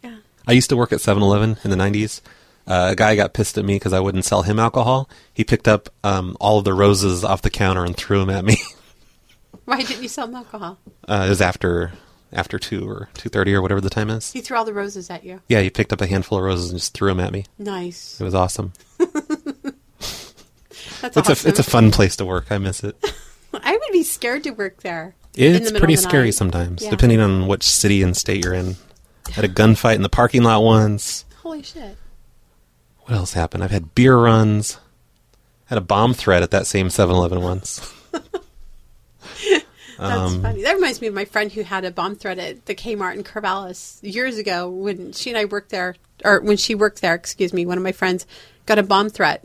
Yeah. 0.04 0.18
I 0.46 0.52
used 0.52 0.70
to 0.70 0.76
work 0.78 0.92
at 0.92 1.00
7 1.00 1.24
Eleven 1.24 1.58
in 1.64 1.70
the 1.72 1.78
90s. 1.78 2.20
Uh, 2.68 2.90
a 2.92 2.96
guy 2.96 3.16
got 3.16 3.34
pissed 3.34 3.58
at 3.58 3.64
me 3.64 3.76
because 3.76 3.94
I 3.94 4.02
wouldn't 4.02 4.26
sell 4.26 4.42
him 4.44 4.60
alcohol. 4.60 5.10
He 5.34 5.46
picked 5.46 5.70
up 5.70 5.90
um, 6.04 6.36
all 6.42 6.60
of 6.60 6.66
the 6.66 6.74
roses 6.74 7.24
off 7.24 7.42
the 7.42 7.50
counter 7.50 7.86
and 7.86 7.96
threw 7.96 8.20
them 8.20 8.30
at 8.30 8.44
me. 8.44 8.58
Why 9.66 9.82
didn't 9.82 10.04
you 10.04 10.10
sell 10.10 10.28
him 10.28 10.36
alcohol? 10.36 10.78
uh, 11.08 11.24
it 11.26 11.30
was 11.30 11.42
after 11.42 11.94
after 12.32 12.60
2 12.60 12.88
or 12.88 13.10
2.30 13.16 13.54
or 13.54 13.62
whatever 13.62 13.82
the 13.82 13.90
time 13.90 14.10
is. 14.10 14.32
He 14.32 14.42
threw 14.42 14.58
all 14.58 14.66
the 14.66 14.74
roses 14.74 15.10
at 15.10 15.24
you. 15.24 15.42
Yeah, 15.48 15.62
he 15.62 15.70
picked 15.70 15.92
up 15.94 16.02
a 16.02 16.08
handful 16.08 16.38
of 16.38 16.44
roses 16.44 16.70
and 16.72 16.80
just 16.80 16.94
threw 16.94 17.10
them 17.10 17.20
at 17.20 17.32
me. 17.34 17.46
Nice. 17.58 18.20
It 18.20 18.24
was 18.24 18.36
awesome. 18.36 18.74
That's 21.02 21.16
It's 21.18 21.30
awesome. 21.30 21.48
a 21.48 21.50
it's 21.50 21.60
a 21.60 21.64
fun 21.64 21.92
place 21.92 22.16
to 22.18 22.26
work. 22.26 22.52
I 22.52 22.58
miss 22.58 22.84
it. 22.84 22.96
I 23.54 23.72
would 23.72 23.92
be 23.92 24.04
scared 24.04 24.44
to 24.44 24.52
work 24.52 24.82
there. 24.82 25.16
It's 25.36 25.72
pretty 25.72 25.96
scary 25.96 26.26
night. 26.28 26.34
sometimes, 26.36 26.84
Yeah. 26.84 26.90
depending 26.90 27.20
on 27.22 27.48
which 27.48 27.64
city 27.64 28.04
and 28.04 28.16
state 28.18 28.44
you're 28.44 28.54
in. 28.54 28.76
Had 29.32 29.46
a 29.46 29.50
gunfight 29.50 29.96
in 29.96 30.02
the 30.02 30.10
parking 30.10 30.44
lot 30.44 30.64
once. 30.64 31.24
Holy 31.38 31.64
shit. 31.64 31.98
What 33.02 33.14
else 33.16 33.34
happened? 33.34 33.64
I've 33.64 33.72
had 33.72 33.96
beer 33.96 34.18
runs. 34.18 34.78
Had 35.66 35.78
a 35.78 35.82
bomb 35.82 36.14
threat 36.14 36.44
at 36.44 36.52
that 36.52 36.68
same 36.68 36.88
7-Eleven 36.90 37.42
once. 37.42 37.94
That's 40.00 40.34
Um, 40.34 40.42
funny. 40.42 40.64
That 40.64 40.76
reminds 40.76 41.02
me 41.02 41.08
of 41.08 41.14
my 41.14 41.26
friend 41.26 41.52
who 41.52 41.62
had 41.62 41.84
a 41.86 41.92
bomb 41.92 42.16
threat 42.16 42.40
at 42.40 42.66
the 42.66 42.76
Kmart 42.76 43.16
in 43.16 43.24
Corvallis 43.24 44.00
years 44.02 44.38
ago 44.38 44.70
when 44.70 45.12
she 45.14 45.30
and 45.30 45.38
I 45.38 45.46
worked 45.46 45.70
there, 45.72 45.96
or 46.24 46.40
when 46.42 46.58
she 46.58 46.74
worked 46.76 47.02
there, 47.02 47.14
excuse 47.16 47.54
me, 47.54 47.66
one 47.66 47.78
of 47.78 47.84
my 47.84 47.92
friends 47.92 48.26
got 48.66 48.80
a 48.80 48.84
bomb 48.84 49.10
threat 49.10 49.44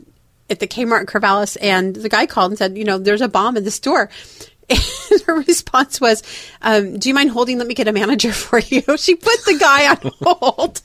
at 0.49 0.59
the 0.59 0.67
Kmart 0.67 1.01
in 1.01 1.05
Corvallis, 1.07 1.57
and 1.61 1.95
the 1.95 2.09
guy 2.09 2.25
called 2.25 2.51
and 2.51 2.57
said, 2.57 2.77
you 2.77 2.83
know, 2.85 2.97
there's 2.97 3.21
a 3.21 3.27
bomb 3.27 3.57
in 3.57 3.63
the 3.63 3.71
store. 3.71 4.09
And 4.67 5.21
her 5.27 5.35
response 5.35 6.01
was, 6.01 6.23
um, 6.63 6.97
"Do 6.97 7.07
you 7.07 7.13
mind 7.13 7.29
holding? 7.29 7.59
Let 7.59 7.67
me 7.67 7.75
get 7.75 7.87
a 7.87 7.93
manager 7.93 8.31
for 8.47 8.57
you." 8.57 8.81
She 8.97 9.13
put 9.13 9.45
the 9.45 9.57
guy 9.59 9.89
on 9.89 9.97
hold. 10.23 10.81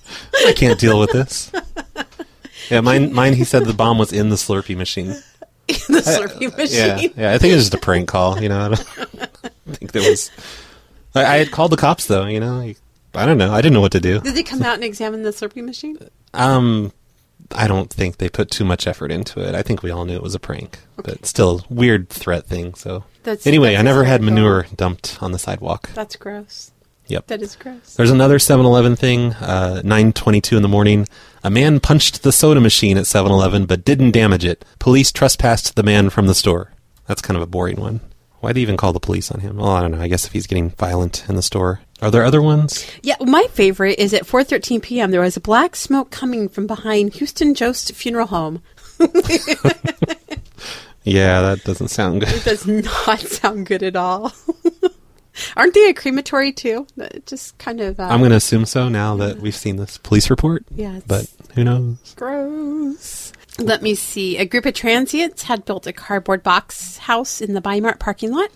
I 0.47 0.53
can't 0.55 0.79
deal 0.79 1.01
with 1.01 1.11
this. 1.13 1.51
Yeah, 2.71 2.83
mine. 2.83 3.15
Mine. 3.15 3.33
He 3.33 3.45
said 3.45 3.65
the 3.65 3.73
bomb 3.73 3.97
was 3.97 4.13
in 4.13 4.29
the 4.29 4.37
Slurpee 4.37 4.77
machine. 4.77 5.09
in 5.09 5.95
the 5.95 6.03
Slurpee 6.03 6.43
Yeah, 6.71 6.95
machine. 6.97 7.15
yeah. 7.17 7.33
I 7.33 7.39
think 7.39 7.53
it 7.53 7.57
was 7.57 7.65
just 7.71 7.75
a 7.75 7.79
prank 7.79 8.07
call. 8.07 8.39
You 8.43 8.51
know, 8.51 8.61
I 8.61 8.69
don't 8.69 9.30
think 9.77 9.93
there 9.93 10.09
was. 10.09 10.31
I, 11.15 11.25
I 11.25 11.37
had 11.39 11.51
called 11.51 11.73
the 11.73 11.77
cops 11.77 12.07
though. 12.07 12.27
You 12.27 12.41
know, 12.41 12.61
I 13.15 13.27
don't 13.27 13.39
know. 13.39 13.53
I 13.53 13.61
didn't 13.61 13.75
know 13.75 13.81
what 13.81 13.93
to 13.93 14.01
do. 14.01 14.21
Did 14.21 14.35
they 14.35 14.43
come 14.43 14.63
out 14.63 14.75
and 14.75 14.85
examine 14.85 15.23
the 15.23 15.31
Slurpee 15.31 15.65
machine? 15.65 15.99
Um, 16.35 16.93
I 17.53 17.67
don't 17.67 17.91
think 17.91 18.19
they 18.19 18.29
put 18.29 18.51
too 18.51 18.65
much 18.65 18.87
effort 18.87 19.11
into 19.11 19.41
it. 19.41 19.55
I 19.55 19.63
think 19.63 19.83
we 19.83 19.91
all 19.91 20.05
knew 20.05 20.15
it 20.15 20.23
was 20.23 20.35
a 20.35 20.41
prank, 20.41 20.79
but 20.97 21.27
still 21.27 21.65
weird 21.69 22.09
threat 22.09 22.47
thing. 22.47 22.75
So 22.75 23.05
That's- 23.25 23.47
anyway, 23.47 23.71
that's 23.73 23.81
I 23.81 23.83
never 23.83 24.05
had 24.05 24.23
manure 24.23 24.67
dumped 24.77 25.19
on 25.21 25.33
the 25.33 25.39
sidewalk. 25.39 25.91
That's 25.95 26.17
gross. 26.17 26.71
Yep. 27.09 27.27
That 27.27 27.43
is 27.43 27.57
gross. 27.57 27.95
There's 27.97 28.13
another 28.13 28.39
7-Eleven 28.39 28.95
thing. 28.95 29.33
Uh, 29.35 29.83
9:22 29.85 30.57
in 30.57 30.63
the 30.63 30.69
morning, 30.69 31.09
a 31.43 31.51
man 31.51 31.81
punched 31.81 32.23
the 32.23 32.31
soda 32.31 32.61
machine 32.61 32.97
at 32.97 33.05
7-Eleven 33.05 33.67
but 33.67 33.85
didn't 33.85 34.13
damage 34.13 34.45
it. 34.45 34.65
Police 34.79 35.11
trespassed 35.11 35.75
the 35.75 35.83
man 35.83 36.11
from 36.11 36.29
the 36.29 36.37
store. 36.37 36.71
That's 37.09 37.21
kind 37.21 37.37
of 37.37 37.43
a 37.43 37.47
boring 37.49 37.81
one. 37.81 38.01
Why'd 38.41 38.57
they 38.57 38.61
even 38.61 38.77
call 38.77 38.93
the 38.93 39.01
police 39.01 39.31
on 39.31 39.41
him? 39.41 39.57
Well, 39.59 39.69
I 39.71 39.83
don't 39.83 39.93
know. 39.93 40.01
I 40.01 40.09
guess 40.09 40.27
if 40.27 40.33
he's 40.33 40.47
getting 40.47 40.71
violent 40.71 41.25
in 41.29 41.37
the 41.37 41.43
store. 41.43 41.81
Are 42.03 42.11
there 42.11 42.25
other 42.25 42.41
ones? 42.41 42.87
Yeah, 43.03 43.17
my 43.21 43.47
favorite 43.53 43.99
is 43.99 44.15
at 44.15 44.23
4:13 44.27 44.83
p.m. 44.83 45.11
There 45.11 45.21
was 45.21 45.37
a 45.37 45.41
black 45.41 45.77
smoke 45.77 46.11
coming 46.11 46.49
from 46.49 46.67
behind 46.67 47.15
Huston-Jost 47.17 47.93
Funeral 47.95 48.27
Home. 48.29 48.63
Yeah, 51.03 51.41
that 51.41 51.65
doesn't 51.65 51.89
sound 51.89 52.21
good. 52.21 52.29
It 52.29 52.45
does 52.45 52.67
not 52.67 53.21
sound 53.21 53.65
good 53.67 53.83
at 53.83 53.97
all. 53.97 54.33
Aren't 55.57 55.73
they 55.73 55.89
a 55.89 55.95
crematory 55.95 56.53
too? 56.53 56.87
Just 57.25 57.57
kind 57.57 57.81
of 57.81 57.99
uh, 57.99 58.03
I'm 58.05 58.19
going 58.21 58.31
to 58.31 58.37
assume 58.37 58.67
so 58.67 58.91
now 58.91 59.17
that 59.17 59.39
we've 59.39 59.57
seen 59.57 59.77
this 59.77 59.97
police 59.97 60.29
report. 60.29 60.65
Yeah, 60.75 61.01
But 61.07 61.27
who 61.55 61.65
knows? 61.65 61.97
gross. 62.17 63.30
Let 63.61 63.83
me 63.83 63.95
see. 63.95 64.39
A 64.39 64.47
group 64.47 64.65
of 64.67 64.75
transients 64.75 65.43
had 65.45 65.65
built 65.65 65.87
a 65.87 65.93
cardboard 65.93 66.43
box 66.43 66.97
house 66.97 67.41
in 67.41 67.53
the 67.55 67.61
Bi-Mart 67.61 67.99
parking 67.99 68.33
lot, 68.33 68.51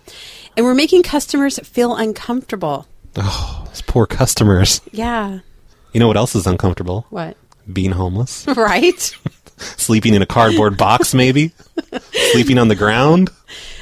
and 0.56 0.64
were 0.64 0.74
making 0.74 1.02
customers 1.02 1.58
feel 1.60 1.94
uncomfortable. 1.94 2.86
Oh, 3.16 3.64
those 3.66 3.82
poor 3.82 4.06
customers. 4.06 4.80
Yeah. 4.92 5.40
You 5.92 6.00
know 6.00 6.08
what 6.08 6.16
else 6.16 6.34
is 6.34 6.46
uncomfortable? 6.46 7.06
What? 7.10 7.36
Being 7.70 7.92
homeless. 7.92 8.46
Right. 8.56 9.00
Sleeping 9.56 10.14
in 10.14 10.22
a 10.22 10.26
cardboard 10.26 10.76
box, 10.76 11.14
maybe? 11.14 11.52
Sleeping 12.32 12.58
on 12.58 12.66
the 12.66 12.74
ground? 12.74 13.30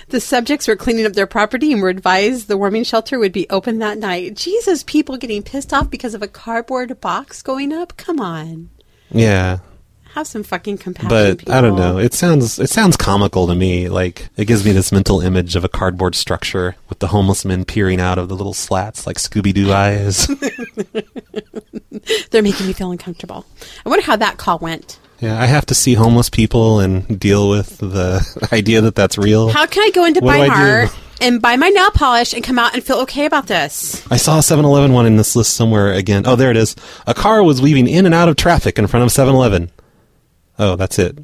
The 0.09 0.21
subjects 0.21 0.69
were 0.69 0.77
cleaning 0.77 1.07
up 1.07 1.15
their 1.15 1.27
property 1.27 1.73
and 1.73 1.81
were 1.81 1.89
advised 1.89 2.47
the 2.47 2.59
warming 2.59 2.85
shelter 2.85 3.19
would 3.19 3.33
be 3.33 3.49
open 3.49 3.79
that 3.79 3.97
night. 3.97 4.35
Jesus, 4.35 4.83
people 4.83 5.17
getting 5.17 5.43
pissed 5.43 5.73
off 5.73 5.89
because 5.89 6.13
of 6.13 6.23
a 6.23 6.29
cardboard 6.29 7.01
box 7.01 7.41
going 7.41 7.73
up? 7.73 7.97
Come 7.97 8.21
on. 8.21 8.69
Yeah. 9.11 9.61
Have 10.15 10.27
some 10.27 10.43
fucking 10.43 10.77
compassion. 10.79 11.09
but 11.09 11.49
I 11.51 11.61
don't 11.63 11.75
know. 11.77 11.97
It 11.99 12.13
sounds 12.13 12.59
it 12.59 12.69
sounds 12.69 12.97
comical 12.99 13.47
to 13.47 13.55
me. 13.55 13.89
Like 13.89 14.29
it 14.37 14.45
gives 14.45 14.63
me 14.65 14.73
this 14.73 14.93
mental 14.93 15.21
image 15.23 15.57
of 15.57 15.65
a 15.65 15.69
cardboard 15.71 16.15
structure 16.15 16.77
with 16.91 16.99
the 16.99 17.07
homeless 17.09 17.45
men 17.47 17.65
peering 17.65 17.99
out 18.01 18.19
of 18.19 18.29
the 18.29 18.37
little 18.37 18.53
slats 18.53 19.07
like 19.07 19.17
Scooby 19.17 19.55
Doo 19.55 19.73
eyes. 19.73 20.27
They're 22.31 22.43
making 22.43 22.67
me 22.67 22.73
feel 22.73 22.91
uncomfortable. 22.91 23.45
I 23.85 23.89
wonder 23.89 24.05
how 24.05 24.17
that 24.17 24.39
call 24.39 24.59
went. 24.59 24.99
yeah, 25.21 25.41
I 25.41 25.47
have 25.47 25.67
to 25.67 25.75
see 25.75 25.95
homeless 25.95 26.31
people 26.31 26.81
and 26.81 27.19
deal 27.19 27.49
with 27.49 27.79
the 27.79 28.49
idea 28.53 28.81
that 28.83 28.95
that's 28.95 29.19
real. 29.19 29.51
How 29.51 29.67
can 29.67 29.83
I 29.83 29.91
go 29.95 30.05
into 30.05 30.21
What 30.21 30.35
do 30.35 30.41
I 30.43 30.47
do? 30.47 30.51
Bi-Mart 30.51 30.97
and 31.21 31.41
buy 31.41 31.57
my 31.57 31.69
nail 31.69 31.91
polish 31.93 32.33
and 32.35 32.43
come 32.43 32.59
out 32.59 32.75
and 32.75 32.83
feel 32.83 32.99
okay 33.01 33.27
about 33.27 33.47
this? 33.47 34.05
I 34.11 34.17
saw 34.17 34.39
a 34.39 34.41
7-Eleven 34.41 34.93
one 34.93 35.07
in 35.07 35.17
this 35.17 35.37
list 35.37 35.55
somewhere 35.55 35.93
again. 35.93 36.25
Oh, 36.27 36.35
there 36.37 36.51
it 36.51 36.57
is. 36.57 36.75
A 37.07 37.15
car 37.15 37.43
was 37.43 37.63
weaving 37.63 37.87
in 37.89 38.07
and 38.07 38.15
out 38.15 38.29
of 38.29 38.37
traffic 38.37 38.79
in 38.79 38.87
front 38.89 39.05
of 39.05 39.11
7-Eleven. 39.11 39.71
Oh, 40.59 40.77
that's 40.77 40.99
it. 40.99 41.19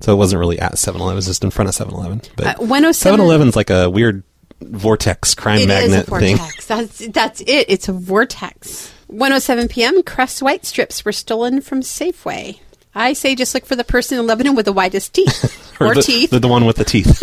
So 0.00 0.12
it 0.12 0.16
wasn't 0.16 0.40
really 0.40 0.58
at 0.58 0.72
7-Eleven, 0.72 1.12
it 1.12 1.16
was 1.16 1.26
just 1.26 1.44
in 1.44 1.50
front 1.50 1.68
of 1.68 1.74
7-Eleven. 1.74 2.22
But 2.36 2.46
Uh, 2.46 2.54
107 2.64 3.18
7-Eleven's 3.20 3.56
like 3.56 3.70
a 3.70 3.88
weird 3.90 4.22
vortex 4.62 5.34
crime 5.34 5.58
It 5.58 5.62
is 5.62 5.90
magnet 5.90 6.08
a 6.08 6.18
thing. 6.18 6.36
vortex. 6.38 6.66
That's 6.66 6.98
that's 7.08 7.40
it. 7.42 7.66
It's 7.68 7.88
a 7.88 7.92
vortex. 7.92 8.92
107 9.08 9.68
p.m. 9.68 10.02
Crest 10.02 10.42
white 10.42 10.64
strips 10.64 11.04
were 11.04 11.12
stolen 11.12 11.60
from 11.60 11.80
Safeway. 11.80 12.58
I 12.94 13.12
say 13.12 13.34
just 13.34 13.54
look 13.54 13.66
for 13.66 13.76
the 13.76 13.84
person 13.84 14.18
in 14.18 14.26
Lebanon 14.26 14.54
with 14.54 14.66
the 14.66 14.72
widest 14.72 15.12
teeth 15.14 15.76
or, 15.80 15.94
the, 15.94 16.02
teeth. 16.02 16.30
The, 16.30 16.40
the 16.40 16.48
one 16.48 16.64
with 16.64 16.76
the 16.76 16.84
teeth. 16.84 17.22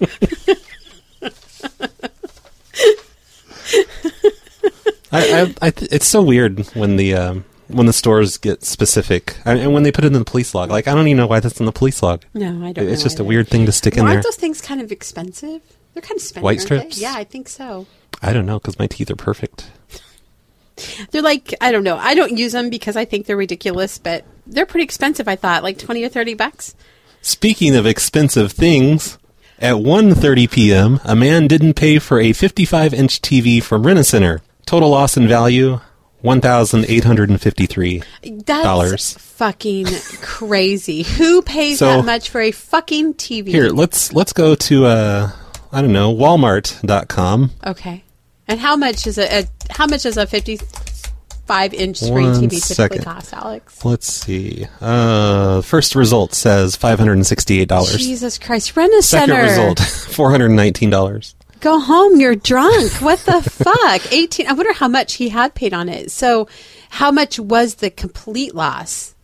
I, 5.12 5.42
I, 5.42 5.54
I, 5.66 5.70
th- 5.70 5.90
it's 5.92 6.06
so 6.06 6.22
weird 6.22 6.60
when 6.74 6.96
the 6.96 7.14
um, 7.14 7.44
when 7.74 7.86
the 7.86 7.92
stores 7.92 8.36
get 8.38 8.62
specific 8.64 9.36
I, 9.44 9.54
and 9.54 9.72
when 9.72 9.82
they 9.82 9.92
put 9.92 10.04
it 10.04 10.08
in 10.08 10.12
the 10.12 10.24
police 10.24 10.54
log. 10.54 10.70
Like 10.70 10.88
I 10.88 10.94
don't 10.94 11.06
even 11.06 11.16
know 11.18 11.26
why 11.26 11.40
that's 11.40 11.60
in 11.60 11.66
the 11.66 11.72
police 11.72 12.02
log. 12.02 12.22
no, 12.34 12.64
I 12.64 12.72
don't. 12.72 12.88
It's 12.88 13.00
know 13.02 13.04
just 13.04 13.20
a 13.20 13.24
weird 13.24 13.48
thing 13.48 13.66
to 13.66 13.72
stick 13.72 13.94
in 13.94 14.00
Well, 14.04 14.08
there. 14.08 14.16
Aren't 14.18 14.24
those 14.24 14.36
things 14.36 14.60
kind 14.60 14.80
of 14.80 14.90
expensive? 14.92 15.62
They're 15.94 16.02
kind 16.02 16.18
of 16.20 16.22
spendy. 16.24 16.42
White 16.42 16.58
aren't 16.58 16.68
they? 16.68 16.76
strips? 16.90 16.98
Yeah, 17.00 17.14
I 17.16 17.24
think 17.24 17.48
so. 17.48 17.86
I 18.22 18.32
don't 18.32 18.46
know 18.46 18.58
because 18.58 18.78
my 18.78 18.86
teeth 18.86 19.10
are 19.10 19.16
perfect. 19.16 19.70
They're 21.10 21.22
like 21.22 21.54
I 21.60 21.72
don't 21.72 21.84
know. 21.84 21.96
I 21.96 22.14
don't 22.14 22.36
use 22.38 22.52
them 22.52 22.70
because 22.70 22.96
I 22.96 23.04
think 23.04 23.26
they're 23.26 23.36
ridiculous, 23.36 23.98
but 23.98 24.24
they're 24.46 24.66
pretty 24.66 24.84
expensive. 24.84 25.28
I 25.28 25.36
thought 25.36 25.62
like 25.62 25.78
twenty 25.78 26.04
or 26.04 26.08
thirty 26.08 26.34
bucks. 26.34 26.74
Speaking 27.22 27.76
of 27.76 27.84
expensive 27.84 28.52
things, 28.52 29.18
at 29.58 29.74
1:30 29.74 30.50
p.m., 30.50 31.00
a 31.04 31.14
man 31.14 31.46
didn't 31.48 31.74
pay 31.74 31.98
for 31.98 32.18
a 32.18 32.30
55-inch 32.30 33.20
TV 33.20 33.62
from 33.62 33.86
Rent-A-Center. 33.86 34.40
Total 34.64 34.88
loss 34.88 35.18
in 35.18 35.28
value, 35.28 35.80
one 36.22 36.40
thousand 36.40 36.84
eight 36.88 37.04
hundred 37.04 37.30
and 37.30 37.40
fifty-three. 37.40 38.02
Dollars. 38.44 39.14
fucking 39.14 39.86
crazy. 40.20 41.02
Who 41.18 41.42
pays 41.42 41.78
So- 41.78 41.96
that 41.98 42.04
much 42.04 42.28
for 42.30 42.40
a 42.40 42.50
fucking 42.50 43.14
TV? 43.14 43.48
Here, 43.48 43.68
let's 43.70 44.12
let's 44.12 44.32
go 44.32 44.54
to 44.54 44.86
uh, 44.86 45.30
I 45.72 45.82
don't 45.82 45.92
know, 45.92 46.14
Walmart.com. 46.14 47.50
Okay. 47.66 48.04
And 48.48 48.58
how 48.60 48.76
much 48.76 49.06
is 49.06 49.16
a, 49.18 49.40
a 49.40 49.44
how 49.70 49.86
much 49.86 50.02
does 50.02 50.16
a 50.16 50.26
fifty-five 50.26 51.72
inch 51.74 51.98
screen 51.98 52.12
One 52.32 52.34
TV 52.34 52.40
typically 52.40 52.58
second. 52.58 53.04
cost, 53.04 53.32
Alex? 53.32 53.84
Let's 53.84 54.12
see. 54.12 54.66
Uh, 54.80 55.62
first 55.62 55.94
result 55.94 56.34
says 56.34 56.74
five 56.76 56.98
hundred 56.98 57.12
and 57.14 57.26
sixty-eight 57.26 57.68
dollars. 57.68 57.96
Jesus 57.96 58.38
Christ, 58.38 58.76
rent 58.76 58.92
a 58.94 59.02
Second 59.02 59.28
center. 59.36 59.42
result, 59.44 59.78
four 60.14 60.30
hundred 60.32 60.48
nineteen 60.50 60.90
dollars. 60.90 61.34
Go 61.60 61.78
home. 61.78 62.18
You're 62.18 62.34
drunk. 62.36 62.92
What 63.02 63.18
the 63.20 63.42
fuck? 63.42 64.12
Eighteen. 64.12 64.46
I 64.46 64.52
wonder 64.54 64.72
how 64.72 64.88
much 64.88 65.14
he 65.14 65.28
had 65.28 65.54
paid 65.54 65.74
on 65.74 65.88
it. 65.88 66.10
So, 66.10 66.48
how 66.88 67.10
much 67.10 67.38
was 67.38 67.76
the 67.76 67.90
complete 67.90 68.54
loss? 68.54 69.14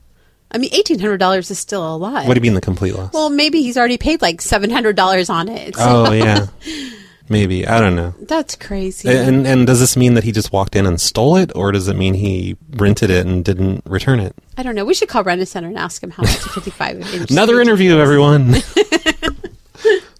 I 0.50 0.58
mean, 0.58 0.70
eighteen 0.72 0.98
hundred 0.98 1.18
dollars 1.18 1.50
is 1.50 1.58
still 1.58 1.82
a 1.82 1.96
lot. 1.96 2.26
What 2.26 2.34
do 2.34 2.38
you 2.38 2.42
mean 2.42 2.54
the 2.54 2.60
complete 2.60 2.94
loss? 2.94 3.12
Well, 3.12 3.30
maybe 3.30 3.62
he's 3.62 3.76
already 3.76 3.98
paid 3.98 4.22
like 4.22 4.40
seven 4.40 4.70
hundred 4.70 4.96
dollars 4.96 5.28
on 5.28 5.48
it. 5.48 5.74
Oh, 5.78 6.04
so 6.04 6.10
oh 6.10 6.14
yeah, 6.14 6.46
maybe 7.28 7.66
I 7.66 7.80
don't 7.80 7.96
know. 7.96 8.14
That's 8.20 8.54
crazy. 8.54 9.08
And 9.08 9.46
and 9.46 9.66
does 9.66 9.80
this 9.80 9.96
mean 9.96 10.14
that 10.14 10.24
he 10.24 10.30
just 10.30 10.52
walked 10.52 10.76
in 10.76 10.86
and 10.86 11.00
stole 11.00 11.36
it, 11.36 11.50
or 11.54 11.72
does 11.72 11.88
it 11.88 11.96
mean 11.96 12.14
he 12.14 12.56
rented 12.70 13.10
it 13.10 13.26
and 13.26 13.44
didn't 13.44 13.82
return 13.86 14.20
it? 14.20 14.36
I 14.56 14.62
don't 14.62 14.74
know. 14.74 14.84
We 14.84 14.94
should 14.94 15.08
call 15.08 15.24
Rent 15.24 15.40
a 15.42 15.46
Center 15.46 15.68
and 15.68 15.78
ask 15.78 16.02
him 16.02 16.10
how 16.10 16.22
much 16.22 16.36
a 16.36 16.48
fifty-five. 16.50 17.30
Another 17.30 17.60
interview, 17.60 17.98
everyone. 17.98 18.54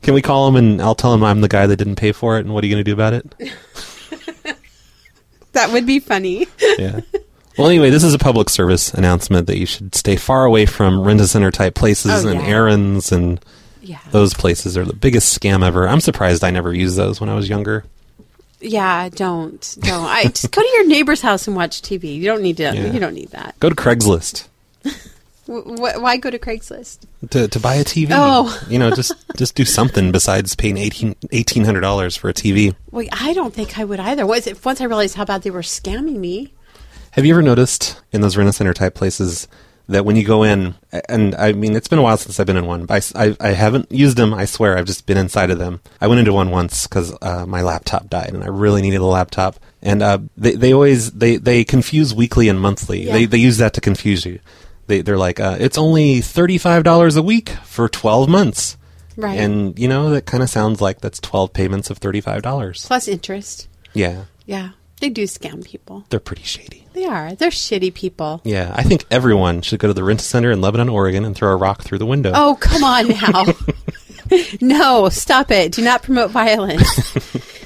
Can 0.07 0.15
we 0.15 0.23
call 0.23 0.47
him 0.47 0.55
and 0.55 0.81
I'll 0.81 0.95
tell 0.95 1.13
him 1.13 1.25
I'm 1.25 1.41
the 1.41 1.49
guy 1.49 1.67
that 1.67 1.77
didn't 1.77 1.97
pay 1.97 2.13
for 2.13 2.37
it, 2.39 2.45
and 2.47 2.55
what 2.55 2.63
are 2.63 2.69
you 2.69 2.73
going 2.75 2.85
to 2.85 2.89
do 2.89 2.95
about 2.95 3.13
it? 3.13 4.57
That 5.53 5.73
would 5.73 5.87
be 5.87 6.01
funny. 6.01 6.47
Yeah. 6.79 7.01
Well, 7.57 7.67
anyway, 7.69 7.89
this 7.89 8.05
is 8.05 8.13
a 8.13 8.19
public 8.19 8.51
service 8.51 8.93
announcement 8.93 9.47
that 9.47 9.57
you 9.59 9.65
should 9.65 9.95
stay 9.95 10.17
far 10.17 10.45
away 10.45 10.67
from 10.67 11.01
rent-a-center 11.01 11.51
type 11.51 11.75
places 11.75 12.27
Oh, 12.27 12.29
and 12.29 12.41
yeah. 12.41 12.47
errands, 12.47 13.11
and 13.11 13.41
Yeah. 13.81 13.99
those 14.11 14.35
places 14.35 14.77
are 14.77 14.85
the 14.85 14.93
biggest 14.95 15.39
scam 15.41 15.65
ever. 15.67 15.89
I'm 15.89 16.01
surprised 16.03 16.45
I 16.45 16.51
never 16.51 16.75
used 16.75 16.97
those 16.99 17.21
when 17.23 17.31
I 17.31 17.35
was 17.35 17.49
younger. 17.49 17.85
Yeah, 18.61 19.09
don't 19.09 19.77
don't. 19.81 20.05
I 20.05 20.25
just 20.25 20.51
go 20.53 20.61
to 20.61 20.69
your 20.75 20.87
neighbor's 20.87 21.23
house 21.23 21.47
and 21.49 21.57
watch 21.57 21.81
TV. 21.81 22.15
You 22.17 22.27
don't 22.27 22.43
need 22.43 22.59
to. 22.59 22.65
Yeah. 22.65 22.93
You 22.93 23.01
don't 23.01 23.15
need 23.15 23.31
that. 23.31 23.59
Go 23.59 23.71
to 23.71 23.75
Craigslist 23.75 24.49
wh- 25.47 26.01
why 26.01 26.17
go 26.17 26.31
to 26.31 26.39
Craigslist? 26.39 27.07
to, 27.31 27.49
to 27.49 27.61
buy 27.61 27.77
a 27.77 27.85
TV. 27.85 28.09
Oh. 28.13 28.61
you 28.69 28.79
know, 28.79 28.91
just 28.91 29.13
just 29.37 29.55
do 29.55 29.65
something 29.65 30.13
besides 30.13 30.55
paying 30.55 30.77
eighteen 30.77 31.65
hundred 31.65 31.81
dollars 31.81 32.17
for 32.17 32.29
a 32.29 32.35
TV. 32.35 32.75
Well, 32.91 33.07
I 33.13 33.33
don't 33.33 33.55
think 33.55 33.79
I 33.79 33.85
would 33.85 34.01
either. 34.01 34.27
Was 34.27 34.47
it 34.47 34.65
once 34.65 34.81
I 34.81 34.85
realized 34.85 35.17
how 35.17 35.25
bad 35.25 35.43
they 35.43 35.51
were 35.51 35.61
scamming 35.63 36.17
me? 36.17 36.53
Have 37.13 37.25
you 37.25 37.33
ever 37.33 37.43
noticed 37.43 37.99
in 38.13 38.21
those 38.21 38.37
rent-a-center 38.37 38.75
type 38.75 38.95
places 38.95 39.49
that 39.89 40.05
when 40.05 40.17
you 40.17 40.25
go 40.25 40.43
in, 40.43 40.75
and 41.09 41.35
I 41.35 41.53
mean, 41.53 41.77
it's 41.77 41.89
been 41.89 41.99
a 41.99 42.03
while 42.03 42.17
since 42.17 42.41
I've 42.41 42.47
been 42.47 42.57
in 42.57 42.67
one, 42.67 42.87
but 42.87 43.13
I, 43.15 43.29
I, 43.29 43.37
I 43.41 43.49
haven't 43.53 43.91
used 43.91 44.17
them, 44.17 44.35
I 44.35 44.45
swear, 44.45 44.77
I've 44.77 44.87
just 44.87 45.07
been 45.07 45.17
inside 45.17 45.51
of 45.51 45.59
them. 45.59 45.81
I 46.01 46.09
went 46.09 46.19
into 46.19 46.33
one 46.33 46.51
once 46.51 46.87
because 46.87 47.17
uh, 47.23 47.47
my 47.47 47.63
laptop 47.63 48.11
died 48.11 48.35
and 48.35 48.43
I 48.43 48.49
really 48.49 48.83
needed 48.83 49.01
a 49.01 49.07
laptop. 49.07 49.57
And 49.83 50.03
uh, 50.03 50.19
they, 50.37 50.57
they 50.57 50.75
always, 50.75 51.13
they, 51.13 51.37
they 51.37 51.65
confuse 51.65 52.13
weekly 52.13 52.49
and 52.49 52.61
monthly. 52.61 53.05
Yeah. 53.05 53.13
They, 53.13 53.25
they 53.27 53.39
use 53.39 53.59
that 53.59 53.75
to 53.75 53.81
confuse 53.81 54.27
you. 54.27 54.41
They, 54.87 55.03
they're 55.03 55.19
like, 55.19 55.41
uh, 55.41 55.57
it's 55.59 55.79
only 55.79 56.21
$35 56.21 57.17
a 57.17 57.23
week 57.23 57.51
for 57.65 57.89
12 57.89 58.29
months. 58.29 58.77
Right. 59.17 59.39
And, 59.39 59.79
you 59.79 59.89
know, 59.89 60.11
that 60.11 60.27
kind 60.27 60.43
of 60.43 60.51
sounds 60.51 60.81
like 60.81 61.01
that's 61.01 61.21
12 61.21 61.53
payments 61.53 61.91
of 61.91 62.01
$35. 62.01 62.87
Plus 62.87 63.09
interest. 63.09 63.69
Yeah. 63.95 64.25
Yeah, 64.45 64.71
they 65.01 65.09
do 65.09 65.25
scam 65.25 65.65
people. 65.65 66.05
They're 66.11 66.21
pretty 66.21 66.45
shady. 66.45 66.87
They 66.93 67.05
are. 67.05 67.35
They're 67.35 67.51
shitty 67.51 67.93
people. 67.95 68.41
Yeah, 68.45 68.73
I 68.75 68.83
think 68.83 69.05
everyone 69.11 69.63
should 69.63 69.81
go 69.81 69.89
to 69.89 69.95
the 69.95 70.05
rent 70.05 70.21
center 70.21 70.51
in 70.51 70.61
Lebanon, 70.61 70.89
Oregon, 70.89 71.25
and 71.25 71.35
throw 71.35 71.51
a 71.51 71.57
rock 71.57 71.83
through 71.83 71.99
the 71.99 72.07
window. 72.07 72.33
Oh, 72.35 72.57
come 72.61 72.85
on 72.85 73.09
now. 73.09 73.45
no, 74.61 75.09
stop 75.09 75.51
it. 75.51 75.73
Do 75.73 75.83
not 75.83 76.03
promote 76.03 76.31
violence. 76.31 77.15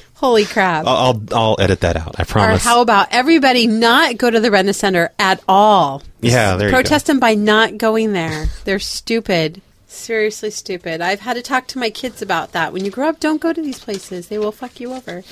Holy 0.21 0.45
crap. 0.45 0.85
I'll, 0.85 0.95
I'll 0.95 1.23
I'll 1.33 1.55
edit 1.59 1.81
that 1.81 1.97
out. 1.97 2.15
I 2.17 2.21
or 2.21 2.25
promise. 2.25 2.63
how 2.63 2.81
about 2.81 3.07
everybody 3.11 3.65
not 3.67 4.17
go 4.17 4.29
to 4.29 4.39
the 4.39 4.51
Rent 4.51 4.73
Center 4.75 5.09
at 5.19 5.43
all? 5.47 6.03
yeah, 6.21 6.55
there 6.55 6.67
you 6.69 6.73
Protest 6.73 7.07
them 7.07 7.19
by 7.19 7.33
not 7.35 7.77
going 7.79 8.13
there. 8.13 8.45
They're 8.63 8.77
stupid. 8.79 9.61
Seriously 9.87 10.51
stupid. 10.51 11.01
I've 11.01 11.19
had 11.21 11.33
to 11.33 11.41
talk 11.41 11.67
to 11.69 11.79
my 11.79 11.89
kids 11.89 12.21
about 12.21 12.51
that. 12.53 12.71
When 12.71 12.85
you 12.85 12.91
grow 12.91 13.09
up, 13.09 13.19
don't 13.19 13.41
go 13.41 13.51
to 13.51 13.61
these 13.61 13.79
places. 13.79 14.27
They 14.27 14.37
will 14.39 14.51
fuck 14.53 14.79
you 14.79 14.93
over. 14.93 15.21
go. 15.21 15.27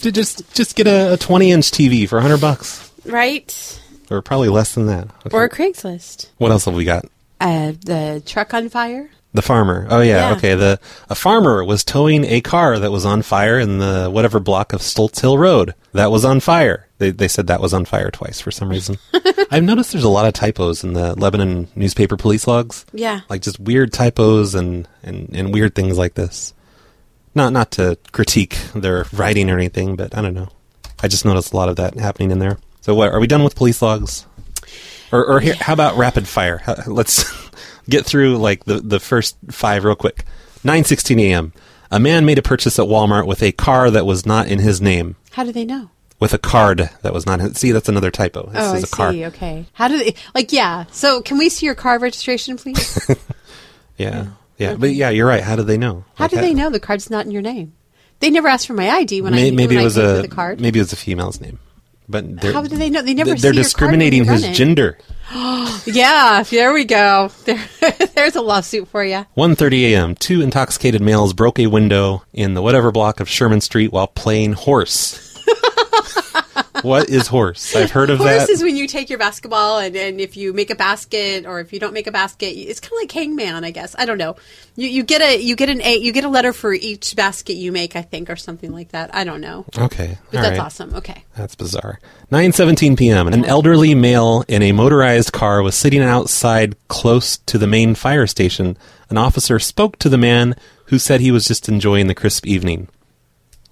Ju- 0.00 0.10
Just 0.10 0.54
just 0.54 0.74
get 0.74 0.86
a, 0.86 1.12
a 1.12 1.16
twenty 1.18 1.50
inch 1.52 1.70
TV 1.70 2.08
for 2.08 2.18
hundred 2.20 2.40
bucks, 2.40 2.90
Right? 3.04 3.80
or 4.10 4.22
probably 4.22 4.48
less 4.48 4.74
than 4.74 4.86
that. 4.86 5.04
Okay. 5.26 5.36
Or 5.36 5.48
Craigslist. 5.50 6.30
what 6.38 6.50
else 6.50 6.64
have 6.64 6.74
we 6.74 6.84
got? 6.86 7.04
Uh, 7.40 7.72
the 7.84 8.22
truck 8.24 8.54
on 8.54 8.70
fire. 8.70 9.10
The 9.38 9.42
farmer. 9.42 9.86
Oh 9.88 10.00
yeah, 10.00 10.30
Yeah. 10.30 10.36
okay. 10.36 10.54
The 10.56 10.80
a 11.08 11.14
farmer 11.14 11.62
was 11.64 11.84
towing 11.84 12.24
a 12.24 12.40
car 12.40 12.76
that 12.80 12.90
was 12.90 13.04
on 13.06 13.22
fire 13.22 13.56
in 13.60 13.78
the 13.78 14.08
whatever 14.10 14.40
block 14.40 14.72
of 14.72 14.80
Stoltz 14.80 15.20
Hill 15.20 15.38
Road 15.38 15.74
that 15.92 16.10
was 16.10 16.24
on 16.24 16.40
fire. 16.40 16.88
They 16.98 17.12
they 17.12 17.28
said 17.28 17.46
that 17.46 17.60
was 17.60 17.72
on 17.72 17.84
fire 17.84 18.10
twice 18.10 18.40
for 18.40 18.50
some 18.50 18.68
reason. 18.68 18.98
I've 19.52 19.62
noticed 19.62 19.92
there's 19.92 20.02
a 20.02 20.08
lot 20.08 20.26
of 20.26 20.32
typos 20.32 20.82
in 20.82 20.94
the 20.94 21.14
Lebanon 21.14 21.68
newspaper 21.76 22.16
police 22.16 22.48
logs. 22.48 22.84
Yeah. 22.92 23.20
like 23.28 23.42
just 23.42 23.60
weird 23.60 23.92
typos 23.92 24.56
and, 24.56 24.88
and, 25.04 25.30
and 25.32 25.54
weird 25.54 25.76
things 25.76 25.96
like 25.96 26.14
this. 26.14 26.52
Not 27.36 27.52
not 27.52 27.70
to 27.72 27.96
critique 28.10 28.58
their 28.74 29.06
writing 29.12 29.50
or 29.50 29.54
anything, 29.56 29.94
but 29.94 30.18
I 30.18 30.20
don't 30.20 30.34
know. 30.34 30.48
I 31.00 31.06
just 31.06 31.24
noticed 31.24 31.52
a 31.52 31.56
lot 31.56 31.68
of 31.68 31.76
that 31.76 31.94
happening 31.96 32.32
in 32.32 32.40
there. 32.40 32.58
So 32.80 32.92
what 32.96 33.12
are 33.12 33.20
we 33.20 33.28
done 33.28 33.44
with 33.44 33.54
police 33.54 33.80
logs? 33.82 34.26
Or 35.12 35.24
or 35.24 35.38
here, 35.38 35.54
how 35.60 35.74
about 35.74 35.96
rapid 35.96 36.26
fire? 36.26 36.60
Let's 36.88 37.24
get 37.88 38.04
through 38.06 38.36
like 38.38 38.64
the 38.64 38.80
the 38.80 39.00
first 39.00 39.36
five 39.50 39.84
real 39.84 39.96
quick. 39.96 40.24
9:16 40.64 41.20
a.m. 41.22 41.52
A 41.90 41.98
man 41.98 42.24
made 42.26 42.38
a 42.38 42.42
purchase 42.42 42.78
at 42.78 42.86
Walmart 42.86 43.26
with 43.26 43.42
a 43.42 43.52
car 43.52 43.90
that 43.90 44.04
was 44.04 44.26
not 44.26 44.48
in 44.48 44.58
his 44.58 44.80
name. 44.80 45.16
How 45.32 45.44
do 45.44 45.52
they 45.52 45.64
know? 45.64 45.90
With 46.20 46.34
a 46.34 46.38
card 46.38 46.90
that 47.02 47.14
was 47.14 47.24
not 47.26 47.40
his. 47.40 47.56
See, 47.58 47.70
that's 47.72 47.88
another 47.88 48.10
typo. 48.10 48.46
This 48.50 48.60
oh, 48.62 48.72
I 48.74 48.76
is 48.76 48.84
a 48.84 48.88
car. 48.88 49.12
see. 49.12 49.24
Okay. 49.26 49.66
How 49.72 49.86
do 49.88 49.96
they? 49.98 50.14
Like, 50.34 50.52
yeah. 50.52 50.84
So, 50.90 51.22
can 51.22 51.38
we 51.38 51.48
see 51.48 51.64
your 51.64 51.76
car 51.76 51.98
registration, 51.98 52.56
please? 52.58 53.08
Yeah. 53.96 54.28
Yeah, 54.58 54.74
but 54.74 54.90
yeah, 54.90 55.10
you're 55.10 55.26
right. 55.26 55.42
How 55.42 55.54
do 55.56 55.62
they 55.62 55.76
know? 55.78 56.04
How 56.16 56.24
Like, 56.24 56.30
do 56.32 56.36
they 56.40 56.54
know 56.54 56.70
the 56.70 56.80
card's 56.80 57.10
not 57.10 57.26
in 57.26 57.30
your 57.32 57.42
name? 57.42 57.74
They 58.20 58.30
never 58.30 58.48
asked 58.48 58.66
for 58.66 58.72
my 58.74 58.90
ID 58.90 59.22
when 59.22 59.32
I 59.32 59.50
maybe 59.52 59.76
when 59.76 59.78
it 59.78 59.84
was 59.84 59.96
I 59.98 60.02
a 60.18 60.22
the 60.22 60.28
card. 60.28 60.60
maybe 60.60 60.80
it 60.80 60.82
was 60.82 60.92
a 60.92 60.96
female's 60.96 61.40
name. 61.40 61.60
But 62.08 62.40
they're, 62.40 62.52
How 62.52 62.62
do 62.62 62.76
they 62.76 62.90
know? 62.90 63.02
They 63.02 63.14
never 63.14 63.34
they're 63.34 63.36
see 63.36 63.42
your 63.42 63.52
card 63.52 63.90
when 63.90 63.98
discriminating 64.00 64.24
his 64.24 64.56
gender. 64.56 64.98
Yeah, 65.84 66.42
there 66.42 66.72
we 66.72 66.84
go. 66.84 67.30
There, 67.44 67.60
there's 68.14 68.34
a 68.34 68.40
lawsuit 68.42 68.88
for 68.88 69.04
you. 69.04 69.26
1:30 69.36 69.92
a.m. 69.92 70.14
Two 70.14 70.40
intoxicated 70.42 71.00
males 71.00 71.32
broke 71.32 71.58
a 71.58 71.66
window 71.66 72.24
in 72.32 72.54
the 72.54 72.62
whatever 72.62 72.90
block 72.90 73.20
of 73.20 73.28
Sherman 73.28 73.60
Street 73.60 73.92
while 73.92 74.06
playing 74.06 74.54
horse. 74.54 75.27
What 76.82 77.08
is 77.08 77.26
horse? 77.26 77.74
I've 77.74 77.90
heard 77.90 78.10
of 78.10 78.18
Horse 78.18 78.46
that. 78.46 78.50
is 78.50 78.62
when 78.62 78.76
you 78.76 78.86
take 78.86 79.10
your 79.10 79.18
basketball 79.18 79.78
and, 79.78 79.94
and 79.96 80.20
if 80.20 80.36
you 80.36 80.52
make 80.52 80.70
a 80.70 80.74
basket 80.74 81.46
or 81.46 81.60
if 81.60 81.72
you 81.72 81.80
don't 81.80 81.92
make 81.92 82.06
a 82.06 82.12
basket, 82.12 82.46
it's 82.46 82.80
kind 82.80 82.92
of 82.92 82.98
like 82.98 83.12
hangman, 83.12 83.64
I 83.64 83.70
guess. 83.70 83.94
I 83.98 84.04
don't 84.04 84.18
know. 84.18 84.36
You 84.76 84.88
you 84.88 85.02
get 85.02 85.20
a 85.20 85.40
you 85.40 85.56
get 85.56 85.68
an 85.68 85.82
a 85.82 85.96
you 85.96 86.12
get 86.12 86.24
a 86.24 86.28
letter 86.28 86.52
for 86.52 86.72
each 86.72 87.16
basket 87.16 87.54
you 87.54 87.72
make, 87.72 87.96
I 87.96 88.02
think, 88.02 88.30
or 88.30 88.36
something 88.36 88.72
like 88.72 88.90
that. 88.90 89.14
I 89.14 89.24
don't 89.24 89.40
know, 89.40 89.64
okay, 89.76 90.18
but 90.30 90.36
all 90.36 90.42
that's 90.42 90.58
right. 90.58 90.64
awesome. 90.64 90.94
Okay. 90.94 91.24
That's 91.36 91.54
bizarre. 91.54 91.98
9:17 92.30 92.96
p.m. 92.98 93.28
An 93.28 93.44
elderly 93.44 93.94
male 93.94 94.44
in 94.48 94.62
a 94.62 94.72
motorized 94.72 95.32
car 95.32 95.62
was 95.62 95.74
sitting 95.74 96.00
outside 96.02 96.76
close 96.88 97.38
to 97.38 97.58
the 97.58 97.66
main 97.66 97.94
fire 97.94 98.26
station. 98.26 98.76
An 99.10 99.16
officer 99.16 99.58
spoke 99.58 99.98
to 99.98 100.08
the 100.08 100.18
man 100.18 100.54
who 100.86 100.98
said 100.98 101.20
he 101.20 101.30
was 101.30 101.46
just 101.46 101.68
enjoying 101.68 102.06
the 102.06 102.14
crisp 102.14 102.46
evening. 102.46 102.88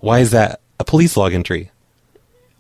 Why 0.01 0.21
is 0.21 0.31
that 0.31 0.61
a 0.79 0.85
police 0.85 1.17
log 1.17 1.33
entry? 1.33 1.71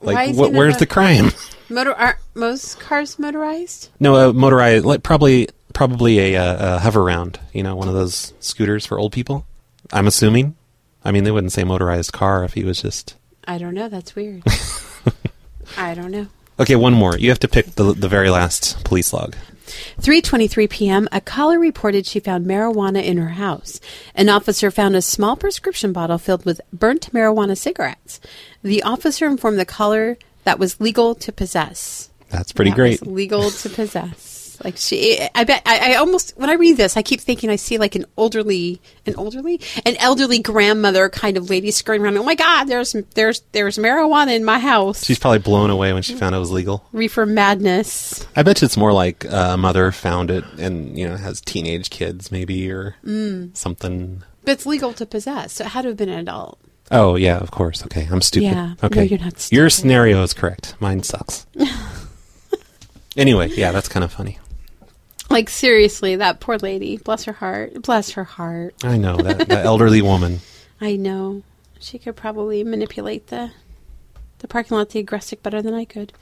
Like, 0.01 0.35
wh- 0.35 0.53
where's 0.53 0.77
the 0.77 0.87
crime? 0.87 1.31
Motor 1.69 1.93
are 1.95 2.19
most 2.35 2.79
cars 2.79 3.19
motorized? 3.19 3.91
no, 3.99 4.15
a 4.15 4.33
motorized, 4.33 4.85
like 4.85 5.03
probably 5.03 5.49
probably 5.73 6.35
a, 6.35 6.41
uh, 6.41 6.77
a 6.77 6.81
Hoveround. 6.81 7.39
You 7.53 7.63
know, 7.63 7.75
one 7.75 7.89
of 7.89 7.95
those 7.95 8.33
scooters 8.41 8.87
for 8.87 8.99
old 8.99 9.13
people. 9.13 9.47
I'm 9.93 10.07
assuming. 10.07 10.57
I 11.05 11.13
mean, 11.13 11.25
they 11.25 11.31
wouldn't 11.31 11.53
say 11.53 11.65
motorized 11.65 12.13
car 12.13 12.45
if 12.45 12.55
he 12.55 12.65
was 12.65 12.83
just. 12.83 13.15
I 13.45 13.59
don't 13.59 13.75
know. 13.75 13.89
That's 13.89 14.15
weird. 14.17 14.43
I 15.77 15.95
don't 15.95 16.11
know. 16.11 16.27
Okay, 16.59 16.77
one 16.77 16.95
more. 16.95 17.17
You 17.19 17.29
have 17.31 17.41
to 17.41 17.49
pick 17.49 17.75
the 17.75 17.93
the 17.93 18.09
very 18.09 18.31
last 18.31 18.83
police 18.85 19.13
log. 19.13 19.35
3:23 20.01 20.69
p.m. 20.71 21.09
A 21.13 21.21
caller 21.21 21.59
reported 21.59 22.07
she 22.07 22.21
found 22.21 22.47
marijuana 22.47 23.03
in 23.05 23.17
her 23.17 23.31
house. 23.31 23.81
An 24.15 24.29
officer 24.29 24.71
found 24.71 24.97
a 24.97 25.03
small 25.03 25.37
prescription 25.37 25.93
bottle 25.93 26.19
filled 26.19 26.45
with 26.45 26.61
burnt 26.73 27.13
marijuana 27.13 27.57
cigarettes. 27.57 28.21
The 28.63 28.83
officer 28.83 29.27
informed 29.27 29.59
the 29.59 29.65
caller 29.65 30.19
that 30.45 30.59
was 30.59 30.81
legal 30.81 31.15
to 31.17 31.33
possess. 31.33 32.11
That's 32.31 32.53
pretty 32.53 32.71
That 32.71 32.77
great. 32.77 33.07
legal 33.07 33.51
to 33.51 33.69
possess. 33.69 34.36
Like 34.65 34.77
she, 34.77 35.21
I 35.35 35.45
bet. 35.45 35.63
I, 35.67 35.93
I 35.93 35.95
almost 35.97 36.33
when 36.37 36.51
I 36.51 36.55
read 36.55 36.77
this, 36.77 36.97
I 36.97 37.03
keep 37.03 37.21
thinking 37.21 37.51
I 37.51 37.57
see 37.57 37.79
like 37.79 37.95
an 37.95 38.05
elderly, 38.19 38.81
an 39.07 39.15
elderly, 39.17 39.61
an 39.85 39.97
elderly 39.99 40.39
grandmother 40.41 41.09
kind 41.09 41.37
of 41.37 41.51
lady 41.51 41.71
scurrying 41.71 42.03
around. 42.03 42.17
Oh 42.19 42.23
my 42.25 42.35
God! 42.35 42.65
There's 42.65 42.93
there's 43.15 43.43
there's 43.53 43.79
marijuana 43.79 44.35
in 44.37 44.45
my 44.45 44.59
house. 44.59 45.05
She's 45.05 45.19
probably 45.19 45.39
blown 45.41 45.71
away 45.71 45.93
when 45.93 46.03
she 46.03 46.15
found 46.15 46.35
it 46.35 46.39
was 46.39 46.51
legal. 46.51 46.87
Reefer 46.93 47.27
madness. 47.27 48.27
I 48.37 48.43
bet 48.43 48.61
you 48.63 48.67
it's 48.67 48.77
more 48.77 48.93
like 48.93 49.25
uh, 49.27 49.51
a 49.53 49.57
mother 49.57 49.93
found 49.93 50.31
it 50.31 50.45
and 50.59 50.99
you 50.99 51.09
know 51.09 51.17
has 51.17 51.41
teenage 51.41 51.91
kids 51.91 52.31
maybe 52.33 52.71
or 52.71 52.97
Mm. 53.05 53.57
something. 53.57 54.23
But 54.45 54.53
it's 54.53 54.67
legal 54.67 54.93
to 54.95 55.07
possess, 55.07 55.55
so 55.55 55.65
it 55.65 55.69
had 55.69 55.83
to 55.83 55.89
have 55.89 55.97
been 55.97 56.09
an 56.09 56.21
adult. 56.21 56.59
Oh 56.91 57.17
yeah, 57.17 57.39
of 57.39 57.51
course. 57.51 57.83
Okay, 57.85 58.07
I'm 58.11 58.21
stupid. 58.23 58.47
Yeah. 58.47 58.67
No, 58.81 58.87
Okay, 58.87 59.05
you're 59.05 59.19
not 59.19 59.41
Stupid. 59.41 59.57
Your 59.57 59.71
scenario 59.71 60.23
is 60.23 60.33
correct. 60.33 60.77
Mine 60.79 61.03
sucks. 61.03 61.47
anyway, 63.17 63.49
yeah, 63.49 63.73
that's 63.73 63.89
kind 63.89 64.05
of 64.05 64.13
funny. 64.13 64.39
Like 65.31 65.51
seriously, 65.51 66.17
that 66.17 66.39
poor 66.39 66.57
lady. 66.59 66.99
Bless 66.99 67.25
her 67.25 67.33
heart. 67.33 67.83
Bless 67.83 68.11
her 68.13 68.23
heart. 68.23 68.75
I 68.85 68.97
know 68.97 69.17
that 69.17 69.49
that 69.49 69.67
elderly 69.67 70.01
woman. 70.01 70.39
I 70.81 70.95
know 70.95 71.43
she 71.81 71.99
could 71.99 72.15
probably 72.15 72.63
manipulate 72.63 73.27
the 73.27 73.51
the 74.39 74.47
parking 74.49 74.77
lot, 74.77 74.91
the 74.91 75.01
aggressive, 75.01 75.43
better 75.43 75.63
than 75.63 75.75
I 75.75 75.85
could. 75.85 76.13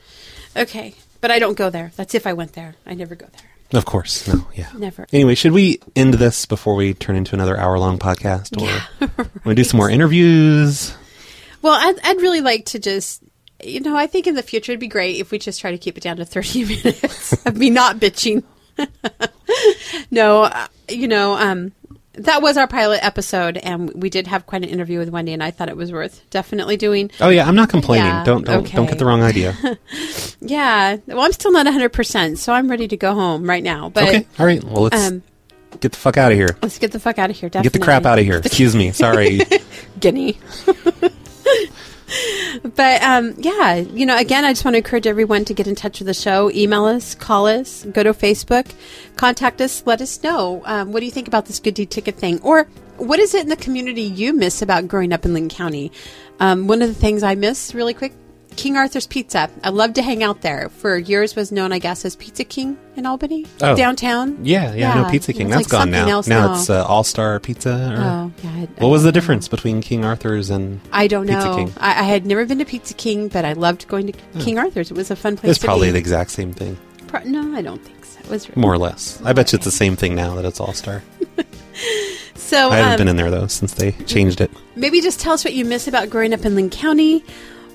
Okay, 0.56 0.94
but 1.20 1.30
I 1.30 1.38
don't 1.38 1.56
go 1.58 1.68
there. 1.68 1.92
That's 1.96 2.14
if 2.14 2.26
I 2.26 2.32
went 2.32 2.54
there. 2.54 2.76
I 2.86 2.94
never 2.94 3.14
go 3.14 3.26
there. 3.26 3.78
Of 3.78 3.84
course, 3.84 4.26
no, 4.28 4.46
yeah. 4.54 4.70
Never. 4.76 5.06
Anyway, 5.12 5.34
should 5.34 5.52
we 5.52 5.80
end 5.96 6.14
this 6.14 6.46
before 6.46 6.74
we 6.74 6.94
turn 6.94 7.16
into 7.16 7.34
another 7.34 7.56
hour-long 7.58 7.98
podcast, 7.98 8.56
or 8.60 9.06
want 9.18 9.44
to 9.44 9.54
do 9.54 9.64
some 9.64 9.78
more 9.78 9.90
interviews? 9.90 10.94
Well, 11.60 11.74
I'd, 11.74 11.98
I'd 12.04 12.20
really 12.20 12.40
like 12.40 12.66
to 12.66 12.78
just, 12.78 13.22
you 13.62 13.80
know, 13.80 13.96
I 13.96 14.06
think 14.06 14.26
in 14.26 14.34
the 14.34 14.42
future 14.42 14.72
it'd 14.72 14.80
be 14.80 14.86
great 14.86 15.18
if 15.18 15.30
we 15.30 15.38
just 15.38 15.60
try 15.60 15.70
to 15.72 15.78
keep 15.78 15.96
it 15.96 16.02
down 16.02 16.18
to 16.18 16.24
30 16.24 16.64
minutes 16.64 17.46
of 17.46 17.56
me 17.56 17.70
not 17.70 17.96
bitching. 17.98 18.44
no, 20.10 20.44
uh, 20.44 20.66
you 20.88 21.08
know, 21.08 21.34
um, 21.34 21.72
that 22.14 22.42
was 22.42 22.56
our 22.56 22.66
pilot 22.66 23.00
episode, 23.02 23.56
and 23.56 23.92
we 23.94 24.08
did 24.08 24.26
have 24.26 24.46
quite 24.46 24.62
an 24.62 24.68
interview 24.68 24.98
with 24.98 25.08
Wendy, 25.10 25.32
and 25.32 25.42
I 25.42 25.50
thought 25.50 25.68
it 25.68 25.76
was 25.76 25.92
worth 25.92 26.28
definitely 26.30 26.76
doing. 26.76 27.10
Oh 27.20 27.28
yeah, 27.28 27.46
I'm 27.46 27.56
not 27.56 27.68
complaining. 27.68 28.06
Yeah, 28.06 28.24
don't 28.24 28.44
don't 28.44 28.70
don't 28.70 28.86
get 28.86 28.98
the 28.98 29.04
wrong 29.04 29.22
idea. 29.22 29.56
Yeah, 30.46 30.98
well, 31.06 31.22
I'm 31.22 31.32
still 31.32 31.52
not 31.52 31.64
100%, 31.64 32.36
so 32.36 32.52
I'm 32.52 32.70
ready 32.70 32.86
to 32.88 32.98
go 32.98 33.14
home 33.14 33.48
right 33.48 33.62
now. 33.62 33.88
But 33.88 34.08
okay, 34.08 34.26
all 34.38 34.44
right. 34.44 34.62
Well, 34.62 34.82
let's 34.82 35.08
um, 35.08 35.22
get 35.80 35.92
the 35.92 35.98
fuck 35.98 36.18
out 36.18 36.32
of 36.32 36.36
here. 36.36 36.54
let's 36.60 36.78
get 36.78 36.92
the 36.92 37.00
fuck 37.00 37.18
out 37.18 37.30
of 37.30 37.36
here. 37.36 37.48
Definitely. 37.48 37.78
Get 37.78 37.80
the 37.80 37.84
crap 37.84 38.04
out 38.04 38.18
of 38.18 38.26
here. 38.26 38.36
Excuse 38.44 38.76
me. 38.76 38.92
Sorry. 38.92 39.40
Guinea. 40.00 40.38
but 42.62 43.02
um, 43.02 43.34
yeah, 43.38 43.76
you 43.76 44.06
know, 44.06 44.16
again, 44.16 44.44
I 44.44 44.52
just 44.52 44.64
want 44.64 44.74
to 44.74 44.78
encourage 44.78 45.06
everyone 45.06 45.44
to 45.46 45.54
get 45.54 45.66
in 45.66 45.74
touch 45.74 46.00
with 46.00 46.06
the 46.06 46.14
show. 46.14 46.50
Email 46.50 46.84
us, 46.84 47.14
call 47.14 47.46
us, 47.46 47.84
go 47.84 48.02
to 48.02 48.12
Facebook, 48.12 48.70
contact 49.16 49.60
us, 49.60 49.82
let 49.86 50.00
us 50.00 50.22
know 50.22 50.62
um, 50.66 50.92
what 50.92 51.00
do 51.00 51.06
you 51.06 51.12
think 51.12 51.28
about 51.28 51.46
this 51.46 51.60
good 51.60 51.74
deed 51.74 51.90
ticket 51.90 52.16
thing, 52.16 52.40
or 52.42 52.68
what 52.96 53.18
is 53.18 53.34
it 53.34 53.42
in 53.42 53.48
the 53.48 53.56
community 53.56 54.02
you 54.02 54.32
miss 54.32 54.62
about 54.62 54.86
growing 54.88 55.12
up 55.12 55.24
in 55.24 55.34
Lincoln 55.34 55.56
County? 55.56 55.92
Um, 56.40 56.66
one 56.66 56.82
of 56.82 56.88
the 56.88 56.94
things 56.94 57.22
I 57.22 57.34
miss, 57.34 57.74
really 57.74 57.94
quick, 57.94 58.12
King 58.56 58.76
Arthur's 58.76 59.06
Pizza. 59.06 59.50
I 59.62 59.68
love 59.70 59.94
to 59.94 60.02
hang 60.02 60.22
out 60.22 60.40
there. 60.42 60.68
For 60.68 60.96
years, 60.96 61.34
was 61.36 61.52
known, 61.52 61.72
I 61.72 61.78
guess, 61.78 62.04
as 62.04 62.16
Pizza 62.16 62.44
King 62.44 62.78
in 62.96 63.06
Albany, 63.06 63.46
Oh. 63.60 63.76
downtown. 63.76 64.38
Yeah, 64.44 64.74
yeah, 64.74 64.92
I 64.92 65.02
know 65.02 65.10
Pizza 65.10 65.32
King. 65.32 65.48
It's 65.48 65.56
That's 65.56 65.72
like 65.72 65.80
gone 65.80 65.90
now. 65.90 66.08
else 66.08 66.26
now 66.26 66.54
it's 66.54 66.70
uh, 66.70 66.84
All 66.86 67.04
Star 67.04 67.38
Pizza. 67.40 67.70
Or, 67.70 68.00
oh, 68.02 68.32
yeah. 68.42 68.50
I- 68.50 68.62
I 68.62 68.68
what 68.82 68.88
was 68.88 69.02
the 69.02 69.08
know. 69.08 69.12
difference 69.12 69.48
between 69.48 69.80
King 69.82 70.04
Arthur's 70.04 70.50
and 70.50 70.80
I 70.92 71.06
don't 71.06 71.26
know. 71.26 71.34
Pizza. 71.34 71.54
King? 71.56 71.72
I, 71.82 72.00
I 72.00 72.02
had 72.04 72.26
never 72.26 72.46
been 72.46 72.58
to 72.58 72.64
Pizza 72.64 72.94
King, 72.94 73.28
but 73.28 73.44
I 73.44 73.52
loved 73.54 73.86
going 73.88 74.06
to 74.12 74.12
King 74.40 74.58
Arthur's. 74.58 74.90
It 74.90 74.96
was 74.96 75.10
a 75.10 75.16
fun 75.16 75.36
place. 75.36 75.56
It's 75.56 75.64
probably 75.64 75.88
be. 75.88 75.92
the 75.92 75.98
exact 75.98 76.30
same 76.30 76.52
thing, 76.52 76.76
Pro- 77.08 77.22
no, 77.24 77.54
I 77.56 77.62
don't 77.62 77.82
think 77.84 78.04
so. 78.04 78.20
It 78.20 78.30
was 78.30 78.48
really- 78.48 78.60
more 78.62 78.72
or 78.72 78.78
less. 78.78 79.20
I 79.24 79.32
bet 79.32 79.52
you 79.52 79.56
it's 79.56 79.64
the 79.64 79.70
same 79.70 79.96
thing 79.96 80.14
now 80.14 80.34
that 80.36 80.44
it's 80.44 80.60
All 80.60 80.72
Star. 80.72 81.02
so. 82.34 82.70
I 82.70 82.76
haven't 82.76 82.92
um, 82.92 82.98
been 82.98 83.08
in 83.08 83.16
there 83.16 83.30
though 83.30 83.46
since 83.46 83.74
they 83.74 83.92
changed 83.92 84.40
it. 84.40 84.50
maybe 84.76 85.00
just 85.00 85.20
tell 85.20 85.32
us 85.34 85.44
what 85.44 85.54
you 85.54 85.64
miss 85.64 85.88
about 85.88 86.10
growing 86.10 86.32
up 86.32 86.44
in 86.44 86.54
Linn 86.54 86.70
County, 86.70 87.24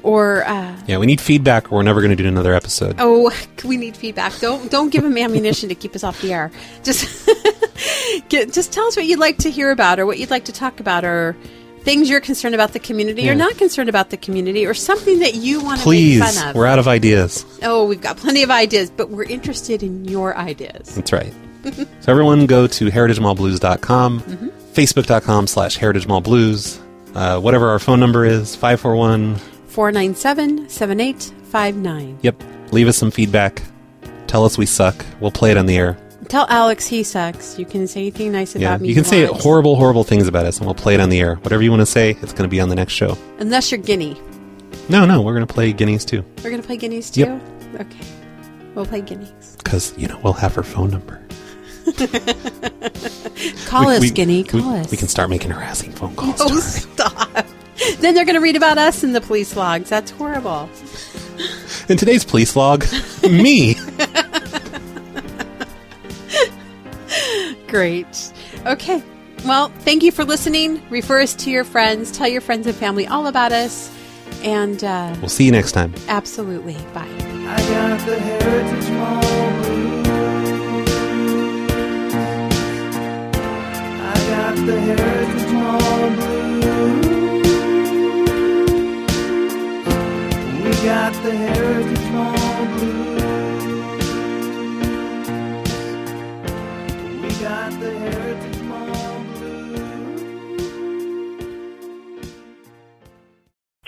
or 0.04 0.44
uh, 0.46 0.76
Yeah, 0.88 0.98
we 0.98 1.06
need 1.06 1.20
feedback, 1.22 1.72
or 1.72 1.76
we're 1.78 1.84
never 1.84 2.02
going 2.02 2.16
to 2.16 2.22
do 2.22 2.28
another 2.28 2.54
episode. 2.54 2.96
oh, 3.00 3.32
we 3.66 3.78
need 3.78 3.96
feedback. 3.98 4.38
Don't 4.40 4.70
don't 4.72 4.90
give 4.92 5.04
them 5.04 5.18
ammunition 5.18 5.70
to 5.70 5.76
keep 5.76 5.96
us 5.96 6.04
off 6.04 6.22
the 6.22 6.34
air. 6.34 6.52
Just 6.84 7.28
get, 8.30 8.54
just 8.54 8.72
tell 8.72 8.86
us 8.88 8.96
what 8.96 9.06
you'd 9.06 9.20
like 9.20 9.38
to 9.40 9.50
hear 9.52 9.72
about, 9.72 10.00
or 10.00 10.06
what 10.06 10.18
you'd 10.20 10.30
like 10.32 10.46
to 10.46 10.52
talk 10.54 10.80
about, 10.80 11.04
or 11.06 11.36
things 11.82 12.10
you're 12.10 12.20
concerned 12.22 12.54
about 12.56 12.74
the 12.74 12.80
community, 12.80 13.24
Yeah. 13.24 13.32
or 13.32 13.36
not 13.36 13.58
concerned 13.58 13.90
about 13.90 14.10
the 14.10 14.18
community, 14.18 14.66
or 14.66 14.74
something 14.74 15.20
that 15.20 15.36
you 15.36 15.62
want 15.64 15.80
to 15.80 15.84
Please, 15.84 16.20
make 16.20 16.30
fun 16.34 16.50
of. 16.50 16.56
we're 16.56 16.66
out 16.68 16.78
of 16.80 16.88
ideas. 16.88 17.46
oh, 17.64 17.86
we've 17.88 18.02
got 18.02 18.18
plenty 18.18 18.44
of 18.44 18.52
ideas, 18.52 18.90
but 18.92 19.10
we're 19.10 19.24
interested 19.24 19.82
in 19.84 20.06
your 20.06 20.36
ideas. 20.38 20.94
That's 20.96 21.14
right. 21.14 21.34
so 21.64 21.86
everyone 22.08 22.46
go 22.48 22.68
to 22.68 22.86
heritagemallblues.com, 22.90 24.20
Mm-hmm. 24.22 24.48
facebook.com 24.74 25.48
slash 25.48 25.78
heritagemallblues, 25.78 26.80
uh, 27.16 27.40
whatever 27.40 27.70
our 27.70 27.80
phone 27.80 28.00
number 28.00 28.26
is, 28.26 28.56
541. 28.56 29.38
497 29.70 30.70
7859. 30.70 32.20
Yep. 32.22 32.44
Leave 32.72 32.88
us 32.88 32.98
some 32.98 33.12
feedback. 33.12 33.62
Tell 34.28 34.44
us 34.46 34.58
we 34.58 34.66
suck. 34.66 35.06
We'll 35.20 35.32
play 35.32 35.52
it 35.52 35.58
on 35.58 35.66
the 35.66 35.78
air. 35.78 35.98
Tell 36.28 36.46
Alex 36.50 36.86
he 36.86 37.02
sucks. 37.04 37.58
You 37.58 37.66
can 37.66 37.88
say 37.88 38.02
anything 38.02 38.32
nice 38.32 38.56
Yeah. 38.56 38.68
about 38.70 38.82
me. 38.82 38.90
You 38.90 38.94
can 38.96 39.04
say 39.04 39.26
want. 39.28 39.42
horrible, 39.42 39.76
horrible 39.76 40.04
things 40.04 40.28
about 40.28 40.46
us, 40.46 40.58
and 40.58 40.66
we'll 40.68 40.76
play 40.76 40.94
it 40.94 41.00
on 41.00 41.10
the 41.10 41.20
air. 41.20 41.36
Whatever 41.38 41.64
you 41.64 41.72
want 41.72 41.82
to 41.82 41.86
say, 41.88 42.12
it's 42.22 42.34
going 42.34 42.44
to 42.44 42.48
be 42.50 42.60
on 42.62 42.70
the 42.70 42.76
next 42.76 42.94
show. 42.94 43.18
Unless 43.40 43.72
you're 43.72 43.80
Guinea. 43.80 44.16
No, 44.90 45.06
no, 45.06 45.22
we're 45.22 45.34
going 45.34 45.46
to 45.48 45.52
play 45.54 45.72
guineas 45.74 46.06
too. 46.06 46.24
We're 46.44 46.50
going 46.52 46.62
to 46.62 46.68
play 46.68 46.78
guineas 46.78 47.10
too? 47.10 47.22
Yep. 47.22 47.42
Okay. 47.82 48.06
We'll 48.76 48.86
play 48.86 49.02
guineas. 49.02 49.56
Because, 49.58 49.94
you 49.98 50.08
know, 50.08 50.20
we'll 50.24 50.34
have 50.34 50.54
her 50.56 50.64
phone 50.64 50.92
number. 50.92 51.16
Call 53.66 53.88
We- 53.88 53.96
us, 53.96 54.02
we- 54.02 54.12
Guinea. 54.12 54.44
we- 54.44 54.62
Call 54.62 54.76
us. 54.76 54.92
We 54.92 54.98
can 54.98 55.08
start 55.08 55.30
making 55.32 55.50
harassing 55.52 55.92
phone 55.92 56.16
calls. 56.16 56.40
Oh, 56.40 56.54
her. 56.54 56.62
stop. 56.62 57.46
then 58.00 58.14
they're 58.16 58.26
going 58.26 58.36
to 58.36 58.42
read 58.42 58.56
about 58.56 58.78
us 58.78 59.04
in 59.04 59.14
the 59.14 59.22
police 59.22 59.56
logs. 59.56 59.90
That's 59.90 60.12
horrible. 60.12 60.70
In 61.88 61.98
today's 61.98 62.24
police 62.26 62.56
log, 62.56 62.86
me. 63.24 63.76
Great. 67.68 68.34
Okay. 68.66 69.04
Well, 69.46 69.70
thank 69.80 70.04
you 70.04 70.12
for 70.12 70.26
listening. 70.26 70.82
Refer 70.90 71.22
us 71.22 71.34
to 71.36 71.50
your 71.52 71.64
friends. 71.64 72.12
Tell 72.12 72.28
your 72.28 72.42
friends 72.42 72.68
and 72.68 72.76
family 72.76 73.08
all 73.08 73.28
about 73.28 73.52
us. 73.52 73.96
And 74.44 74.84
uh, 74.84 75.16
We'll 75.20 75.30
see 75.30 75.46
you 75.46 75.52
next 75.52 75.72
time. 75.74 75.94
absolutely. 76.08 76.78
Bye. 76.94 77.08
got 90.90 91.14
the 91.24 91.32
heritage 91.32 92.08
blues. 92.10 92.42
We 97.22 97.30
got 97.44 97.72
the 97.80 97.92
heritage 98.00 98.60
blues. 98.60 99.00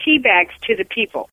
Tea 0.05 0.19
bags 0.19 0.53
to 0.67 0.75
the 0.75 0.85
people. 0.85 1.29